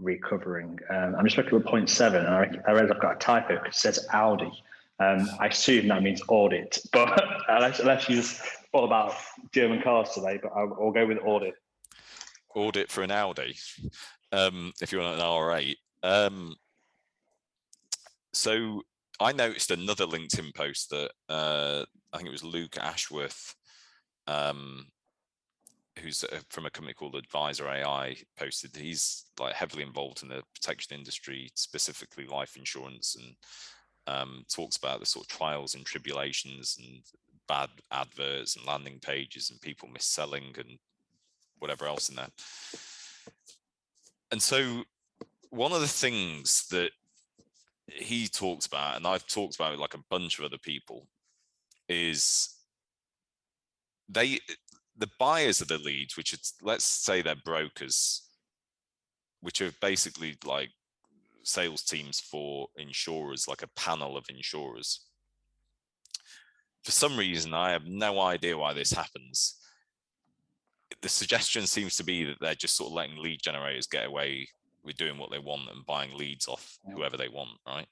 recovering. 0.01 0.79
Um, 0.89 1.15
I'm 1.15 1.25
just 1.25 1.37
looking 1.37 1.59
at 1.59 1.65
point 1.65 1.89
seven, 1.89 2.25
and 2.25 2.33
I, 2.33 2.49
I 2.67 2.71
realize 2.71 2.91
I've 2.91 3.01
got 3.01 3.15
a 3.15 3.19
typo 3.19 3.55
because 3.55 3.75
it 3.75 3.79
says 3.79 4.07
Audi. 4.11 4.51
Um, 4.99 5.29
I 5.39 5.47
assume 5.47 5.87
that 5.87 6.03
means 6.03 6.21
audit, 6.27 6.79
but 6.93 7.23
unless, 7.47 7.79
unless 7.79 8.09
you 8.09 8.15
just 8.15 8.41
all 8.73 8.85
about 8.85 9.13
German 9.51 9.81
cars 9.81 10.09
today, 10.11 10.39
but 10.41 10.51
I'll, 10.55 10.77
I'll 10.79 10.91
go 10.91 11.05
with 11.05 11.17
audit. 11.25 11.55
Audit 12.55 12.91
for 12.91 13.01
an 13.01 13.11
Audi, 13.11 13.55
um, 14.31 14.73
if 14.81 14.91
you 14.91 14.99
want 14.99 15.19
an 15.19 15.25
R8. 15.25 15.75
Um, 16.03 16.55
so 18.33 18.81
I 19.19 19.31
noticed 19.31 19.71
another 19.71 20.05
LinkedIn 20.05 20.55
post 20.55 20.89
that 20.89 21.11
uh, 21.29 21.85
I 22.13 22.17
think 22.17 22.27
it 22.27 22.31
was 22.31 22.43
Luke 22.43 22.77
Ashworth, 22.79 23.55
um, 24.27 24.87
who's 25.99 26.23
uh, 26.23 26.39
from 26.49 26.65
a 26.65 26.69
company 26.69 26.93
called 26.93 27.15
Advisor 27.15 27.67
AI, 27.67 28.15
posted. 28.37 28.75
He's 28.75 29.25
like 29.39 29.53
heavily 29.53 29.83
involved 29.83 30.23
in 30.23 30.29
the 30.29 30.41
protection 30.53 30.97
industry, 30.97 31.51
specifically 31.55 32.25
life 32.25 32.55
insurance, 32.55 33.15
and 33.15 33.35
um, 34.07 34.45
talks 34.53 34.77
about 34.77 34.99
the 34.99 35.05
sort 35.05 35.25
of 35.25 35.29
trials 35.29 35.75
and 35.75 35.85
tribulations 35.85 36.77
and 36.79 37.01
bad 37.47 37.69
adverts 37.91 38.55
and 38.55 38.65
landing 38.65 38.99
pages 38.99 39.49
and 39.49 39.61
people 39.61 39.89
mis-selling 39.89 40.55
and 40.57 40.77
whatever 41.59 41.85
else 41.85 42.09
in 42.09 42.15
there. 42.15 42.29
And 44.31 44.41
so 44.41 44.83
one 45.49 45.73
of 45.73 45.81
the 45.81 45.87
things 45.87 46.67
that 46.71 46.91
he 47.87 48.27
talks 48.27 48.65
about, 48.65 48.95
and 48.95 49.05
I've 49.05 49.27
talked 49.27 49.55
about 49.55 49.71
with 49.71 49.79
like 49.79 49.93
a 49.93 50.03
bunch 50.09 50.39
of 50.39 50.45
other 50.45 50.57
people, 50.57 51.07
is 51.89 52.55
they 54.07 54.39
the 55.01 55.09
buyers 55.19 55.61
of 55.61 55.67
the 55.67 55.79
leads, 55.79 56.15
which 56.15 56.31
is 56.31 56.53
let's 56.61 56.85
say 56.85 57.21
they're 57.21 57.35
brokers, 57.43 58.29
which 59.41 59.59
are 59.59 59.71
basically 59.81 60.37
like 60.45 60.69
sales 61.43 61.81
teams 61.81 62.19
for 62.19 62.67
insurers, 62.77 63.47
like 63.47 63.63
a 63.63 63.79
panel 63.79 64.15
of 64.15 64.25
insurers. 64.29 65.07
For 66.83 66.91
some 66.91 67.17
reason, 67.17 67.53
I 67.53 67.71
have 67.71 67.85
no 67.85 68.21
idea 68.21 68.57
why 68.57 68.73
this 68.73 68.91
happens. 68.91 69.55
The 71.01 71.09
suggestion 71.09 71.65
seems 71.65 71.95
to 71.95 72.03
be 72.03 72.23
that 72.25 72.37
they're 72.39 72.53
just 72.53 72.75
sort 72.75 72.89
of 72.89 72.93
letting 72.93 73.17
lead 73.17 73.41
generators 73.41 73.87
get 73.87 74.05
away 74.05 74.47
with 74.83 74.97
doing 74.97 75.17
what 75.17 75.31
they 75.31 75.39
want 75.39 75.69
and 75.71 75.85
buying 75.85 76.15
leads 76.15 76.47
off 76.47 76.77
whoever 76.93 77.17
they 77.17 77.27
want, 77.27 77.51
right? 77.67 77.87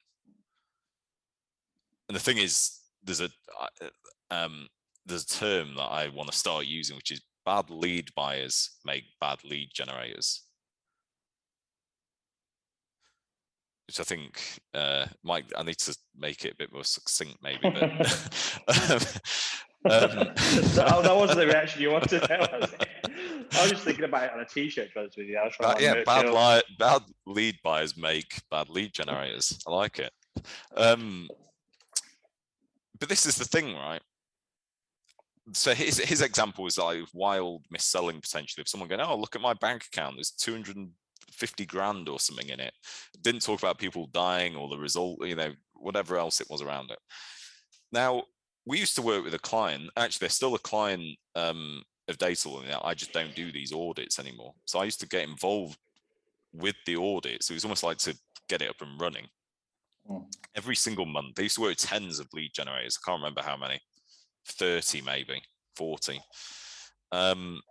And 2.08 2.16
the 2.16 2.20
thing 2.20 2.38
is, 2.38 2.82
there's 3.04 3.22
a 3.22 3.30
um, 4.30 4.68
there's 5.10 5.24
a 5.24 5.28
term 5.28 5.76
that 5.76 5.84
I 5.84 6.10
want 6.10 6.32
to 6.32 6.38
start 6.38 6.66
using, 6.66 6.96
which 6.96 7.12
is 7.12 7.22
bad 7.46 7.70
lead 7.70 8.10
buyers 8.16 8.78
make 8.86 9.04
bad 9.20 9.44
lead 9.44 9.70
generators. 9.74 10.44
Which 13.88 14.00
I 14.00 14.04
think 14.04 14.60
uh, 14.74 15.08
might 15.24 15.52
I 15.58 15.64
need 15.64 15.80
to 15.80 15.98
make 16.16 16.46
it 16.46 16.54
a 16.54 16.56
bit 16.56 16.72
more 16.72 16.84
succinct, 16.84 17.38
maybe. 17.42 17.60
But 17.64 17.84
um, 19.86 19.86
um, 19.86 19.86
that, 19.86 21.02
that 21.04 21.16
wasn't 21.16 21.40
the 21.40 21.48
reaction 21.48 21.82
you 21.82 21.92
wanted. 21.92 22.24
I 22.32 23.62
was 23.62 23.72
just 23.72 23.84
thinking 23.84 24.06
about 24.06 24.26
it 24.26 24.34
on 24.34 24.42
a 24.42 24.46
t-shirt. 24.46 24.90
Honest 24.96 25.18
with 25.18 25.28
you, 25.28 25.38
I 25.38 25.46
was 25.46 25.54
trying 25.54 25.82
yeah, 25.82 26.04
bad 26.04 26.30
li- 26.30 26.76
bad 26.78 27.02
lead 27.26 27.58
buyers 27.64 27.98
make 27.98 28.42
bad 28.52 28.70
lead 28.70 28.94
generators. 28.94 29.60
I 29.68 29.72
like 29.72 30.00
it. 30.00 30.12
Um, 30.78 31.28
but 33.00 33.10
this 33.10 33.26
is 33.26 33.38
the 33.38 33.46
thing, 33.46 33.76
right? 33.76 34.02
So 35.54 35.74
his 35.74 35.98
his 35.98 36.22
example 36.22 36.64
was 36.64 36.78
like 36.78 37.04
wild 37.14 37.66
mis-selling 37.70 38.22
potentially 38.22 38.62
of 38.62 38.68
someone 38.68 38.90
going, 38.90 39.02
"Oh, 39.02 39.18
look 39.18 39.36
at 39.36 39.42
my 39.42 39.54
bank 39.54 39.86
account. 39.86 40.16
There's 40.16 40.32
250 40.32 41.66
grand 41.66 42.10
or 42.10 42.20
something 42.20 42.50
in 42.50 42.60
it." 42.60 42.74
Didn't 43.22 43.42
talk 43.42 43.60
about 43.60 43.78
people 43.78 44.08
dying 44.08 44.56
or 44.56 44.68
the 44.70 44.78
result, 44.78 45.26
you 45.26 45.36
know, 45.36 45.54
whatever 45.74 46.18
else 46.18 46.42
it 46.42 46.50
was 46.50 46.62
around 46.62 46.92
it. 46.92 47.00
Now, 47.92 48.24
we 48.66 48.80
used 48.80 48.96
to 48.96 49.02
work 49.02 49.24
with 49.24 49.34
a 49.34 49.40
client. 49.40 49.90
Actually, 49.98 50.26
they're 50.26 50.30
still 50.30 50.56
a 50.56 50.60
client 50.60 51.18
um, 51.36 51.82
of 52.08 52.18
Databowl. 52.18 52.80
I 52.84 52.94
just 52.94 53.14
don't 53.14 53.36
do 53.36 53.52
these 53.52 53.74
audits 53.74 54.20
anymore. 54.20 54.54
So 54.66 54.80
I 54.80 54.84
used 54.84 55.00
to 55.00 55.08
get 55.08 55.28
involved 55.28 55.78
with 56.54 56.76
the 56.86 56.98
audit. 56.98 57.44
So 57.44 57.54
it 57.54 57.56
was 57.56 57.66
almost 57.66 57.84
like 57.84 57.98
to 58.00 58.18
get 58.48 58.62
it 58.62 58.70
up 58.70 58.82
and 58.82 59.00
running. 59.00 59.28
Mm. 60.10 60.26
Every 60.56 60.76
single 60.76 61.06
month, 61.06 61.36
they 61.36 61.44
used 61.44 61.56
to 61.56 61.62
work 61.62 61.72
with 61.72 61.80
tens 61.80 62.20
of 62.20 62.28
lead 62.34 62.52
generators. 62.54 62.98
I 62.98 63.10
can't 63.10 63.22
remember 63.22 63.42
how 63.42 63.58
many, 63.58 63.80
30 64.50 65.02
maybe, 65.02 65.42
40. 65.76 66.22
Um, 67.12 67.62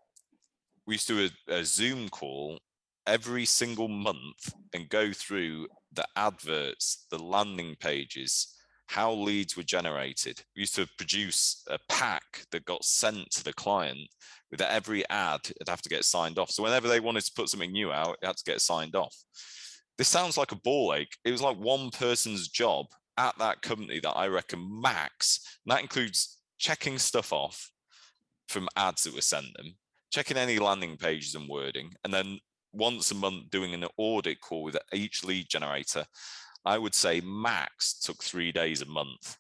we 0.87 0.95
used 0.95 1.07
to 1.09 1.29
do 1.29 1.35
a, 1.49 1.59
a 1.59 1.65
Zoom 1.65 2.09
call 2.09 2.59
every 3.07 3.45
single 3.45 3.89
month 3.89 4.53
and 4.73 4.89
go 4.89 5.13
through 5.13 5.67
the 5.93 6.05
adverts, 6.17 7.07
the 7.11 7.19
landing 7.19 7.77
pages, 7.81 8.55
how 8.87 9.13
leads 9.13 9.57
were 9.57 9.63
generated. 9.63 10.43
We 10.57 10.61
used 10.61 10.75
to 10.77 10.89
produce 10.97 11.63
a 11.69 11.79
pack 11.89 12.45
that 12.53 12.65
got 12.65 12.85
sent 12.85 13.31
to 13.33 13.45
the 13.45 13.53
client 13.53 14.09
with 14.51 14.61
every 14.63 15.09
ad, 15.11 15.41
it'd 15.45 15.69
have 15.69 15.83
to 15.83 15.89
get 15.89 16.05
signed 16.05 16.39
off. 16.39 16.51
So 16.51 16.63
whenever 16.63 16.89
they 16.89 17.01
wanted 17.01 17.25
to 17.25 17.33
put 17.37 17.49
something 17.49 17.73
new 17.73 17.93
out, 17.93 18.17
it 18.23 18.27
had 18.27 18.37
to 18.37 18.51
get 18.51 18.61
signed 18.61 18.95
off. 18.95 19.15
This 19.99 20.09
sounds 20.09 20.39
like 20.39 20.53
a 20.53 20.57
ball 20.57 20.95
ache. 20.95 21.17
It 21.25 21.33
was 21.33 21.43
like 21.43 21.59
one 21.59 21.91
person's 21.91 22.49
job 22.49 22.87
at 23.19 23.37
that 23.39 23.63
company 23.63 24.01
that 24.01 24.13
I 24.13 24.29
reckon 24.29 24.81
max. 24.81 25.41
And 25.67 25.73
that 25.73 25.83
includes 25.83 26.38
checking 26.59 26.99
stuff 26.99 27.33
off 27.33 27.71
from 28.49 28.69
ads 28.77 29.05
that 29.05 29.15
were 29.15 29.21
sent 29.21 29.47
them, 29.57 29.77
checking 30.11 30.37
any 30.37 30.59
landing 30.59 30.97
pages 30.97 31.35
and 31.35 31.49
wording, 31.49 31.93
and 32.05 32.13
then 32.13 32.39
once 32.73 33.11
a 33.11 33.15
month 33.15 33.51
doing 33.51 33.75
an 33.75 33.87
audit 33.97 34.41
call 34.41 34.63
with 34.63 34.77
each 34.93 35.25
lead 35.25 35.49
generator 35.49 36.05
I 36.65 36.79
would 36.79 36.95
say 36.95 37.21
max 37.21 37.99
took 37.99 38.23
three 38.23 38.53
days 38.53 38.83
a 38.83 38.87
month. 38.87 39.39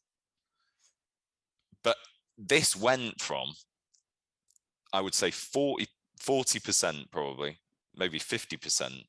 But 1.84 1.96
this 2.38 2.74
went 2.76 3.20
from, 3.20 3.48
I 4.92 5.00
would 5.02 5.14
say 5.14 5.30
40, 5.30 5.86
40% 6.20 7.10
probably, 7.10 7.58
maybe 7.94 8.18
50% 8.18 9.02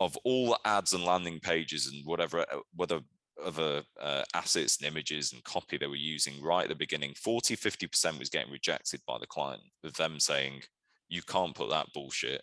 of 0.00 0.16
all 0.24 0.50
the 0.50 0.58
ads 0.64 0.92
and 0.92 1.04
landing 1.04 1.40
pages 1.40 1.86
and 1.86 2.04
whatever, 2.04 2.40
uh, 2.40 2.60
whether 2.74 3.00
other 3.44 3.82
uh, 4.00 4.22
assets 4.34 4.78
and 4.78 4.86
images 4.86 5.32
and 5.32 5.44
copy 5.44 5.76
they 5.76 5.86
were 5.86 5.96
using 5.96 6.42
right 6.42 6.64
at 6.64 6.68
the 6.68 6.74
beginning, 6.74 7.14
40, 7.14 7.56
50% 7.56 8.18
was 8.18 8.28
getting 8.28 8.52
rejected 8.52 9.00
by 9.06 9.18
the 9.18 9.26
client 9.26 9.62
with 9.82 9.94
them 9.94 10.18
saying, 10.18 10.62
you 11.08 11.22
can't 11.22 11.54
put 11.54 11.70
that 11.70 11.92
bullshit 11.94 12.42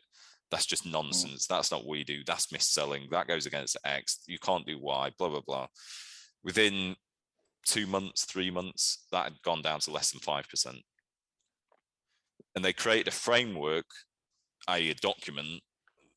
that's 0.51 0.65
just 0.65 0.85
mm. 0.85 0.91
nonsense. 0.91 1.47
That's 1.47 1.71
not 1.71 1.81
what 1.81 1.89
we 1.89 2.03
do. 2.03 2.23
That's 2.25 2.51
mis-selling. 2.51 3.07
That 3.11 3.27
goes 3.27 3.45
against 3.45 3.77
X. 3.85 4.19
You 4.27 4.39
can't 4.39 4.65
do 4.65 4.79
Y, 4.79 5.11
blah, 5.17 5.29
blah, 5.29 5.41
blah. 5.45 5.67
Within 6.43 6.95
two 7.65 7.87
months, 7.87 8.25
three 8.25 8.51
months, 8.51 9.05
that 9.11 9.25
had 9.25 9.41
gone 9.43 9.61
down 9.61 9.79
to 9.81 9.91
less 9.91 10.11
than 10.11 10.21
5%. 10.21 10.81
And 12.55 12.63
they 12.63 12.73
created 12.73 13.07
a 13.07 13.11
framework, 13.11 13.85
i.e. 14.67 14.91
a 14.91 14.95
document 14.95 15.61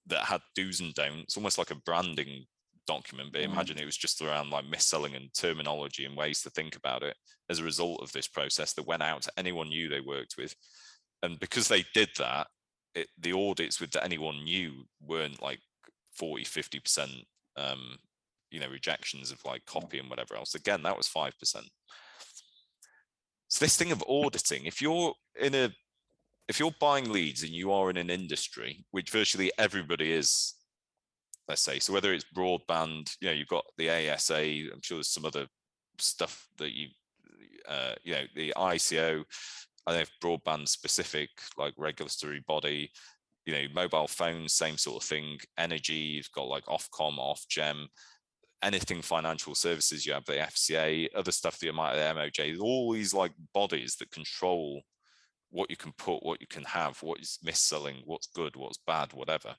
that 0.07 0.25
had 0.25 0.41
do's 0.55 0.81
and 0.81 0.95
don'ts, 0.95 1.37
almost 1.37 1.59
like 1.59 1.71
a 1.71 1.83
branding 1.85 2.45
document, 2.89 3.31
but 3.33 3.43
mm. 3.43 3.53
imagine 3.53 3.79
it 3.79 3.85
was 3.85 3.97
just 3.97 4.21
around 4.21 4.51
like 4.51 4.69
mis-selling 4.69 5.15
and 5.15 5.33
terminology 5.33 6.05
and 6.05 6.17
ways 6.17 6.43
to 6.43 6.51
think 6.51 6.75
about 6.75 7.05
it 7.05 7.17
as 7.49 7.61
a 7.61 7.65
result 7.65 8.03
of 8.03 8.11
this 8.11 8.27
process 8.27 8.73
that 8.73 8.87
went 8.87 9.03
out 9.03 9.23
to 9.23 9.33
anyone 9.37 9.69
new 9.69 9.89
they 9.89 10.01
worked 10.01 10.35
with. 10.37 10.55
And 11.23 11.39
because 11.39 11.69
they 11.69 11.85
did 11.95 12.09
that, 12.19 12.49
it, 12.95 13.09
the 13.19 13.33
audits 13.33 13.81
with 13.81 13.95
anyone 14.03 14.43
new 14.43 14.85
weren't 15.01 15.43
like 15.43 15.61
40 16.17 16.45
50 16.45 16.81
percent 16.81 17.11
um 17.57 17.99
you 18.51 18.61
know 18.61 18.69
rejections 18.69 19.31
of 19.31 19.45
like 19.45 19.65
copy 19.67 19.99
and 19.99 20.11
whatever 20.11 20.35
else 20.35 20.55
again 20.55 20.83
that 20.83 20.97
was 20.97 21.07
five 21.07 21.39
percent 21.39 21.67
so 23.49 23.65
this 23.65 23.77
thing 23.77 23.93
of 23.93 24.03
auditing 24.09 24.65
if 24.65 24.83
you're 24.83 25.13
in 25.41 25.55
a 25.55 25.71
if 26.49 26.59
you're 26.59 26.75
buying 26.81 27.13
leads 27.13 27.43
and 27.43 27.53
you 27.53 27.71
are 27.71 27.91
in 27.91 27.97
an 27.97 28.11
industry 28.11 28.85
which 28.91 29.11
virtually 29.11 29.53
everybody 29.59 30.13
is 30.13 30.55
let's 31.49 31.63
say 31.63 31.79
so 31.79 31.93
whether 31.93 32.13
it's 32.13 32.27
broadband 32.37 33.17
you 33.21 33.29
know 33.29 33.35
you've 33.35 33.49
got 33.49 33.65
the 33.77 33.89
asa 33.91 34.37
i'm 34.37 34.83
sure 34.83 34.99
there's 34.99 35.09
some 35.09 35.25
other 35.25 35.47
stuff 35.99 36.47
that 36.59 36.73
you 36.73 36.89
uh, 37.69 37.95
you 38.05 38.13
know 38.13 38.25
the 38.35 38.53
ico 38.57 39.25
I 39.89 39.93
don't 39.93 40.01
know 40.01 40.03
if 40.03 40.21
broadband 40.23 40.69
specific, 40.69 41.31
like 41.57 41.73
regulatory 41.79 42.45
body, 42.47 42.91
you 43.47 43.55
know, 43.55 43.65
mobile 43.75 44.07
phones, 44.07 44.53
same 44.53 44.77
sort 44.77 45.03
of 45.03 45.09
thing. 45.09 45.39
Energy, 45.57 45.95
you've 45.95 46.31
got 46.33 46.47
like 46.47 46.67
Ofcom, 46.67 47.19
Ofgem, 47.19 47.87
anything 48.63 49.01
financial 49.01 49.55
services, 49.55 50.05
you 50.05 50.13
have 50.13 50.27
the 50.27 50.35
FCA, 50.35 51.09
other 51.15 51.33
stuff 51.33 51.59
that 51.59 51.65
you 51.65 51.73
might 51.73 51.97
have 51.97 52.17
the 52.17 52.21
MOJ, 52.21 52.61
all 52.61 52.93
these 52.93 53.15
like 53.15 53.33
bodies 53.55 53.97
that 53.97 54.11
control 54.11 54.83
what 55.49 55.71
you 55.71 55.77
can 55.79 55.93
put, 55.93 56.23
what 56.23 56.43
you 56.43 56.47
can 56.47 56.65
have, 56.65 57.03
what 57.03 57.21
is 57.21 57.39
mis-selling, 57.43 58.03
what's 58.05 58.27
good, 58.27 58.57
what's 58.57 58.81
bad, 58.87 59.15
whatever. 59.15 59.57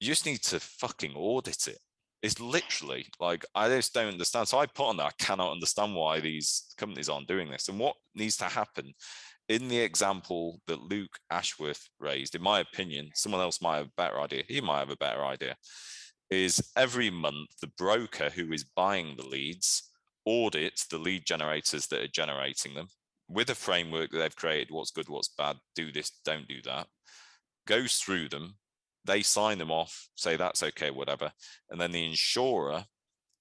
You 0.00 0.08
just 0.08 0.26
need 0.26 0.42
to 0.44 0.60
fucking 0.60 1.14
audit 1.14 1.68
it. 1.68 1.78
It's 2.22 2.40
literally 2.40 3.06
like 3.20 3.44
I 3.54 3.68
just 3.68 3.92
don't 3.92 4.12
understand. 4.12 4.48
So 4.48 4.58
I 4.58 4.66
put 4.66 4.88
on 4.88 4.96
that. 4.96 5.06
I 5.06 5.24
cannot 5.24 5.52
understand 5.52 5.94
why 5.94 6.20
these 6.20 6.74
companies 6.78 7.08
aren't 7.08 7.28
doing 7.28 7.50
this. 7.50 7.68
And 7.68 7.78
what 7.78 7.96
needs 8.14 8.36
to 8.38 8.44
happen 8.44 8.94
in 9.48 9.68
the 9.68 9.78
example 9.78 10.60
that 10.66 10.80
Luke 10.80 11.18
Ashworth 11.30 11.86
raised, 12.00 12.34
in 12.34 12.42
my 12.42 12.60
opinion, 12.60 13.10
someone 13.14 13.42
else 13.42 13.60
might 13.60 13.76
have 13.76 13.86
a 13.86 13.92
better 13.96 14.20
idea. 14.20 14.42
He 14.48 14.60
might 14.60 14.80
have 14.80 14.90
a 14.90 14.96
better 14.96 15.24
idea. 15.24 15.56
Is 16.30 16.72
every 16.76 17.10
month 17.10 17.50
the 17.60 17.70
broker 17.78 18.30
who 18.30 18.52
is 18.52 18.64
buying 18.64 19.16
the 19.16 19.26
leads 19.26 19.90
audits 20.26 20.86
the 20.86 20.98
lead 20.98 21.26
generators 21.26 21.86
that 21.88 22.00
are 22.00 22.08
generating 22.08 22.74
them 22.74 22.88
with 23.28 23.50
a 23.50 23.54
framework 23.54 24.10
that 24.10 24.18
they've 24.18 24.36
created 24.36 24.70
what's 24.70 24.90
good, 24.90 25.08
what's 25.08 25.28
bad, 25.28 25.56
do 25.74 25.92
this, 25.92 26.12
don't 26.24 26.48
do 26.48 26.60
that, 26.62 26.86
goes 27.66 27.96
through 27.96 28.28
them, 28.28 28.54
they 29.04 29.22
sign 29.22 29.58
them 29.58 29.70
off, 29.70 30.08
say 30.14 30.36
that's 30.36 30.62
okay, 30.62 30.90
whatever. 30.90 31.32
And 31.70 31.80
then 31.80 31.92
the 31.92 32.04
insurer, 32.04 32.84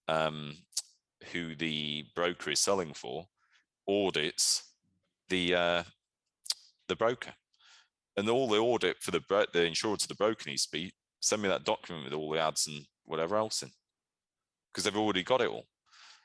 um, 0.08 0.58
who 1.32 1.56
the 1.56 2.06
broker 2.16 2.52
is 2.52 2.60
selling 2.60 2.94
for, 2.94 3.26
audits 3.88 4.64
the 5.30 5.56
uh, 5.56 5.84
the 6.88 6.96
broker, 6.96 7.34
and 8.18 8.30
all 8.30 8.48
the 8.48 8.58
audit 8.58 8.98
for 9.02 9.12
the 9.12 9.22
the 9.54 9.66
insurer 9.66 9.98
to 9.98 10.08
the 10.08 10.16
broker 10.16 10.50
needs 10.50 10.66
to 10.66 10.72
be 10.72 10.94
send 11.20 11.42
me 11.42 11.48
that 11.48 11.64
document 11.64 12.04
with 12.04 12.14
all 12.14 12.30
the 12.30 12.40
ads 12.40 12.68
and 12.68 12.86
whatever 13.06 13.38
else 13.38 13.64
in, 13.64 13.70
because 14.72 14.84
they've 14.84 14.98
already 14.98 15.24
got 15.24 15.42
it 15.42 15.50
all. 15.50 15.66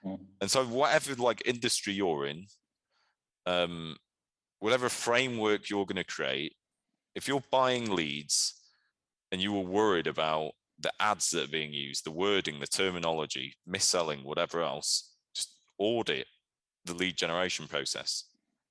Mm. 0.05 0.19
And 0.41 0.51
so 0.51 0.65
whatever 0.65 1.15
like 1.15 1.43
industry 1.47 1.93
you're 1.93 2.27
in, 2.27 2.47
um, 3.47 3.97
whatever 4.59 4.89
framework 4.89 5.71
you're 5.71 5.87
going 5.87 5.97
to 5.97 6.05
create, 6.05 6.55
if 7.15 7.29
you're 7.29 7.45
buying 7.51 7.95
leads 7.95 8.58
and 9.31 9.41
you 9.41 9.53
were 9.53 9.61
worried 9.61 10.07
about 10.07 10.53
the 10.81 10.93
ads 11.01 11.31
that 11.31 11.45
are 11.45 11.53
being 11.53 11.73
used, 11.73 12.05
the 12.05 12.11
wording, 12.11 12.61
the 12.61 12.67
terminology, 12.67 13.55
mis-selling, 13.67 14.21
whatever 14.21 14.63
else, 14.63 15.15
just 15.35 15.53
audit 15.79 16.27
the 16.85 16.95
lead 16.95 17.17
generation 17.17 17.67
process. 17.67 18.25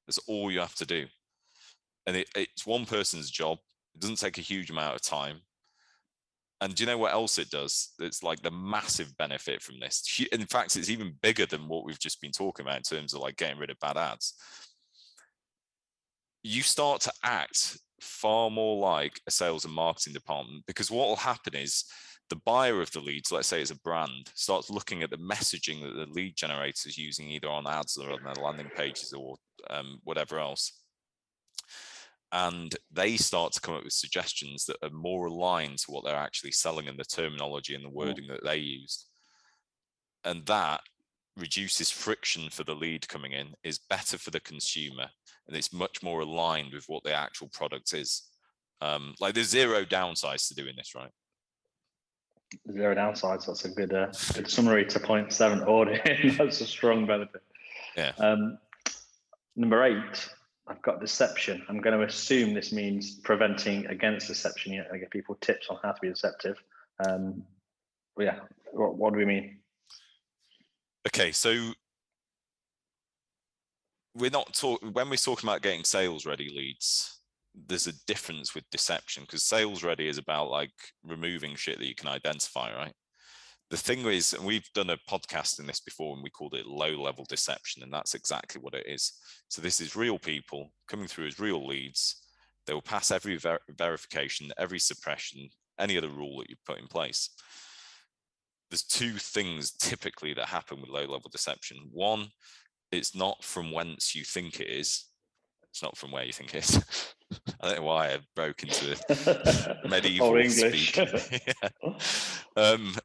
That's 0.07 0.19
all 0.19 0.51
you 0.51 0.59
have 0.59 0.75
to 0.75 0.85
do. 0.85 1.05
And 2.05 2.15
it, 2.15 2.29
it's 2.35 2.65
one 2.65 2.85
person's 2.85 3.29
job. 3.29 3.57
It 3.93 4.01
doesn't 4.01 4.19
take 4.19 4.37
a 4.37 4.41
huge 4.41 4.69
amount 4.69 4.95
of 4.95 5.01
time. 5.01 5.41
And 6.61 6.73
do 6.73 6.83
you 6.83 6.87
know 6.87 6.97
what 6.97 7.13
else 7.13 7.37
it 7.37 7.51
does? 7.51 7.93
It's 7.99 8.23
like 8.23 8.41
the 8.41 8.49
massive 8.49 9.15
benefit 9.17 9.61
from 9.61 9.79
this. 9.79 10.25
In 10.31 10.45
fact, 10.45 10.75
it's 10.75 10.89
even 10.89 11.13
bigger 11.21 11.45
than 11.45 11.67
what 11.67 11.85
we've 11.85 11.99
just 11.99 12.19
been 12.21 12.31
talking 12.31 12.65
about 12.65 12.77
in 12.77 12.83
terms 12.83 13.13
of 13.13 13.19
like 13.19 13.37
getting 13.37 13.59
rid 13.59 13.69
of 13.69 13.79
bad 13.79 13.97
ads. 13.97 14.33
You 16.41 16.63
start 16.63 17.01
to 17.01 17.13
act 17.23 17.77
far 17.99 18.49
more 18.49 18.77
like 18.77 19.19
a 19.27 19.31
sales 19.31 19.65
and 19.65 19.73
marketing 19.73 20.13
department 20.13 20.63
because 20.67 20.91
what 20.91 21.07
will 21.07 21.15
happen 21.15 21.55
is 21.55 21.85
the 22.29 22.41
buyer 22.45 22.81
of 22.81 22.91
the 22.91 22.99
leads, 22.99 23.31
let's 23.31 23.47
say 23.47 23.61
it's 23.61 23.71
a 23.71 23.79
brand, 23.79 24.29
starts 24.35 24.69
looking 24.69 25.01
at 25.01 25.09
the 25.09 25.17
messaging 25.17 25.81
that 25.81 25.95
the 25.95 26.11
lead 26.11 26.35
generator 26.35 26.89
is 26.89 26.97
using 26.97 27.29
either 27.29 27.49
on 27.49 27.67
ads 27.67 27.97
or 27.97 28.11
on 28.11 28.23
their 28.23 28.43
landing 28.43 28.69
pages 28.75 29.13
or 29.13 29.37
um, 29.69 29.99
whatever 30.03 30.39
else. 30.39 30.81
And 32.33 32.75
they 32.91 33.15
start 33.15 33.53
to 33.53 33.61
come 33.61 33.75
up 33.75 33.85
with 33.85 33.93
suggestions 33.93 34.65
that 34.65 34.77
are 34.83 34.89
more 34.89 35.27
aligned 35.27 35.77
to 35.79 35.91
what 35.91 36.03
they're 36.03 36.15
actually 36.15 36.51
selling 36.51 36.89
and 36.89 36.99
the 36.99 37.05
terminology 37.05 37.73
and 37.73 37.85
the 37.85 37.89
mm. 37.89 37.93
wording 37.93 38.25
mm. 38.25 38.31
that 38.31 38.43
they 38.43 38.57
use. 38.57 39.05
And 40.25 40.45
that 40.47 40.81
reduces 41.37 41.89
friction 41.89 42.49
for 42.49 42.65
the 42.65 42.75
lead 42.75 43.07
coming 43.07 43.31
in, 43.31 43.53
is 43.63 43.79
better 43.89 44.17
for 44.17 44.31
the 44.31 44.41
consumer, 44.41 45.07
and 45.47 45.55
it's 45.55 45.73
much 45.73 46.03
more 46.03 46.21
aligned 46.21 46.73
with 46.73 46.85
what 46.87 47.03
the 47.03 47.13
actual 47.13 47.47
product 47.49 47.93
is. 47.93 48.23
Um, 48.81 49.15
like 49.19 49.33
there's 49.33 49.49
zero 49.49 49.83
downsides 49.85 50.47
to 50.49 50.55
doing 50.55 50.75
this, 50.75 50.93
right? 50.95 51.09
Zero 52.71 52.95
downsides. 52.95 53.47
That's 53.47 53.65
a 53.65 53.69
good, 53.69 53.93
uh, 53.93 54.07
good 54.33 54.49
summary 54.49 54.85
to 54.85 54.99
point 54.99 55.31
seven 55.33 55.61
audit. 55.63 56.37
That's 56.37 56.61
a 56.61 56.67
strong 56.67 57.05
benefit. 57.05 57.41
Yeah. 57.95 58.11
Um, 58.19 58.57
number 59.55 59.83
eight, 59.83 60.29
I've 60.67 60.81
got 60.81 60.99
deception. 60.99 61.63
I'm 61.69 61.81
going 61.81 61.97
to 61.97 62.05
assume 62.05 62.53
this 62.53 62.71
means 62.71 63.15
preventing 63.23 63.85
against 63.87 64.27
deception. 64.27 64.73
Yeah, 64.73 64.83
I 64.93 64.97
give 64.97 65.09
people 65.09 65.35
tips 65.41 65.67
on 65.69 65.77
how 65.81 65.91
to 65.93 66.01
be 66.01 66.09
deceptive. 66.09 66.57
Um, 67.05 67.43
yeah, 68.19 68.39
what, 68.71 68.95
what 68.95 69.13
do 69.13 69.19
we 69.19 69.25
mean? 69.25 69.57
Okay, 71.07 71.31
so 71.31 71.71
we're 74.17 74.29
not 74.29 74.53
talking 74.53 74.93
when 74.93 75.09
we're 75.09 75.15
talking 75.15 75.47
about 75.47 75.61
getting 75.61 75.83
sales 75.83 76.25
ready 76.25 76.49
leads 76.55 77.17
there's 77.65 77.87
a 77.87 78.05
difference 78.05 78.53
with 78.53 78.69
deception 78.69 79.23
because 79.23 79.43
sales 79.43 79.83
ready 79.83 80.07
is 80.07 80.17
about 80.17 80.49
like 80.49 80.71
removing 81.03 81.55
shit 81.55 81.79
that 81.79 81.87
you 81.87 81.95
can 81.95 82.07
identify 82.07 82.73
right? 82.75 82.93
The 83.69 83.77
thing 83.77 84.05
is 84.05 84.33
and 84.33 84.45
we've 84.45 84.69
done 84.73 84.91
a 84.91 84.97
podcast 85.09 85.59
in 85.59 85.65
this 85.65 85.79
before 85.79 86.13
and 86.13 86.23
we 86.23 86.29
called 86.29 86.53
it 86.53 86.67
low 86.67 87.01
level 87.01 87.25
deception 87.27 87.83
and 87.83 87.91
that's 87.91 88.13
exactly 88.13 88.61
what 88.61 88.75
it 88.75 88.85
is. 88.87 89.13
So 89.47 89.61
this 89.61 89.81
is 89.81 89.95
real 89.95 90.19
people 90.19 90.71
coming 90.87 91.07
through 91.07 91.27
as 91.27 91.39
real 91.39 91.65
leads. 91.65 92.23
They 92.65 92.73
will 92.73 92.81
pass 92.81 93.11
every 93.11 93.37
ver- 93.37 93.59
verification 93.77 94.51
every 94.57 94.79
suppression 94.79 95.49
any 95.79 95.97
other 95.97 96.09
rule 96.09 96.39
that 96.39 96.49
you 96.49 96.55
put 96.65 96.79
in 96.79 96.87
place. 96.87 97.29
There's 98.69 98.83
two 98.83 99.13
things 99.13 99.71
typically 99.71 100.33
that 100.33 100.47
happen 100.47 100.81
with 100.81 100.89
low 100.89 101.01
level 101.01 101.29
deception. 101.31 101.77
One 101.91 102.27
it's 102.91 103.15
not 103.15 103.43
from 103.43 103.71
whence 103.71 104.15
you 104.15 104.23
think 104.23 104.59
it 104.59 104.67
is. 104.69 105.05
It's 105.71 105.83
not 105.83 105.97
from 105.97 106.11
where 106.11 106.23
you 106.23 106.33
think 106.33 106.55
it 106.55 106.63
is. 106.63 106.83
I 107.61 107.67
don't 107.67 107.77
know 107.77 107.83
why 107.83 108.13
I 108.13 108.19
broke 108.35 108.63
into 108.63 108.97
medieval 109.87 110.35
English. 110.35 110.89
speak. 110.93 111.43
Yeah. 111.47 111.89
um, 112.55 112.95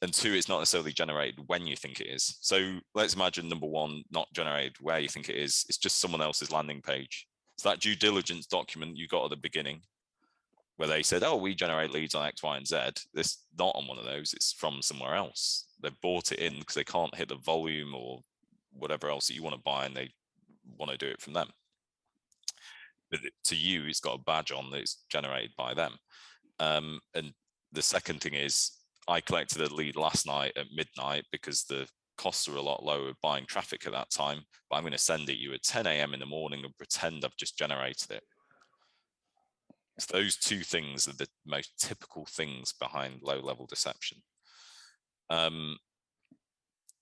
and 0.00 0.12
two, 0.12 0.32
it's 0.32 0.48
not 0.48 0.60
necessarily 0.60 0.92
generated 0.92 1.40
when 1.46 1.66
you 1.66 1.76
think 1.76 2.00
it 2.00 2.06
is. 2.06 2.38
So 2.40 2.78
let's 2.94 3.14
imagine 3.14 3.48
number 3.48 3.66
one, 3.66 4.04
not 4.10 4.32
generated 4.32 4.76
where 4.80 5.00
you 5.00 5.08
think 5.08 5.28
it 5.28 5.36
is. 5.36 5.64
It's 5.68 5.78
just 5.78 6.00
someone 6.00 6.22
else's 6.22 6.52
landing 6.52 6.80
page. 6.82 7.26
It's 7.54 7.64
that 7.64 7.80
due 7.80 7.96
diligence 7.96 8.46
document 8.46 8.96
you 8.96 9.08
got 9.08 9.24
at 9.24 9.30
the 9.30 9.36
beginning, 9.36 9.82
where 10.76 10.88
they 10.88 11.02
said, 11.02 11.24
"Oh, 11.24 11.36
we 11.36 11.56
generate 11.56 11.90
leads 11.90 12.14
on 12.14 12.24
X, 12.24 12.42
Y, 12.42 12.56
and 12.56 12.66
Z." 12.66 12.78
This 13.12 13.38
not 13.58 13.74
on 13.74 13.88
one 13.88 13.98
of 13.98 14.04
those. 14.04 14.32
It's 14.32 14.52
from 14.52 14.80
somewhere 14.80 15.16
else. 15.16 15.66
They 15.82 15.90
bought 16.00 16.30
it 16.30 16.38
in 16.38 16.60
because 16.60 16.76
they 16.76 16.84
can't 16.84 17.14
hit 17.16 17.28
the 17.28 17.34
volume 17.36 17.94
or 17.94 18.20
whatever 18.72 19.08
else 19.08 19.28
that 19.28 19.34
you 19.34 19.42
want 19.42 19.56
to 19.56 19.62
buy 19.62 19.86
and 19.86 19.96
they 19.96 20.10
want 20.78 20.90
to 20.90 20.98
do 20.98 21.06
it 21.06 21.20
from 21.20 21.32
them. 21.32 21.48
But 23.10 23.20
to 23.44 23.56
you, 23.56 23.84
it's 23.84 24.00
got 24.00 24.16
a 24.16 24.22
badge 24.22 24.52
on 24.52 24.70
that's 24.70 25.04
generated 25.08 25.52
by 25.56 25.74
them. 25.74 25.96
Um, 26.60 27.00
and 27.14 27.32
the 27.72 27.82
second 27.82 28.20
thing 28.20 28.34
is, 28.34 28.72
I 29.08 29.20
collected 29.20 29.62
a 29.62 29.74
lead 29.74 29.96
last 29.96 30.26
night 30.26 30.52
at 30.56 30.66
midnight 30.74 31.24
because 31.32 31.64
the 31.64 31.88
costs 32.18 32.48
are 32.48 32.56
a 32.56 32.62
lot 32.62 32.84
lower 32.84 33.12
buying 33.22 33.46
traffic 33.46 33.86
at 33.86 33.92
that 33.92 34.10
time. 34.10 34.40
But 34.68 34.76
I'm 34.76 34.82
going 34.82 34.92
to 34.92 34.98
send 34.98 35.30
it 35.30 35.38
you 35.38 35.54
at 35.54 35.62
10 35.62 35.86
a.m. 35.86 36.12
in 36.12 36.20
the 36.20 36.26
morning 36.26 36.64
and 36.64 36.76
pretend 36.76 37.24
I've 37.24 37.36
just 37.36 37.56
generated 37.56 38.10
it. 38.10 38.22
Those 40.10 40.36
two 40.36 40.60
things 40.60 41.08
are 41.08 41.16
the 41.16 41.28
most 41.46 41.72
typical 41.78 42.26
things 42.26 42.72
behind 42.72 43.20
low-level 43.22 43.66
deception. 43.66 44.18
Um, 45.30 45.78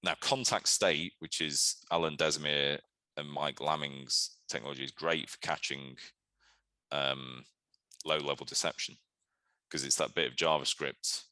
now, 0.07 0.15
Contactstate, 0.23 1.13
which 1.19 1.41
is 1.41 1.77
Alan 1.91 2.17
Desimire 2.17 2.79
and 3.17 3.29
Mike 3.29 3.57
Lamming's 3.57 4.37
technology, 4.49 4.85
is 4.85 4.93
great 4.93 5.29
for 5.29 5.39
catching 5.39 5.97
um, 6.93 7.45
low-level 8.05 8.47
deception 8.47 8.97
because 9.69 9.85
it's 9.85 9.97
that 9.97 10.15
bit 10.15 10.31
of 10.31 10.37
JavaScript 10.37 11.25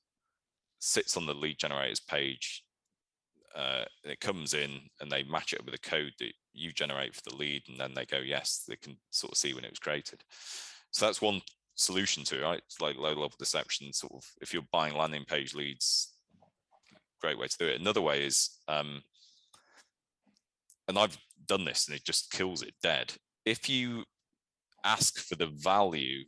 sits 0.80 1.16
on 1.16 1.24
the 1.24 1.34
lead 1.34 1.56
generators 1.58 2.00
page. 2.00 2.64
Uh, 3.54 3.84
it 4.02 4.18
comes 4.18 4.54
in 4.54 4.80
and 5.00 5.10
they 5.10 5.22
match 5.22 5.52
it 5.52 5.64
with 5.64 5.72
the 5.72 5.88
code 5.88 6.12
that 6.18 6.32
you 6.52 6.72
generate 6.72 7.14
for 7.14 7.22
the 7.22 7.36
lead, 7.36 7.62
and 7.68 7.78
then 7.78 7.94
they 7.94 8.04
go, 8.04 8.18
yes, 8.18 8.64
they 8.68 8.76
can 8.76 8.96
sort 9.10 9.32
of 9.32 9.38
see 9.38 9.54
when 9.54 9.64
it 9.64 9.70
was 9.70 9.78
created. 9.78 10.24
So 10.90 11.06
that's 11.06 11.22
one 11.22 11.40
solution 11.76 12.24
to 12.24 12.40
it, 12.40 12.42
right? 12.42 12.62
It's 12.66 12.80
like 12.80 12.96
low-level 12.96 13.34
deception. 13.38 13.92
Sort 13.92 14.12
of, 14.14 14.24
if 14.40 14.52
you're 14.52 14.62
buying 14.72 14.96
landing 14.96 15.24
page 15.24 15.54
leads, 15.54 16.13
great 17.24 17.38
way 17.38 17.46
to 17.46 17.58
do 17.58 17.66
it. 17.66 17.80
Another 17.80 18.02
way 18.02 18.22
is, 18.22 18.58
um, 18.68 19.02
and 20.88 20.98
I've 20.98 21.16
done 21.46 21.64
this 21.64 21.88
and 21.88 21.96
it 21.96 22.04
just 22.04 22.30
kills 22.30 22.60
it 22.60 22.74
dead. 22.82 23.14
If 23.46 23.66
you 23.70 24.04
ask 24.84 25.18
for 25.18 25.34
the 25.34 25.46
value 25.46 26.24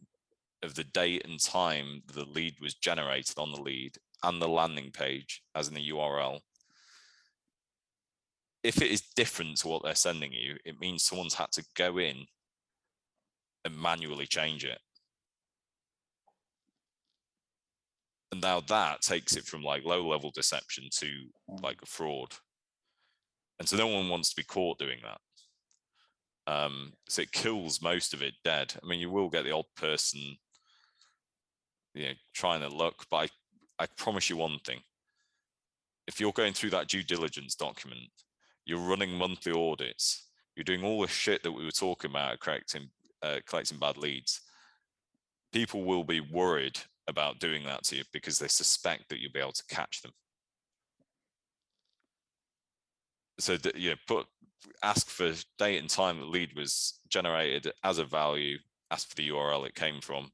of 0.62 0.74
the 0.74 0.84
date 0.84 1.26
and 1.26 1.38
time 1.38 2.02
the 2.14 2.24
lead 2.24 2.54
was 2.62 2.74
generated 2.74 3.38
on 3.38 3.52
the 3.52 3.60
lead 3.60 3.98
and 4.22 4.40
the 4.40 4.48
landing 4.48 4.90
page 4.90 5.42
as 5.54 5.68
in 5.68 5.74
the 5.74 5.90
URL, 5.90 6.40
if 8.64 8.80
it 8.80 8.90
is 8.90 9.02
different 9.14 9.58
to 9.58 9.68
what 9.68 9.82
they're 9.84 9.94
sending 9.94 10.32
you, 10.32 10.56
it 10.64 10.80
means 10.80 11.04
someone's 11.04 11.34
had 11.34 11.52
to 11.52 11.64
go 11.76 11.98
in 11.98 12.24
and 13.66 13.78
manually 13.78 14.26
change 14.26 14.64
it. 14.64 14.78
And 18.32 18.40
now 18.40 18.60
that 18.60 19.02
takes 19.02 19.36
it 19.36 19.44
from 19.44 19.62
like 19.62 19.84
low 19.84 20.06
level 20.06 20.30
deception 20.30 20.88
to 20.92 21.30
Mm. 21.48 21.62
like 21.62 21.80
a 21.82 21.86
fraud. 21.86 22.34
And 23.58 23.68
so 23.68 23.76
no 23.76 23.86
one 23.86 24.08
wants 24.08 24.30
to 24.30 24.36
be 24.36 24.42
caught 24.42 24.78
doing 24.78 25.00
that. 25.02 25.20
Um 26.52 26.92
so 27.08 27.22
it 27.22 27.32
kills 27.32 27.80
most 27.82 28.14
of 28.14 28.22
it 28.22 28.34
dead. 28.44 28.74
I 28.82 28.86
mean 28.86 29.00
you 29.00 29.10
will 29.10 29.30
get 29.30 29.44
the 29.44 29.52
odd 29.52 29.66
person 29.76 30.38
you 31.94 32.04
know 32.04 32.14
trying 32.34 32.60
to 32.60 32.68
look 32.68 33.06
but 33.10 33.16
i, 33.78 33.84
I 33.84 33.86
promise 33.96 34.28
you 34.30 34.36
one 34.36 34.58
thing. 34.64 34.80
If 36.06 36.20
you're 36.20 36.32
going 36.32 36.52
through 36.52 36.70
that 36.70 36.88
due 36.88 37.02
diligence 37.02 37.54
document 37.54 38.10
you're 38.64 38.78
running 38.90 39.12
monthly 39.12 39.52
audits 39.52 40.28
you're 40.54 40.64
doing 40.64 40.84
all 40.84 41.00
the 41.02 41.08
shit 41.08 41.42
that 41.42 41.52
we 41.52 41.64
were 41.64 41.70
talking 41.70 42.10
about 42.10 42.40
correcting 42.40 42.90
uh, 43.22 43.38
collecting 43.46 43.78
bad 43.78 43.96
leads 43.96 44.40
people 45.52 45.84
will 45.84 46.04
be 46.04 46.20
worried 46.20 46.78
about 47.08 47.38
doing 47.38 47.64
that 47.64 47.84
to 47.84 47.96
you 47.96 48.04
because 48.12 48.38
they 48.38 48.48
suspect 48.48 49.08
that 49.08 49.20
you'll 49.20 49.32
be 49.32 49.40
able 49.40 49.52
to 49.52 49.64
catch 49.68 50.02
them. 50.02 50.12
So 53.38 53.56
that 53.58 53.76
you 53.76 53.90
know, 53.90 53.96
put 54.06 54.26
ask 54.82 55.08
for 55.08 55.32
date 55.58 55.78
and 55.78 55.90
time 55.90 56.18
the 56.18 56.26
lead 56.26 56.56
was 56.56 57.00
generated 57.08 57.72
as 57.84 57.98
a 57.98 58.04
value, 58.04 58.58
ask 58.90 59.08
for 59.08 59.14
the 59.14 59.28
URL 59.28 59.66
it 59.66 59.74
came 59.74 60.00
from. 60.00 60.30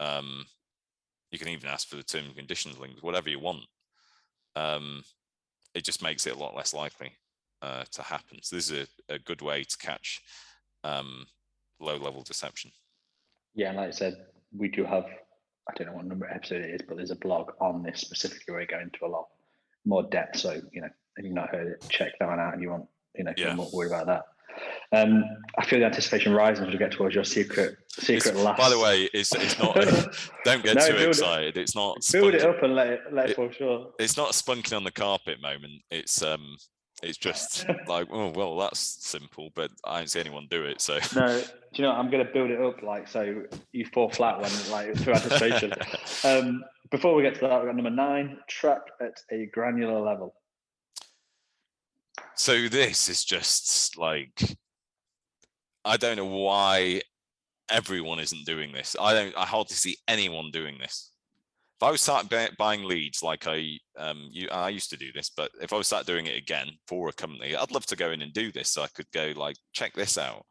Um, 0.00 0.44
you 1.30 1.38
can 1.38 1.48
even 1.48 1.68
ask 1.68 1.88
for 1.88 1.96
the 1.96 2.02
terms 2.02 2.26
and 2.28 2.36
conditions 2.36 2.78
links, 2.78 3.02
whatever 3.02 3.28
you 3.28 3.40
want. 3.40 3.62
Um, 4.56 5.02
it 5.74 5.84
just 5.84 6.02
makes 6.02 6.26
it 6.26 6.36
a 6.36 6.38
lot 6.38 6.54
less 6.54 6.72
likely 6.72 7.12
uh, 7.62 7.84
to 7.92 8.02
happen. 8.02 8.38
So 8.42 8.56
this 8.56 8.70
is 8.70 8.86
a, 9.08 9.14
a 9.14 9.18
good 9.18 9.42
way 9.42 9.64
to 9.64 9.78
catch 9.78 10.22
um, 10.84 11.26
low 11.80 11.96
level 11.96 12.22
deception. 12.22 12.70
Yeah, 13.54 13.68
and 13.68 13.78
like 13.78 13.88
I 13.88 13.92
said, 13.92 14.26
we 14.56 14.68
do 14.68 14.84
have 14.84 15.06
I 15.68 15.72
don't 15.76 15.86
know 15.88 15.94
what 15.94 16.04
number 16.06 16.26
episode 16.30 16.62
it 16.62 16.70
is, 16.74 16.80
but 16.86 16.96
there's 16.96 17.10
a 17.10 17.16
blog 17.16 17.52
on 17.60 17.82
this 17.82 18.00
specifically 18.00 18.52
where 18.52 18.60
we 18.60 18.66
go 18.66 18.80
into 18.80 19.04
a 19.04 19.08
lot 19.08 19.28
more 19.86 20.02
depth. 20.02 20.38
So, 20.38 20.60
you 20.72 20.80
know, 20.82 20.88
if 21.16 21.24
you've 21.24 21.34
not 21.34 21.50
heard 21.50 21.68
it, 21.68 21.84
check 21.88 22.12
that 22.20 22.28
one 22.28 22.38
out 22.40 22.52
and 22.54 22.62
you 22.62 22.70
want, 22.70 22.86
you 23.14 23.24
know, 23.24 23.30
if 23.30 23.38
Yeah. 23.38 23.48
you're 23.48 23.56
not 23.56 23.72
worried 23.72 23.88
about 23.92 24.06
that. 24.06 24.22
Um, 24.92 25.24
I 25.58 25.64
feel 25.64 25.80
the 25.80 25.86
anticipation 25.86 26.32
rising 26.32 26.66
as 26.66 26.72
we 26.72 26.78
get 26.78 26.92
towards 26.92 27.14
your 27.14 27.24
secret 27.24 27.76
secret 27.90 28.28
It's- 28.34 28.44
last. 28.44 28.58
by 28.58 28.68
the 28.68 28.78
way, 28.78 29.04
it's 29.12 29.34
it's 29.34 29.58
not. 29.58 29.74
don't 30.44 30.62
get 30.62 30.76
No, 30.76 30.86
too 30.86 30.94
it- 30.96 31.08
excited. 31.08 31.56
It's 31.56 31.74
not. 31.74 31.98
build 32.12 32.34
it 32.34 32.42
up 32.42 32.62
and 32.62 32.74
let 32.76 32.86
it 32.88 33.00
let 33.12 33.24
it 33.26 33.30
It- 33.32 33.36
fall 33.36 33.50
short. 33.50 33.94
It's 33.98 34.16
not 34.16 34.30
a 34.30 34.32
spunking 34.32 34.76
on 34.76 34.84
the 34.84 34.92
carpet 34.92 35.40
moment. 35.40 35.82
It's 35.90 36.22
um. 36.22 36.56
It's 37.02 37.18
just 37.18 37.66
like, 37.86 38.08
oh 38.10 38.30
well, 38.30 38.56
that's 38.56 38.80
simple, 38.80 39.50
but 39.54 39.70
I 39.84 39.98
don't 39.98 40.10
see 40.10 40.20
anyone 40.20 40.46
do 40.50 40.64
it. 40.64 40.80
So 40.80 40.98
No, 41.14 41.38
do 41.38 41.44
you 41.74 41.82
know 41.82 41.90
what? 41.90 41.98
I'm 41.98 42.10
going 42.10 42.24
to 42.26 42.32
build 42.32 42.50
it 42.50 42.60
up 42.60 42.82
like 42.82 43.08
so 43.08 43.42
you 43.72 43.86
fall 43.86 44.10
flat 44.10 44.40
when 44.40 44.50
like 44.70 44.94
through 44.96 45.14
anticipation. 45.14 45.72
um, 46.24 46.64
before 46.90 47.14
we 47.14 47.22
get 47.22 47.34
to 47.34 47.40
that, 47.42 47.58
we've 47.58 47.68
got 47.68 47.76
number 47.76 47.90
nine: 47.90 48.38
track 48.48 48.82
at 49.00 49.20
a 49.30 49.46
granular 49.46 50.00
level. 50.00 50.34
so 52.36 52.68
this 52.68 53.08
is 53.08 53.24
just 53.24 53.98
like 53.98 54.56
I 55.84 55.96
don't 55.96 56.16
know 56.16 56.24
why 56.24 57.02
everyone 57.68 58.20
isn't 58.20 58.46
doing 58.46 58.72
this. 58.72 58.96
I 59.00 59.12
don't. 59.12 59.36
I 59.36 59.44
hardly 59.44 59.74
see 59.74 59.96
anyone 60.08 60.50
doing 60.50 60.78
this. 60.78 61.10
If 61.76 61.82
I 61.82 61.90
was 61.90 62.00
start 62.00 62.32
buying 62.56 62.84
leads 62.84 63.22
like 63.22 63.46
I 63.46 63.78
um 63.98 64.28
you 64.30 64.48
I 64.50 64.68
used 64.68 64.90
to 64.90 64.96
do 64.96 65.12
this, 65.12 65.30
but 65.30 65.50
if 65.60 65.72
I 65.72 65.76
was 65.76 65.86
start 65.86 66.06
doing 66.06 66.26
it 66.26 66.38
again 66.38 66.68
for 66.86 67.08
a 67.08 67.12
company, 67.12 67.56
I'd 67.56 67.72
love 67.72 67.86
to 67.86 67.96
go 67.96 68.10
in 68.12 68.22
and 68.22 68.32
do 68.32 68.52
this. 68.52 68.70
So 68.70 68.82
I 68.82 68.88
could 68.94 69.10
go 69.12 69.32
like 69.36 69.56
check 69.72 69.92
this 69.94 70.16
out. 70.16 70.44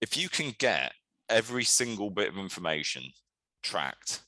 If 0.00 0.16
you 0.16 0.28
can 0.28 0.54
get 0.58 0.92
every 1.28 1.64
single 1.64 2.10
bit 2.10 2.28
of 2.28 2.38
information 2.38 3.04
tracked, 3.62 4.22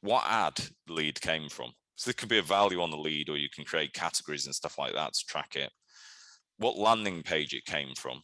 what 0.00 0.24
ad 0.26 0.60
lead 0.88 1.20
came 1.20 1.48
from. 1.48 1.72
So 1.96 2.08
there 2.08 2.14
could 2.14 2.28
be 2.28 2.38
a 2.38 2.42
value 2.42 2.82
on 2.82 2.90
the 2.90 2.96
lead, 2.96 3.28
or 3.28 3.36
you 3.36 3.48
can 3.54 3.64
create 3.64 3.92
categories 3.92 4.46
and 4.46 4.54
stuff 4.54 4.78
like 4.78 4.94
that 4.94 5.12
to 5.14 5.26
track 5.28 5.54
it. 5.54 5.70
What 6.58 6.76
landing 6.76 7.22
page 7.22 7.54
it 7.54 7.64
came 7.64 7.94
from, 7.96 8.20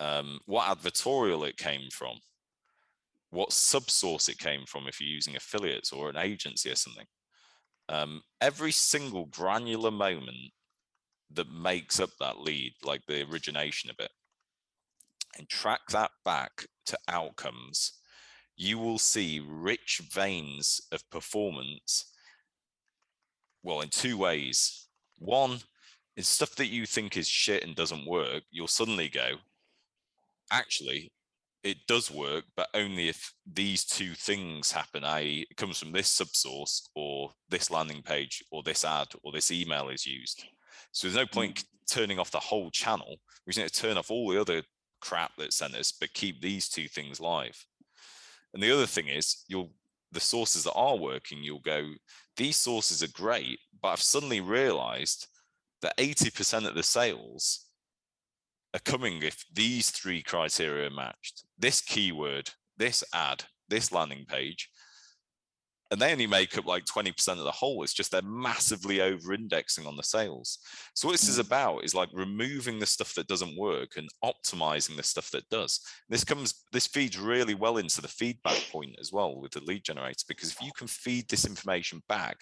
um, 0.00 0.40
what 0.46 0.66
advertorial 0.66 1.48
it 1.48 1.56
came 1.56 1.88
from, 1.92 2.16
what 3.30 3.50
subsource 3.50 4.28
it 4.28 4.38
came 4.38 4.64
from 4.66 4.86
if 4.88 5.00
you're 5.00 5.10
using 5.10 5.36
affiliates 5.36 5.92
or 5.92 6.08
an 6.08 6.16
agency 6.16 6.70
or 6.70 6.76
something. 6.76 7.06
Um, 7.88 8.22
every 8.40 8.72
single 8.72 9.26
granular 9.26 9.90
moment 9.90 10.52
that 11.32 11.50
makes 11.50 12.00
up 12.00 12.10
that 12.20 12.40
lead, 12.40 12.72
like 12.82 13.02
the 13.06 13.26
origination 13.30 13.90
of 13.90 13.96
it, 13.98 14.10
and 15.36 15.48
track 15.48 15.80
that 15.90 16.10
back 16.24 16.66
to 16.86 16.98
outcomes, 17.08 17.92
you 18.56 18.78
will 18.78 18.98
see 18.98 19.40
rich 19.46 20.00
veins 20.10 20.80
of 20.90 21.08
performance. 21.10 22.12
Well, 23.62 23.80
in 23.82 23.88
two 23.88 24.16
ways. 24.16 24.86
One, 25.18 25.58
in 26.16 26.22
stuff 26.22 26.54
that 26.56 26.66
you 26.66 26.86
think 26.86 27.16
is 27.16 27.28
shit 27.28 27.64
and 27.64 27.76
doesn't 27.76 28.06
work, 28.06 28.42
you'll 28.50 28.68
suddenly 28.68 29.08
go, 29.08 29.36
actually, 30.50 31.12
it 31.68 31.86
does 31.86 32.10
work, 32.10 32.44
but 32.56 32.68
only 32.72 33.08
if 33.08 33.34
these 33.46 33.84
two 33.84 34.14
things 34.14 34.72
happen, 34.72 35.04
i.e., 35.04 35.46
it 35.50 35.56
comes 35.58 35.78
from 35.78 35.92
this 35.92 36.08
subsource 36.08 36.88
or 36.94 37.30
this 37.50 37.70
landing 37.70 38.02
page 38.02 38.42
or 38.50 38.62
this 38.62 38.86
ad 38.86 39.08
or 39.22 39.32
this 39.32 39.52
email 39.52 39.90
is 39.90 40.06
used. 40.06 40.44
So 40.92 41.06
there's 41.06 41.16
no 41.16 41.26
Mm. 41.26 41.32
point 41.32 41.64
turning 41.90 42.18
off 42.18 42.30
the 42.30 42.40
whole 42.40 42.70
channel. 42.70 43.20
We 43.46 43.52
just 43.52 43.58
need 43.58 43.70
to 43.70 43.80
turn 43.80 43.98
off 43.98 44.10
all 44.10 44.30
the 44.30 44.40
other 44.40 44.62
crap 45.00 45.36
that 45.36 45.52
sent 45.52 45.74
us, 45.74 45.92
but 45.92 46.14
keep 46.14 46.40
these 46.40 46.70
two 46.70 46.88
things 46.88 47.20
live. 47.20 47.66
And 48.54 48.62
the 48.62 48.72
other 48.72 48.86
thing 48.86 49.08
is, 49.08 49.44
you'll 49.46 49.74
the 50.10 50.20
sources 50.20 50.64
that 50.64 50.72
are 50.72 50.96
working, 50.96 51.42
you'll 51.42 51.60
go, 51.60 51.92
these 52.38 52.56
sources 52.56 53.02
are 53.02 53.12
great, 53.12 53.58
but 53.82 53.88
I've 53.88 54.00
suddenly 54.00 54.40
realized 54.40 55.26
that 55.82 55.98
80% 55.98 56.66
of 56.66 56.74
the 56.74 56.82
sales 56.82 57.66
are 58.78 58.90
coming 58.90 59.22
if 59.22 59.44
these 59.52 59.90
three 59.90 60.22
criteria 60.22 60.86
are 60.88 60.90
matched 60.90 61.44
this 61.58 61.80
keyword, 61.80 62.50
this 62.76 63.02
ad, 63.12 63.44
this 63.68 63.92
landing 63.92 64.24
page. 64.26 64.70
And 65.90 66.00
they 66.00 66.12
only 66.12 66.26
make 66.26 66.58
up 66.58 66.66
like 66.66 66.84
20% 66.84 67.28
of 67.38 67.44
the 67.44 67.50
whole. 67.50 67.82
It's 67.82 67.94
just 67.94 68.10
they're 68.12 68.20
massively 68.22 69.00
over 69.00 69.32
indexing 69.32 69.86
on 69.86 69.96
the 69.96 70.02
sales. 70.02 70.58
So, 70.94 71.08
what 71.08 71.12
this 71.12 71.28
is 71.28 71.38
Mm. 71.38 71.46
about 71.46 71.84
is 71.84 71.94
like 71.94 72.10
removing 72.12 72.78
the 72.78 72.84
stuff 72.84 73.14
that 73.14 73.26
doesn't 73.26 73.56
work 73.56 73.96
and 73.96 74.06
optimizing 74.22 74.96
the 74.96 75.02
stuff 75.02 75.30
that 75.30 75.48
does. 75.48 75.80
This 76.10 76.24
comes, 76.24 76.62
this 76.72 76.86
feeds 76.86 77.18
really 77.18 77.54
well 77.54 77.78
into 77.78 78.02
the 78.02 78.08
feedback 78.08 78.68
point 78.70 78.96
as 79.00 79.12
well 79.12 79.40
with 79.40 79.52
the 79.52 79.64
lead 79.64 79.82
generator, 79.82 80.24
because 80.28 80.52
if 80.52 80.60
you 80.60 80.72
can 80.76 80.88
feed 80.88 81.26
this 81.28 81.46
information 81.46 82.02
back, 82.06 82.36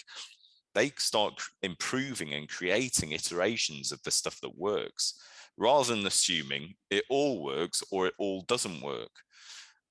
they 0.77 0.93
start 0.99 1.43
improving 1.63 2.35
and 2.35 2.49
creating 2.49 3.13
iterations 3.13 3.93
of 3.93 4.03
the 4.03 4.11
stuff 4.11 4.39
that 4.43 4.59
works 4.59 5.19
rather 5.57 5.95
than 5.95 6.07
assuming 6.07 6.75
it 6.91 7.03
all 7.09 7.43
works 7.43 7.83
or 7.91 8.07
it 8.07 8.15
all 8.19 8.43
doesn't 8.43 8.83
work. 8.83 9.11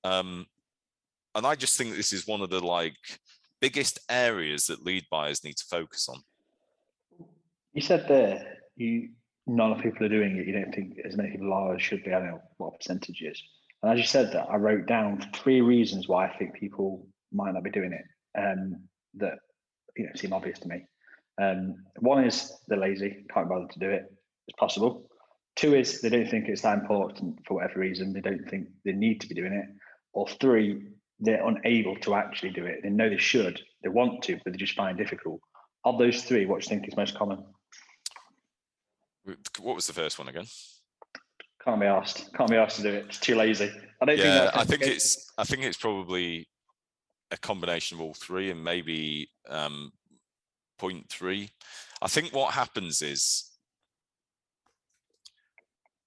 Um, 0.04 0.46
and 1.34 1.44
I 1.44 1.56
just 1.56 1.76
think 1.76 1.96
this 1.96 2.12
is 2.12 2.28
one 2.28 2.40
of 2.40 2.50
the 2.50 2.64
like 2.64 2.94
biggest 3.60 3.98
areas 4.08 4.66
that 4.66 4.84
lead 4.84 5.04
buyers 5.10 5.42
need 5.42 5.56
to 5.56 5.64
focus 5.68 6.08
on. 6.08 6.20
You 7.72 7.82
said 7.82 8.06
there, 8.06 8.58
you 8.76 9.08
not 9.48 9.72
of 9.72 9.82
people 9.82 10.06
are 10.06 10.08
doing 10.08 10.36
it. 10.36 10.46
You 10.46 10.52
don't 10.52 10.72
think 10.72 10.98
as 11.04 11.16
many 11.16 11.32
people 11.32 11.52
are 11.52 11.74
as 11.74 11.82
should 11.82 12.04
be. 12.04 12.12
I 12.12 12.20
don't 12.20 12.28
know 12.28 12.42
what 12.58 12.78
percentage 12.78 13.22
is. 13.22 13.42
And 13.82 13.92
as 13.92 13.98
you 13.98 14.06
said 14.06 14.32
that, 14.32 14.46
I 14.48 14.56
wrote 14.56 14.86
down 14.86 15.28
three 15.34 15.60
reasons 15.62 16.06
why 16.06 16.26
I 16.26 16.36
think 16.36 16.54
people 16.54 17.06
might 17.32 17.54
not 17.54 17.64
be 17.64 17.70
doing 17.70 17.92
it. 17.92 18.04
Um, 18.38 18.82
that 19.14 19.38
you 19.96 20.04
know 20.04 20.12
seem 20.14 20.32
obvious 20.32 20.58
to 20.60 20.68
me. 20.68 20.84
Um, 21.40 21.84
one 21.98 22.24
is 22.24 22.52
they're 22.68 22.78
lazy, 22.78 23.24
can't 23.32 23.48
bother 23.48 23.68
to 23.68 23.78
do 23.78 23.90
it. 23.90 24.12
It's 24.48 24.58
possible. 24.58 25.08
Two 25.56 25.74
is 25.74 26.00
they 26.00 26.08
don't 26.08 26.28
think 26.28 26.48
it's 26.48 26.62
that 26.62 26.78
important 26.78 27.38
for 27.46 27.54
whatever 27.54 27.80
reason. 27.80 28.12
They 28.12 28.20
don't 28.20 28.48
think 28.48 28.68
they 28.84 28.92
need 28.92 29.20
to 29.22 29.28
be 29.28 29.34
doing 29.34 29.52
it. 29.52 29.66
Or 30.12 30.28
three, 30.28 30.88
they're 31.20 31.46
unable 31.46 31.96
to 31.96 32.14
actually 32.14 32.50
do 32.50 32.64
it. 32.66 32.80
They 32.82 32.90
know 32.90 33.08
they 33.08 33.18
should, 33.18 33.60
they 33.82 33.88
want 33.88 34.22
to, 34.24 34.38
but 34.44 34.52
they 34.52 34.58
just 34.58 34.74
find 34.74 34.98
it 34.98 35.02
difficult. 35.02 35.40
Of 35.84 35.98
those 35.98 36.24
three, 36.24 36.46
what 36.46 36.60
do 36.60 36.64
you 36.64 36.68
think 36.68 36.88
is 36.88 36.96
most 36.96 37.16
common? 37.16 37.44
What 39.60 39.76
was 39.76 39.86
the 39.86 39.92
first 39.92 40.18
one 40.18 40.28
again? 40.28 40.46
Can't 41.64 41.80
be 41.80 41.86
asked. 41.86 42.32
Can't 42.34 42.50
be 42.50 42.56
asked 42.56 42.76
to 42.76 42.82
do 42.82 42.90
it. 42.90 43.06
It's 43.08 43.18
too 43.18 43.34
lazy. 43.34 43.70
I 44.00 44.04
don't 44.04 44.16
think. 44.16 44.26
Yeah, 44.26 44.44
that's 44.44 44.56
I 44.56 44.64
think 44.64 44.82
it's 44.82 45.32
I 45.38 45.44
think 45.44 45.64
it's 45.64 45.76
probably 45.76 46.48
a 47.36 47.40
combination 47.40 47.96
of 47.96 48.02
all 48.02 48.14
three 48.14 48.50
and 48.50 48.62
maybe 48.62 49.30
um, 49.48 49.92
point 50.78 51.08
three. 51.08 51.50
I 52.02 52.08
think 52.08 52.32
what 52.32 52.54
happens 52.54 53.02
is 53.02 53.52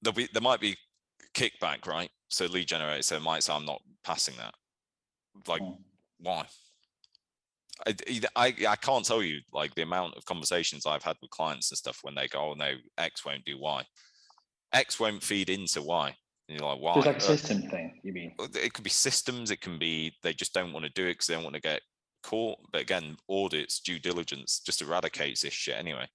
there'll 0.01 0.15
be 0.15 0.27
there 0.34 0.41
might 0.41 0.59
be 0.59 0.75
kickback, 1.34 1.88
right? 1.88 2.09
So 2.30 2.45
lead 2.45 2.67
generator 2.67 3.01
so 3.01 3.15
it 3.15 3.21
might 3.21 3.43
say 3.43 3.53
I'm 3.53 3.65
not 3.65 3.82
passing 4.03 4.36
that. 4.38 4.53
Like 5.47 5.61
Mm. 5.61 5.77
why? 6.19 6.45
I 8.36 8.75
can't 8.75 9.05
tell 9.05 9.23
you 9.23 9.39
like 9.53 9.73
the 9.73 9.84
amount 9.84 10.15
of 10.15 10.25
conversations 10.25 10.86
I've 10.86 11.03
had 11.03 11.15
with 11.21 11.32
clients 11.32 11.71
and 11.71 11.77
stuff 11.77 11.99
when 12.01 12.13
they 12.13 12.27
go, 12.27 12.51
oh 12.51 12.53
no, 12.53 12.73
X 12.97 13.23
won't 13.25 13.45
do 13.45 13.57
Y. 13.57 13.86
X 14.73 14.99
won't 14.99 15.23
feed 15.23 15.49
into 15.49 15.82
Y. 15.82 16.15
And 16.50 16.60
you're 16.60 16.68
like, 16.68 16.82
why? 16.82 16.97
It's 16.97 17.06
like 17.06 17.16
a 17.16 17.20
Uh, 17.20 17.38
system 17.38 17.62
thing. 17.70 18.00
You 18.04 18.12
mean? 18.12 18.34
it 18.56 18.74
could 18.74 18.84
be 18.84 18.89
systems 18.89 19.52
it 19.52 19.62
can 19.62 19.78
be 19.78 20.12
they 20.24 20.34
just 20.34 20.54
don't 20.54 20.74
want 20.74 20.84
to 20.86 20.91
do 20.93 21.06
it 21.06 21.12
because 21.14 21.28
they 21.28 21.36
don't 21.36 21.43
want 21.43 21.56
to 21.56 21.62
get 21.62 21.82
caught 22.24 22.58
but 22.72 22.82
again 22.82 23.16
audits 23.30 23.80
due 23.80 24.00
diligence 24.00 24.60
just 24.66 24.82
eradicates 24.82 25.41
this 25.41 25.54
shit 25.54 25.78
anyway 25.78 26.06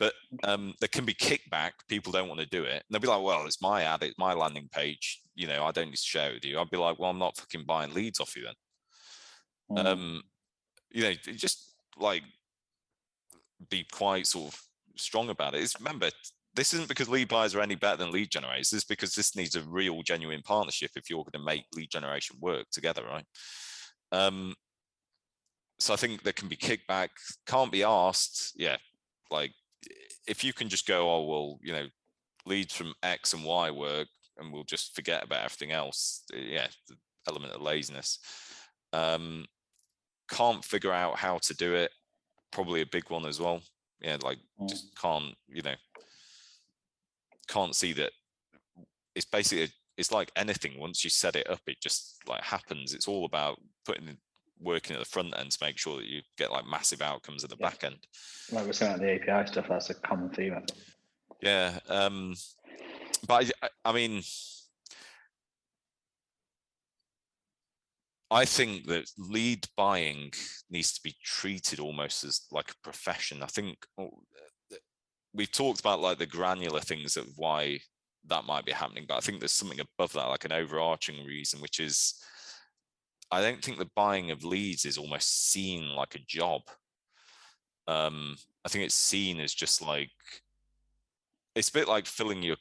but 0.00 0.12
um 0.42 0.74
there 0.80 0.88
can 0.88 1.04
be 1.04 1.14
kickback 1.14 1.70
people 1.88 2.10
don't 2.10 2.26
want 2.28 2.40
to 2.40 2.46
do 2.46 2.64
it 2.64 2.72
and 2.72 2.82
they'll 2.90 3.00
be 3.00 3.06
like 3.06 3.22
well 3.22 3.46
it's 3.46 3.62
my 3.62 3.82
ad 3.84 4.02
it's 4.02 4.18
my 4.18 4.32
landing 4.32 4.68
page 4.72 5.20
you 5.36 5.46
know 5.46 5.64
i 5.64 5.70
don't 5.70 5.86
need 5.86 5.94
to 5.96 6.02
share 6.02 6.32
with 6.32 6.44
you 6.44 6.58
i'd 6.58 6.70
be 6.70 6.76
like 6.76 6.98
well 6.98 7.10
i'm 7.10 7.18
not 7.18 7.36
fucking 7.36 7.64
buying 7.64 7.92
leads 7.94 8.18
off 8.20 8.34
you 8.36 8.44
then 8.44 8.54
Mm. 9.84 9.86
um 9.86 10.22
you 10.90 11.02
know 11.04 11.12
just 11.36 11.74
like 11.96 12.22
be 13.68 13.84
quite 13.92 14.26
sort 14.26 14.52
of 14.52 14.60
strong 14.96 15.28
about 15.30 15.54
it 15.54 15.62
it's 15.62 15.78
remember 15.78 16.10
this 16.54 16.74
isn't 16.74 16.88
because 16.88 17.08
lead 17.08 17.28
buyers 17.28 17.54
are 17.54 17.60
any 17.60 17.74
better 17.76 17.96
than 17.96 18.10
lead 18.10 18.30
generators 18.30 18.70
this 18.70 18.78
is 18.78 18.84
because 18.84 19.14
this 19.14 19.36
needs 19.36 19.54
a 19.56 19.62
real 19.62 20.02
genuine 20.02 20.42
partnership 20.42 20.90
if 20.96 21.08
you're 21.08 21.24
going 21.24 21.32
to 21.40 21.44
make 21.44 21.64
lead 21.74 21.90
generation 21.90 22.36
work 22.40 22.66
together 22.72 23.04
right 23.04 23.24
um 24.12 24.54
so 25.78 25.92
i 25.92 25.96
think 25.96 26.22
there 26.22 26.32
can 26.32 26.48
be 26.48 26.56
kickback 26.56 27.08
can't 27.46 27.72
be 27.72 27.82
asked 27.84 28.52
yeah 28.56 28.76
like 29.30 29.52
if 30.26 30.42
you 30.44 30.52
can 30.52 30.68
just 30.68 30.86
go 30.86 31.10
oh 31.10 31.24
well 31.24 31.58
you 31.62 31.72
know 31.72 31.86
leads 32.46 32.74
from 32.74 32.92
x 33.02 33.32
and 33.32 33.44
y 33.44 33.70
work 33.70 34.08
and 34.38 34.52
we'll 34.52 34.64
just 34.64 34.94
forget 34.94 35.22
about 35.22 35.44
everything 35.44 35.72
else 35.72 36.24
yeah 36.34 36.66
the 36.88 36.96
element 37.28 37.52
of 37.52 37.60
laziness 37.62 38.18
um 38.92 39.44
can't 40.30 40.64
figure 40.64 40.92
out 40.92 41.16
how 41.16 41.38
to 41.38 41.54
do 41.54 41.74
it 41.74 41.90
probably 42.50 42.80
a 42.80 42.86
big 42.86 43.08
one 43.10 43.26
as 43.26 43.38
well 43.40 43.60
yeah 44.00 44.16
like 44.22 44.38
Mm. 44.60 44.68
just 44.68 44.94
can't 45.00 45.34
you 45.48 45.62
know 45.62 45.74
can't 47.50 47.74
see 47.74 47.92
that 47.92 48.12
it's 49.14 49.24
basically 49.26 49.68
it's 49.96 50.12
like 50.12 50.30
anything 50.36 50.78
once 50.78 51.02
you 51.04 51.10
set 51.10 51.34
it 51.36 51.50
up 51.50 51.60
it 51.66 51.80
just 51.82 52.16
like 52.28 52.42
happens 52.42 52.94
it's 52.94 53.08
all 53.08 53.24
about 53.24 53.58
putting 53.84 54.16
working 54.60 54.94
at 54.94 55.00
the 55.00 55.08
front 55.08 55.36
end 55.38 55.50
to 55.50 55.58
make 55.64 55.78
sure 55.78 55.96
that 55.96 56.06
you 56.06 56.20
get 56.38 56.52
like 56.52 56.64
massive 56.66 57.02
outcomes 57.02 57.42
at 57.42 57.50
the 57.50 57.56
Yeah. 57.58 57.68
back 57.70 57.82
end 57.84 57.98
Like 58.52 58.66
we're 58.66 58.72
saying 58.72 58.98
the 58.98 59.14
API 59.14 59.50
stuff, 59.50 59.66
that's 59.68 59.90
a 59.90 59.94
common 59.94 60.30
theme. 60.30 60.64
Yeah 61.42 61.78
um 61.88 62.34
but 63.26 63.50
I, 63.62 63.68
I- 63.84 63.92
mean 63.92 64.22
I 68.30 68.44
think 68.44 68.86
that 68.86 69.10
lead 69.18 69.66
buying 69.76 70.30
needs 70.70 70.92
to 70.92 71.00
be 71.02 71.16
treated 71.24 71.80
almost 71.80 72.22
as 72.22 72.42
like 72.52 72.70
a 72.70 72.74
profession. 72.84 73.42
I 73.42 73.46
think 73.46 73.78
oh, 73.98 74.22
we've 75.34 75.52
talked 75.52 75.80
about 75.80 76.00
like 76.00 76.18
the 76.18 76.26
granular 76.26 76.80
things 76.80 77.16
of 77.16 77.26
why 77.36 77.80
that 78.26 78.44
might 78.44 78.64
be 78.64 78.72
happening, 78.72 79.04
but 79.08 79.16
I 79.16 79.20
think 79.20 79.40
there's 79.40 79.52
something 79.52 79.80
above 79.80 80.12
that, 80.12 80.28
like 80.28 80.44
an 80.44 80.52
overarching 80.52 81.24
reason, 81.24 81.60
which 81.60 81.80
is 81.80 82.14
I 83.30 83.40
don't 83.40 83.62
think 83.62 83.78
the 83.78 83.90
buying 83.94 84.30
of 84.30 84.44
leads 84.44 84.84
is 84.84 84.98
almost 84.98 85.50
seen 85.50 85.94
like 85.94 86.14
a 86.14 86.24
job. 86.26 86.62
Um, 87.86 88.36
I 88.64 88.68
think 88.68 88.84
it's 88.84 88.94
seen 88.94 89.40
as 89.40 89.54
just 89.54 89.80
like 89.82 90.10
it's 91.54 91.68
a 91.68 91.72
bit 91.72 91.88
like 91.88 92.06
filling 92.06 92.42
your 92.42 92.56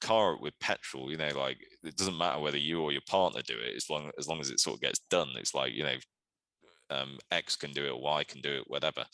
car 0.00 0.36
with 0.38 0.58
petrol. 0.60 1.10
You 1.10 1.18
know, 1.18 1.30
like 1.36 1.58
it 1.84 1.96
doesn't 1.96 2.18
matter 2.18 2.40
whether 2.40 2.58
you 2.58 2.80
or 2.80 2.92
your 2.92 3.02
partner 3.08 3.42
do 3.42 3.54
it, 3.58 3.76
as 3.76 3.90
long 3.90 4.10
as 4.18 4.28
long 4.28 4.40
as 4.40 4.50
it 4.50 4.60
sort 4.60 4.76
of 4.76 4.82
gets 4.82 5.00
done. 5.10 5.28
It's 5.36 5.54
like 5.54 5.74
you 5.74 5.84
know, 5.84 5.96
um, 6.90 7.18
X 7.30 7.56
can 7.56 7.72
do 7.72 7.86
it, 7.86 7.98
Y 7.98 8.24
can 8.24 8.40
do 8.40 8.56
it, 8.56 8.64
whatever. 8.66 9.04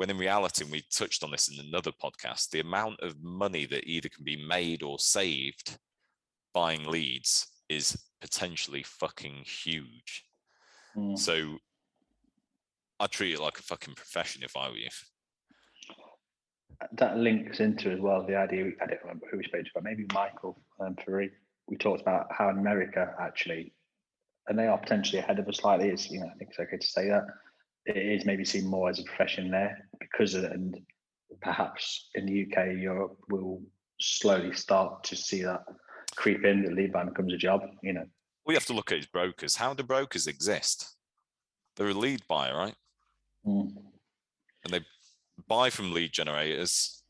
When 0.00 0.08
in 0.08 0.16
reality, 0.16 0.64
and 0.64 0.72
we 0.72 0.82
touched 0.90 1.22
on 1.22 1.30
this 1.30 1.50
in 1.50 1.62
another 1.62 1.92
podcast, 1.92 2.48
the 2.48 2.60
amount 2.60 3.00
of 3.00 3.22
money 3.22 3.66
that 3.66 3.84
either 3.84 4.08
can 4.08 4.24
be 4.24 4.42
made 4.48 4.82
or 4.82 4.98
saved 4.98 5.76
buying 6.54 6.86
leads 6.86 7.48
is 7.68 8.02
potentially 8.22 8.82
fucking 8.82 9.44
huge. 9.44 10.24
Mm. 10.96 11.18
So 11.18 11.58
I 12.98 13.08
treat 13.08 13.34
it 13.34 13.42
like 13.42 13.58
a 13.58 13.62
fucking 13.62 13.92
profession 13.94 14.42
if 14.42 14.56
I 14.56 14.70
were 14.70 14.76
you. 14.76 14.88
that 16.92 17.18
links 17.18 17.60
into 17.60 17.90
as 17.90 18.00
well 18.00 18.26
the 18.26 18.36
idea. 18.36 18.70
I 18.80 18.86
don't 18.86 19.02
remember 19.02 19.26
who 19.30 19.36
we 19.36 19.44
spoke 19.44 19.64
to, 19.64 19.70
but 19.74 19.84
maybe 19.84 20.06
Michael 20.14 20.62
um, 20.80 20.96
Ferry. 21.04 21.30
We 21.68 21.76
talked 21.76 22.00
about 22.00 22.28
how 22.30 22.48
in 22.48 22.56
America 22.56 23.14
actually, 23.20 23.74
and 24.48 24.58
they 24.58 24.66
are 24.66 24.78
potentially 24.78 25.18
ahead 25.18 25.38
of 25.38 25.46
us 25.46 25.58
slightly. 25.58 25.90
It's 25.90 26.10
you 26.10 26.20
know 26.20 26.28
I 26.34 26.38
think 26.38 26.52
it's 26.52 26.58
okay 26.58 26.78
to 26.78 26.86
say 26.86 27.08
that 27.08 27.24
it 27.86 27.96
is 27.96 28.24
maybe 28.24 28.44
seen 28.44 28.66
more 28.66 28.88
as 28.88 28.98
a 28.98 29.04
profession 29.04 29.50
there 29.50 29.88
because 29.98 30.34
of 30.34 30.44
and 30.44 30.76
perhaps 31.40 32.10
in 32.14 32.26
the 32.26 32.42
UK 32.42 32.78
Europe 32.78 33.16
will 33.28 33.62
slowly 34.00 34.52
start 34.54 35.04
to 35.04 35.16
see 35.16 35.42
that 35.42 35.62
creep 36.16 36.44
in. 36.44 36.62
The 36.62 36.70
lead 36.70 36.92
buying 36.92 37.08
becomes 37.08 37.32
a 37.32 37.38
job. 37.38 37.62
You 37.82 37.94
know, 37.94 38.04
We 38.46 38.54
have 38.54 38.66
to 38.66 38.72
look 38.72 38.92
at 38.92 38.98
his 38.98 39.06
brokers. 39.06 39.56
How 39.56 39.74
do 39.74 39.82
brokers 39.82 40.26
exist? 40.26 40.96
They're 41.76 41.88
a 41.88 41.94
lead 41.94 42.22
buyer, 42.28 42.56
right? 42.56 42.74
Mm. 43.46 43.72
And 44.64 44.74
they 44.74 44.80
buy 45.48 45.70
from 45.70 45.92
lead 45.92 46.12
generators 46.12 47.02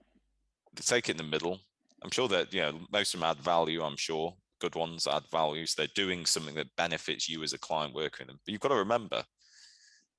They 0.75 0.83
take 0.83 1.09
it 1.09 1.13
in 1.13 1.17
the 1.17 1.25
middle. 1.25 1.59
I'm 2.03 2.11
sure 2.11 2.29
that 2.29 2.53
you 2.55 2.61
know 2.61 2.81
most 2.93 3.15
of 3.15 3.21
them 3.21 3.29
add 3.29 3.39
value. 3.39 3.83
I'm 3.83 3.97
sure 3.97 4.35
good 4.61 4.75
ones 4.75 5.07
add 5.07 5.25
value. 5.31 5.67
So 5.67 5.83
they're 5.83 6.05
doing 6.05 6.27
something 6.27 6.55
that 6.55 6.77
benefits 6.77 7.29
you 7.29 7.43
as 7.43 7.53
a 7.53 7.59
client 7.59 7.95
working 7.95 8.27
them. 8.27 8.39
But 8.45 8.53
you've 8.53 8.61
got 8.61 8.69
to 8.69 8.77
remember, 8.77 9.25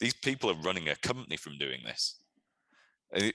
these 0.01 0.13
people 0.15 0.49
are 0.49 0.61
running 0.61 0.89
a 0.89 0.95
company 0.97 1.37
from 1.37 1.57
doing 1.57 1.79
this. 1.85 2.19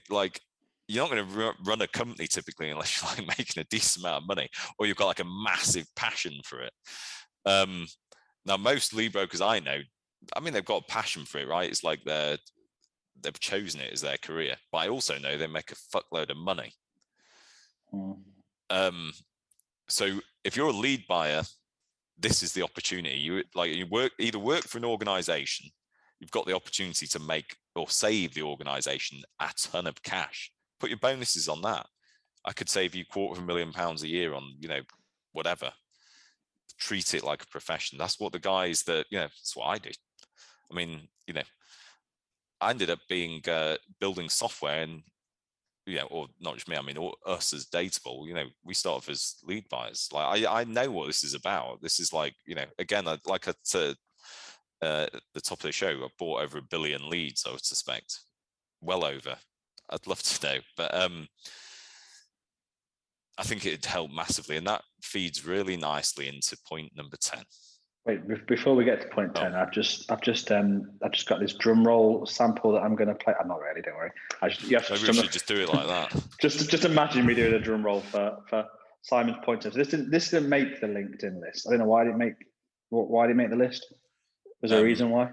Like 0.09 0.39
you're 0.87 1.03
not 1.03 1.11
going 1.11 1.27
to 1.27 1.53
run 1.65 1.81
a 1.81 1.87
company 1.87 2.27
typically 2.27 2.69
unless 2.69 3.01
you're 3.01 3.09
like 3.09 3.37
making 3.39 3.61
a 3.61 3.65
decent 3.69 4.05
amount 4.05 4.23
of 4.23 4.27
money 4.27 4.49
or 4.77 4.85
you've 4.85 4.97
got 4.97 5.07
like 5.07 5.21
a 5.21 5.25
massive 5.25 5.87
passion 5.95 6.33
for 6.43 6.61
it. 6.61 6.73
Um, 7.45 7.87
now, 8.45 8.57
most 8.57 8.93
lead 8.93 9.13
brokers 9.13 9.41
I 9.41 9.59
know, 9.59 9.79
I 10.35 10.39
mean, 10.39 10.53
they've 10.53 10.63
got 10.63 10.83
a 10.83 10.91
passion 10.91 11.25
for 11.25 11.39
it, 11.39 11.47
right? 11.47 11.69
It's 11.69 11.83
like 11.83 12.01
they're 12.05 12.37
they've 13.21 13.39
chosen 13.39 13.81
it 13.81 13.91
as 13.91 14.01
their 14.01 14.17
career. 14.17 14.55
But 14.71 14.79
I 14.79 14.89
also 14.89 15.17
know 15.17 15.37
they 15.37 15.47
make 15.47 15.71
a 15.71 15.97
fuckload 15.97 16.29
of 16.29 16.37
money. 16.37 16.71
Mm. 17.93 18.17
Um, 18.69 19.11
so 19.87 20.19
if 20.43 20.55
you're 20.55 20.69
a 20.69 20.73
lead 20.73 21.05
buyer, 21.07 21.43
this 22.19 22.43
is 22.43 22.53
the 22.53 22.63
opportunity. 22.63 23.17
You 23.17 23.43
like 23.55 23.73
you 23.73 23.85
work 23.87 24.11
either 24.19 24.39
work 24.39 24.63
for 24.63 24.77
an 24.77 24.85
organization, 24.85 25.69
you've 26.19 26.31
got 26.31 26.45
the 26.45 26.55
opportunity 26.55 27.07
to 27.07 27.19
make 27.19 27.55
or 27.75 27.89
save 27.89 28.33
the 28.33 28.41
organization 28.41 29.21
a 29.39 29.49
ton 29.57 29.87
of 29.87 30.01
cash. 30.03 30.51
Put 30.79 30.89
your 30.89 30.99
bonuses 30.99 31.47
on 31.47 31.61
that. 31.61 31.85
I 32.45 32.53
could 32.53 32.69
save 32.69 32.95
you 32.95 33.05
quarter 33.05 33.37
of 33.37 33.43
a 33.43 33.47
million 33.47 33.71
pounds 33.71 34.03
a 34.03 34.07
year 34.07 34.33
on, 34.33 34.53
you 34.59 34.67
know, 34.67 34.81
whatever. 35.33 35.71
Treat 36.79 37.13
it 37.13 37.23
like 37.23 37.43
a 37.43 37.47
profession. 37.47 37.97
That's 37.97 38.19
what 38.19 38.31
the 38.31 38.39
guys 38.39 38.83
that, 38.83 39.05
you 39.09 39.17
know, 39.17 39.25
that's 39.25 39.55
what 39.55 39.65
I 39.65 39.77
do. 39.77 39.91
I 40.71 40.75
mean, 40.75 41.07
you 41.27 41.33
know, 41.33 41.43
I 42.61 42.71
ended 42.71 42.89
up 42.89 42.99
being 43.09 43.41
uh, 43.47 43.77
building 43.99 44.29
software 44.29 44.81
and 44.81 45.03
you 45.87 45.95
know, 45.95 46.07
or 46.11 46.27
not 46.41 46.55
just 46.55 46.67
me, 46.67 46.75
I 46.75 46.81
mean, 46.81 46.97
all, 46.97 47.17
us 47.25 47.53
as 47.53 47.65
Databowl, 47.67 48.27
you 48.27 48.33
know, 48.33 48.43
we 48.63 48.73
start 48.73 48.97
off 48.97 49.09
as 49.09 49.35
lead 49.43 49.69
buyers. 49.69 50.09
Like, 50.11 50.45
I, 50.45 50.59
I 50.59 50.63
know 50.65 50.91
what 50.91 51.07
this 51.07 51.23
is 51.23 51.33
about. 51.33 51.81
This 51.81 52.01
is 52.01 52.11
like, 52.11 52.35
you 52.45 52.55
know, 52.55 52.65
again, 52.77 53.05
like 53.25 53.47
I 53.47 53.53
said 53.63 53.95
uh, 54.81 55.07
at 55.13 55.21
the 55.33 55.41
top 55.41 55.59
of 55.59 55.63
the 55.63 55.71
show, 55.71 55.89
I 55.89 56.07
bought 56.17 56.43
over 56.43 56.57
a 56.57 56.63
billion 56.63 57.09
leads, 57.09 57.45
I 57.45 57.51
would 57.51 57.65
suspect. 57.65 58.19
Well 58.81 59.03
over. 59.03 59.35
I'd 59.89 60.07
love 60.07 60.21
to 60.21 60.47
know. 60.47 60.59
But 60.75 60.93
um, 60.93 61.27
I 63.37 63.43
think 63.43 63.65
it'd 63.65 63.85
help 63.85 64.11
massively. 64.11 64.57
And 64.57 64.67
that 64.67 64.83
feeds 65.01 65.45
really 65.45 65.77
nicely 65.77 66.27
into 66.27 66.57
point 66.67 66.91
number 66.95 67.17
10. 67.17 67.43
Wait, 68.05 68.47
before 68.47 68.73
we 68.73 68.85
get 68.85 69.01
to 69.01 69.07
point 69.09 69.35
ten, 69.35 69.53
oh. 69.53 69.59
I've 69.59 69.71
just, 69.71 70.09
I've 70.09 70.21
just, 70.21 70.49
um, 70.49 70.91
I've 71.03 71.11
just 71.11 71.27
got 71.27 71.41
this 71.41 71.53
drum 71.53 71.85
roll 71.85 72.25
sample 72.25 72.71
that 72.71 72.81
I'm 72.81 72.95
going 72.95 73.09
to 73.09 73.15
play. 73.15 73.33
I'm 73.37 73.49
not 73.49 73.59
really, 73.59 73.81
don't 73.81 73.97
worry. 73.97 74.11
I 74.41 74.47
just, 74.47 74.63
you 74.63 74.77
have 74.77 74.89
Maybe 74.89 75.01
to 75.01 75.11
we 75.11 75.17
should 75.17 75.31
just 75.33 75.47
do 75.47 75.55
it 75.55 75.73
like 75.73 75.87
that. 75.87 76.23
just, 76.41 76.69
just 76.69 76.85
imagine 76.85 77.25
me 77.25 77.33
doing 77.33 77.53
a 77.53 77.59
drum 77.59 77.85
roll 77.85 77.99
for 77.99 78.37
for 78.47 78.65
Simon's 79.01 79.37
point. 79.43 79.63
So 79.63 79.71
this 79.71 79.89
didn't, 79.89 80.09
this 80.09 80.29
didn't 80.29 80.47
make 80.47 80.79
the 80.79 80.87
LinkedIn 80.87 81.41
list. 81.41 81.67
I 81.67 81.71
don't 81.71 81.79
know 81.79 81.85
why 81.85 82.05
did 82.05 82.13
it 82.13 82.17
make, 82.17 82.35
why 82.89 83.27
did 83.27 83.33
it 83.33 83.35
make 83.35 83.49
the 83.49 83.57
list? 83.57 83.93
Was 84.67 84.71
there 84.71 84.79
um, 84.79 84.85
a 84.85 84.89
reason 84.89 85.09
why? 85.11 85.29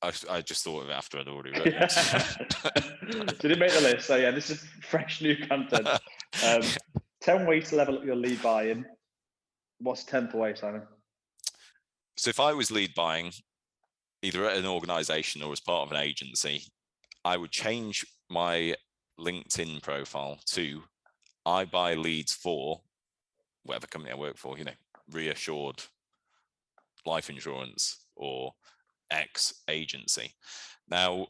I, 0.00 0.12
I 0.30 0.40
just 0.42 0.62
thought 0.62 0.84
of 0.84 0.90
it 0.90 0.92
after 0.92 1.18
I'd 1.18 1.26
already 1.26 1.50
read 1.50 1.66
it. 1.66 3.38
Did 3.40 3.50
it 3.50 3.58
make 3.58 3.72
the 3.72 3.80
list? 3.80 4.06
So 4.06 4.14
yeah, 4.14 4.30
this 4.30 4.48
is 4.48 4.64
fresh 4.80 5.20
new 5.20 5.36
content. 5.36 5.88
Um, 5.88 6.62
ten 7.20 7.46
ways 7.46 7.70
to 7.70 7.76
level 7.76 7.98
up 7.98 8.04
your 8.04 8.14
lead 8.14 8.40
buying. 8.40 8.84
What's 9.80 10.04
tenth 10.04 10.34
way, 10.34 10.54
Simon? 10.54 10.82
So 12.16 12.30
if 12.30 12.38
I 12.38 12.52
was 12.52 12.70
lead 12.70 12.94
buying, 12.94 13.32
either 14.22 14.44
at 14.44 14.56
an 14.56 14.66
organization 14.66 15.42
or 15.42 15.52
as 15.52 15.58
part 15.58 15.88
of 15.88 15.90
an 15.90 16.00
agency, 16.00 16.62
I 17.24 17.36
would 17.36 17.50
change 17.50 18.06
my 18.30 18.76
LinkedIn 19.18 19.82
profile 19.82 20.38
to 20.52 20.84
I 21.44 21.64
buy 21.64 21.94
leads 21.94 22.32
for 22.32 22.82
whatever 23.64 23.88
company 23.88 24.12
I 24.12 24.16
work 24.16 24.36
for, 24.36 24.56
you 24.56 24.64
know, 24.64 24.78
reassured 25.10 25.82
life 27.04 27.28
insurance 27.28 28.04
or 28.14 28.52
X 29.10 29.62
agency. 29.68 30.32
Now, 30.88 31.26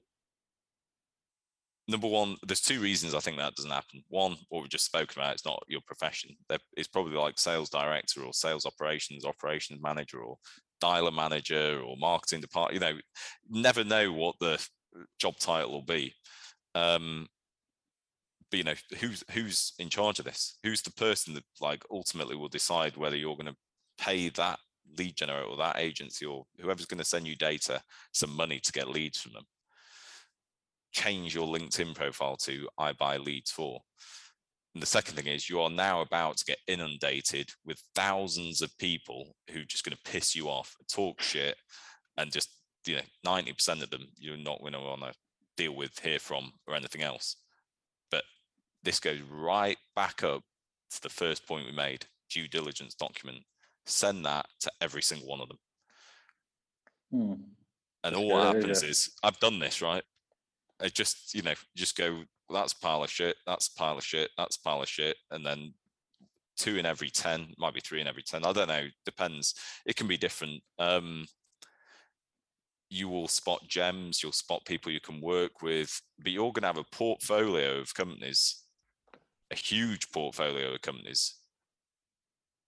number 1.89 2.09
one, 2.09 2.37
there's 2.47 2.61
two 2.61 2.81
reasons 2.81 3.15
I 3.15 3.21
think 3.21 3.39
that 3.39 3.55
doesn't 3.55 3.71
happen. 3.71 4.03
One, 4.09 4.37
what 4.49 4.63
we 4.63 4.69
just 4.69 4.87
spoken 4.87 5.21
about, 5.21 5.35
it's 5.35 5.45
not 5.45 5.63
your 5.69 5.81
profession. 5.87 6.37
It's 6.77 6.89
probably 6.89 7.17
like 7.17 7.39
sales 7.39 7.71
director 7.71 8.23
or 8.23 8.33
sales 8.33 8.67
operations, 8.67 9.25
operations 9.25 9.81
manager 9.83 10.19
or 10.19 10.37
dialer 10.83 11.15
manager 11.15 11.81
or 11.85 11.97
marketing 11.97 12.41
department. 12.41 12.75
You 12.75 12.81
know, 12.81 12.99
never 13.49 13.85
know 13.85 14.13
what 14.13 14.37
the 14.41 14.65
job 15.19 15.39
title 15.39 15.73
will 15.73 15.83
be. 15.83 16.15
Um, 16.75 17.27
but 18.51 18.59
you 18.59 18.65
know, 18.65 18.75
who's 19.01 19.25
who's 19.33 19.73
in 19.79 19.89
charge 19.89 20.19
of 20.19 20.25
this? 20.25 20.59
Who's 20.63 20.83
the 20.83 20.93
person 20.93 21.35
that 21.35 21.45
like 21.61 21.83
ultimately 21.91 22.37
will 22.37 22.49
decide 22.49 22.97
whether 22.97 23.17
you're 23.17 23.37
going 23.37 23.47
to 23.47 23.57
pay 23.99 24.29
that 24.31 24.59
lead 24.99 25.17
generator 25.17 25.47
or 25.47 25.57
that 25.57 25.79
agency 25.79 26.27
or 26.27 26.45
whoever's 26.61 26.87
going 26.87 26.99
to 26.99 27.05
send 27.05 27.27
you 27.27 27.37
data 27.37 27.83
some 28.13 28.35
money 28.35 28.61
to 28.61 28.73
get 28.73 28.89
leads 28.89 29.19
from 29.19 29.33
them? 29.33 29.45
Change 30.93 31.35
your 31.35 31.47
LinkedIn 31.47 31.95
profile 31.95 32.37
to 32.39 32.69
I 32.79 32.93
buy 32.93 33.17
leads 33.19 33.51
for. 33.51 33.81
And 34.75 34.83
the 34.83 34.87
second 34.87 35.15
thing 35.15 35.27
is 35.27 35.49
you 35.49 35.61
are 35.61 35.71
now 35.71 36.03
about 36.03 36.37
to 36.37 36.45
get 36.45 36.59
inundated 36.67 37.49
with 37.65 37.83
thousands 37.95 38.61
of 38.61 38.77
people 38.79 39.35
who 39.51 39.61
are 39.61 39.65
just 39.65 39.85
going 39.85 39.97
to 39.97 40.11
piss 40.11 40.35
you 40.35 40.49
off, 40.49 40.75
talk 40.91 41.23
shit, 41.23 41.57
and 42.19 42.31
just 42.31 42.51
you 42.87 42.97
know, 42.97 43.03
90% 43.27 43.83
of 43.83 43.91
them 43.91 44.07
you're 44.19 44.37
not 44.37 44.61
going 44.61 44.73
to 44.73 44.81
want 44.81 45.03
to 45.03 45.13
deal 45.57 45.75
with, 45.75 45.99
hear 45.99 46.19
from, 46.19 46.53
or 46.67 46.75
anything 46.75 47.03
else. 47.03 47.37
But 48.11 48.25
this 48.83 49.01
goes 49.01 49.21
right 49.31 49.79
back 49.95 50.23
up 50.23 50.43
to 50.91 51.03
the 51.03 51.09
first 51.09 51.47
point 51.47 51.67
we 51.67 51.73
made 51.73 52.07
due 52.31 52.49
diligence 52.49 52.95
document. 52.95 53.39
Send 53.87 54.27
that 54.27 54.47
to 54.61 54.73
every 54.81 55.03
single 55.03 55.29
one 55.29 55.41
of 55.41 55.49
them. 55.49 55.59
Hmm. 57.11 57.35
And 58.05 58.15
all 58.15 58.29
what 58.29 58.55
happens 58.55 58.83
is 58.83 59.11
I've 59.23 59.39
done 59.41 59.59
this, 59.59 59.83
right? 59.83 60.03
I 60.81 60.89
just, 60.89 61.35
you 61.35 61.43
know, 61.43 61.55
just 61.75 61.97
go, 61.97 62.23
well, 62.49 62.63
that's 62.63 62.73
a 62.73 62.79
pile 62.79 63.03
of 63.03 63.11
shit, 63.11 63.37
that's 63.47 63.69
a 63.69 63.75
pile 63.75 63.97
of 63.99 64.05
shit, 64.05 64.31
that's 64.37 64.57
a 64.57 64.61
pile 64.61 64.83
of 64.83 64.89
shit, 64.89 65.17
and 65.31 65.45
then 65.45 65.75
two 66.57 66.77
in 66.77 66.87
every 66.87 67.11
10, 67.11 67.55
might 67.59 67.75
be 67.75 67.81
three 67.81 68.01
in 68.01 68.07
every 68.07 68.23
10. 68.23 68.45
I 68.45 68.53
don't 68.53 68.69
know, 68.69 68.87
depends. 69.05 69.55
It 69.85 69.97
can 69.97 70.07
be 70.07 70.17
different. 70.17 70.63
Um, 70.79 71.27
you 72.89 73.09
will 73.09 73.29
spot 73.29 73.63
gems, 73.67 74.23
you'll 74.23 74.33
spot 74.33 74.65
people 74.65 74.93
you 74.93 75.01
can 75.01 75.21
work 75.21 75.63
with, 75.63 76.01
but 76.23 76.31
you're 76.31 76.53
going 76.53 76.63
to 76.63 76.69
have 76.69 76.79
a 76.79 76.85
portfolio 76.97 77.81
of 77.81 77.95
companies, 77.95 78.63
a 79.51 79.57
huge 79.57 80.11
portfolio 80.13 80.75
of 80.75 80.83
companies 80.83 81.35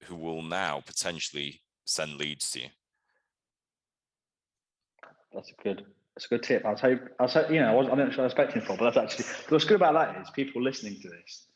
who 0.04 0.16
will 0.16 0.42
now 0.42 0.82
potentially 0.84 1.60
send 1.84 2.14
leads 2.14 2.50
to 2.52 2.60
you. 2.60 2.68
That's 5.32 5.50
a 5.50 5.62
good. 5.62 5.84
It's 6.16 6.26
a 6.26 6.28
good 6.28 6.42
tip. 6.42 6.64
I'll 6.64 6.74
tell 6.74 6.90
you. 6.90 7.00
I'll 7.20 7.28
say, 7.28 7.46
you 7.50 7.60
know, 7.60 7.70
I 7.70 7.74
wasn't, 7.74 8.00
I 8.00 8.04
wasn't 8.04 8.24
expecting 8.26 8.62
for, 8.62 8.76
but 8.76 8.92
that's 8.92 8.96
actually 8.96 9.26
what's 9.48 9.64
good 9.64 9.76
about 9.76 9.94
that 9.94 10.20
is 10.20 10.30
people 10.30 10.62
listening 10.62 11.00
to 11.00 11.08
this 11.08 11.46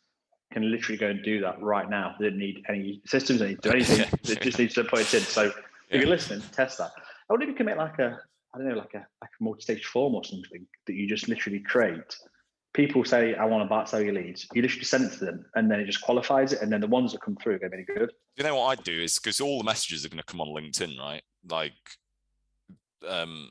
can 0.53 0.71
literally 0.71 0.99
go 0.99 1.09
and 1.09 1.23
do 1.25 1.41
that 1.41 1.61
right 1.61 1.89
now. 1.89 2.15
They 2.19 2.29
don't 2.29 2.39
need 2.39 2.63
any 2.69 3.01
systems, 3.07 3.41
they 3.41 3.49
need 3.49 3.63
to 3.63 3.71
do 3.71 3.77
anything. 3.77 4.07
they 4.23 4.35
just 4.37 4.59
need 4.59 4.71
to 4.71 4.85
put 4.85 5.01
it 5.01 5.15
in. 5.15 5.21
So 5.23 5.45
yeah. 5.45 5.51
if 5.91 6.01
you're 6.03 6.11
listening, 6.11 6.43
test 6.53 6.79
that. 6.79 6.93
I 6.97 7.33
wonder 7.33 7.45
if 7.45 7.51
you 7.51 7.57
can 7.57 7.67
make 7.67 7.77
like 7.77 7.99
a, 7.99 8.19
I 8.55 8.59
don't 8.59 8.69
know, 8.69 8.75
like 8.75 8.95
a 8.95 9.07
like 9.21 9.31
a 9.41 9.43
multi-stage 9.43 9.87
form 9.87 10.15
or 10.15 10.25
something 10.25 10.67
that 10.87 10.95
you 10.95 11.09
just 11.09 11.29
literally 11.29 11.61
create. 11.61 12.17
People 12.75 13.05
say, 13.05 13.35
I 13.35 13.45
want 13.45 13.65
to 13.65 13.69
buy 13.69 13.85
sell 13.85 14.01
your 14.01 14.15
leads. 14.15 14.47
You 14.55 14.63
literally 14.63 14.85
send 14.85 15.05
it 15.05 15.13
to 15.19 15.25
them 15.27 15.45
and 15.55 15.71
then 15.71 15.81
it 15.81 15.85
just 15.85 16.01
qualifies 16.01 16.53
it. 16.53 16.63
And 16.63 16.73
then 16.73 16.81
the 16.81 16.87
ones 16.87 17.13
that 17.13 17.21
come 17.21 17.37
through 17.37 17.57
are 17.57 17.59
going 17.59 17.73
to 17.73 17.77
be 17.79 17.85
good. 17.85 18.13
You 18.37 18.45
know 18.45 18.57
what 18.57 18.67
I'd 18.67 18.85
do 18.85 19.03
is 19.03 19.19
because 19.19 19.41
all 19.41 19.59
the 19.59 19.65
messages 19.65 20.07
are 20.07 20.09
going 20.09 20.19
to 20.19 20.25
come 20.25 20.41
on 20.41 20.49
LinkedIn, 20.49 20.99
right? 20.99 21.23
Like, 21.49 21.73
um, 23.07 23.51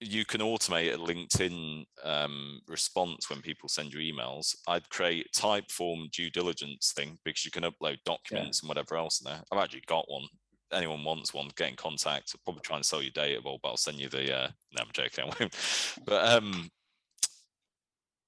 you 0.00 0.24
can 0.24 0.40
automate 0.40 0.94
a 0.94 0.98
LinkedIn 0.98 1.84
um, 2.02 2.60
response 2.68 3.30
when 3.30 3.40
people 3.40 3.68
send 3.68 3.92
you 3.92 4.00
emails. 4.00 4.54
I'd 4.68 4.88
create 4.90 5.32
Typeform 5.34 6.10
due 6.10 6.30
diligence 6.30 6.92
thing 6.94 7.18
because 7.24 7.44
you 7.44 7.50
can 7.50 7.64
upload 7.64 7.96
documents 8.04 8.60
yeah. 8.60 8.66
and 8.66 8.68
whatever 8.68 8.96
else 8.96 9.20
in 9.20 9.30
there. 9.30 9.42
I've 9.50 9.62
actually 9.62 9.82
got 9.86 10.04
one. 10.08 10.24
Anyone 10.72 11.04
wants 11.04 11.32
one, 11.32 11.48
get 11.56 11.70
in 11.70 11.76
contact. 11.76 12.34
I'll 12.34 12.40
probably 12.44 12.62
try 12.64 12.76
and 12.76 12.84
sell 12.84 13.02
you 13.02 13.10
data, 13.10 13.40
but 13.42 13.58
I'll 13.64 13.76
send 13.76 13.98
you 13.98 14.08
the. 14.08 14.34
Uh, 14.34 14.48
no, 14.76 14.82
I'm 14.82 14.88
joking. 14.92 15.24
I 15.24 15.36
won't. 15.38 15.56
But 16.04 16.28
um, 16.34 16.70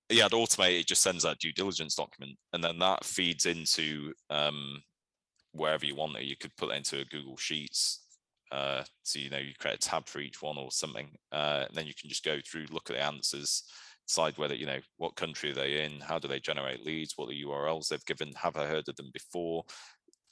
yeah, 0.09 0.27
I'd 0.27 0.33
automate 0.33 0.79
it. 0.81 0.87
Just 0.87 1.03
sends 1.03 1.25
that 1.25 1.39
due 1.39 1.53
diligence 1.53 1.95
document, 1.95 2.37
and 2.53 2.63
then 2.63 2.79
that 2.79 3.05
feeds 3.05 3.47
into 3.47 4.13
um, 4.31 4.83
wherever 5.53 5.85
you 5.85 5.95
want 5.95 6.17
it. 6.17 6.25
You 6.25 6.37
could 6.37 6.57
put 6.57 6.69
that 6.69 6.77
into 6.77 7.01
a 7.01 7.05
Google 7.05 7.37
Sheets 7.37 8.07
uh, 8.53 8.83
so 9.03 9.19
you 9.19 9.31
know 9.31 9.39
you 9.39 9.53
create 9.59 9.77
a 9.77 9.79
tab 9.79 10.09
for 10.09 10.21
each 10.21 10.41
one 10.41 10.57
or 10.57 10.71
something, 10.71 11.09
uh, 11.33 11.65
and 11.67 11.77
then 11.77 11.87
you 11.87 11.95
can 11.99 12.09
just 12.09 12.25
go 12.25 12.39
through, 12.47 12.67
look 12.71 12.91
at 12.91 12.97
the 12.97 13.03
answers, 13.03 13.65
decide 14.07 14.39
whether 14.39 14.55
you 14.55 14.67
know 14.67 14.79
what 14.99 15.17
country 15.17 15.51
are 15.51 15.55
they 15.55 15.85
in, 15.85 16.01
how 16.01 16.19
do 16.19 16.29
they 16.29 16.41
generate 16.41 16.85
leads, 16.85 17.15
what 17.17 17.27
are 17.27 17.31
the 17.31 17.45
URLs 17.45 17.89
they've 17.89 18.05
given, 18.07 18.33
have 18.37 18.57
I 18.57 18.67
heard 18.67 18.89
of 18.89 18.97
them 18.97 19.11
before, 19.13 19.65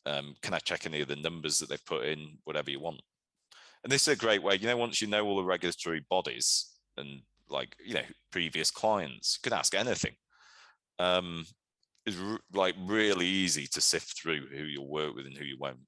um, 0.07 0.35
can 0.43 0.55
I 0.55 0.59
check 0.59 0.87
any 0.87 1.01
of 1.01 1.09
the 1.09 1.17
numbers 1.17 1.59
that 1.59 1.69
they've 1.69 1.87
put 1.87 2.05
in, 2.05 2.39
whatever 2.45 2.71
you 2.71 2.81
want. 2.81 3.01
And 3.83 3.93
this 3.93 4.07
is 4.07 4.15
a 4.15 4.17
great 4.17 4.43
way, 4.43 4.57
you 4.57 4.67
know, 4.67 4.77
once 4.77 5.03
you 5.03 5.09
know 5.09 5.27
all 5.27 5.37
the 5.37 5.45
regulatory 5.45 6.05
bodies 6.09 6.71
and 6.97 7.21
like 7.49 7.77
you 7.85 7.95
know 7.95 8.03
previous 8.31 8.71
clients, 8.71 9.39
can 9.39 9.53
ask 9.53 9.75
anything. 9.75 10.15
Um, 10.99 11.45
is 12.07 12.21
r- 12.21 12.41
like 12.53 12.75
really 12.87 13.27
easy 13.27 13.67
to 13.67 13.81
sift 13.81 14.21
through 14.21 14.47
who 14.49 14.65
you'll 14.65 14.89
work 14.89 15.15
with 15.15 15.27
and 15.27 15.37
who 15.37 15.45
you 15.45 15.57
won't. 15.59 15.79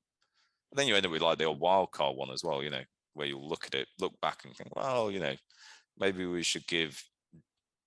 And 0.71 0.79
then 0.79 0.89
you 0.89 0.97
end 0.97 1.07
up 1.07 1.13
with 1.13 1.23
like 1.23 1.39
the 1.39 1.45
old 1.45 1.61
wild 1.61 1.93
card 1.93 2.17
one 2.17 2.31
as 2.31 2.43
well, 2.43 2.63
you 2.63 2.71
know, 2.71 2.83
where 3.15 3.27
you'll 3.27 3.49
look 3.49 3.67
at 3.67 3.75
it, 3.75 3.89
look 4.01 4.19
back 4.21 4.45
and 4.45 4.55
think, 4.57 4.75
well, 4.75 5.11
you 5.11 5.21
know, 5.21 5.35
maybe 5.99 6.27
we 6.27 6.43
should 6.43 6.67
give 6.67 7.03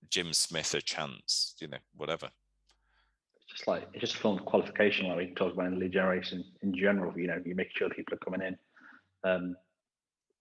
Jim 0.08 0.32
Smith 0.32 0.74
a 0.74 0.80
chance, 0.80 1.54
you 1.60 1.68
know, 1.68 1.78
whatever. 1.96 2.28
It's 3.36 3.52
just 3.52 3.68
like 3.68 3.88
it's 3.92 4.00
just 4.00 4.14
a 4.14 4.18
form 4.18 4.38
of 4.38 4.44
qualification, 4.44 5.08
like 5.08 5.16
we 5.16 5.34
talk 5.34 5.52
about 5.52 5.66
in 5.66 5.78
lead 5.78 5.92
generation 5.92 6.44
in 6.62 6.74
general. 6.74 7.16
You 7.18 7.28
know, 7.28 7.42
you 7.44 7.54
make 7.54 7.76
sure 7.76 7.88
people 7.90 8.14
are 8.14 8.18
coming 8.18 8.42
in 8.42 8.56
um, 9.28 9.56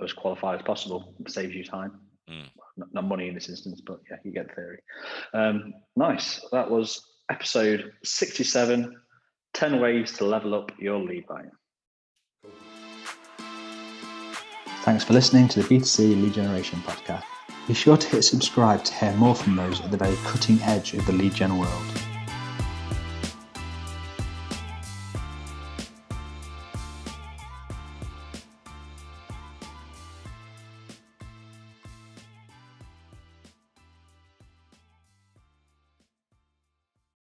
as 0.01 0.13
qualified 0.13 0.59
as 0.59 0.65
possible. 0.65 1.13
Saves 1.27 1.55
you 1.55 1.63
time, 1.63 1.99
Mm. 2.29 2.49
not, 2.77 2.93
not 2.93 3.05
money 3.05 3.27
in 3.27 3.33
this 3.33 3.49
instance, 3.49 3.81
but 3.85 3.99
yeah, 4.09 4.17
you 4.23 4.31
get 4.31 4.47
the 4.49 4.53
theory. 4.53 4.79
Um, 5.33 5.73
nice. 5.95 6.45
That 6.51 6.69
was 6.69 7.01
episode 7.29 7.91
sixty-seven. 8.03 8.95
10 9.53 9.79
ways 9.79 10.13
to 10.13 10.25
level 10.25 10.53
up 10.53 10.71
your 10.77 10.99
lead 10.99 11.25
volume. 11.27 11.51
Thanks 14.83 15.03
for 15.03 15.13
listening 15.13 15.47
to 15.49 15.61
the 15.61 15.67
B2C 15.67 16.21
Lead 16.21 16.33
Generation 16.33 16.79
Podcast. 16.85 17.23
Be 17.67 17.73
sure 17.73 17.97
to 17.97 18.07
hit 18.07 18.23
subscribe 18.23 18.83
to 18.85 18.93
hear 18.93 19.13
more 19.13 19.35
from 19.35 19.55
those 19.55 19.81
at 19.81 19.91
the 19.91 19.97
very 19.97 20.15
cutting 20.23 20.61
edge 20.61 20.93
of 20.93 21.05
the 21.05 21.11
lead 21.11 21.33
gen 21.33 21.57
world. 21.57 22.01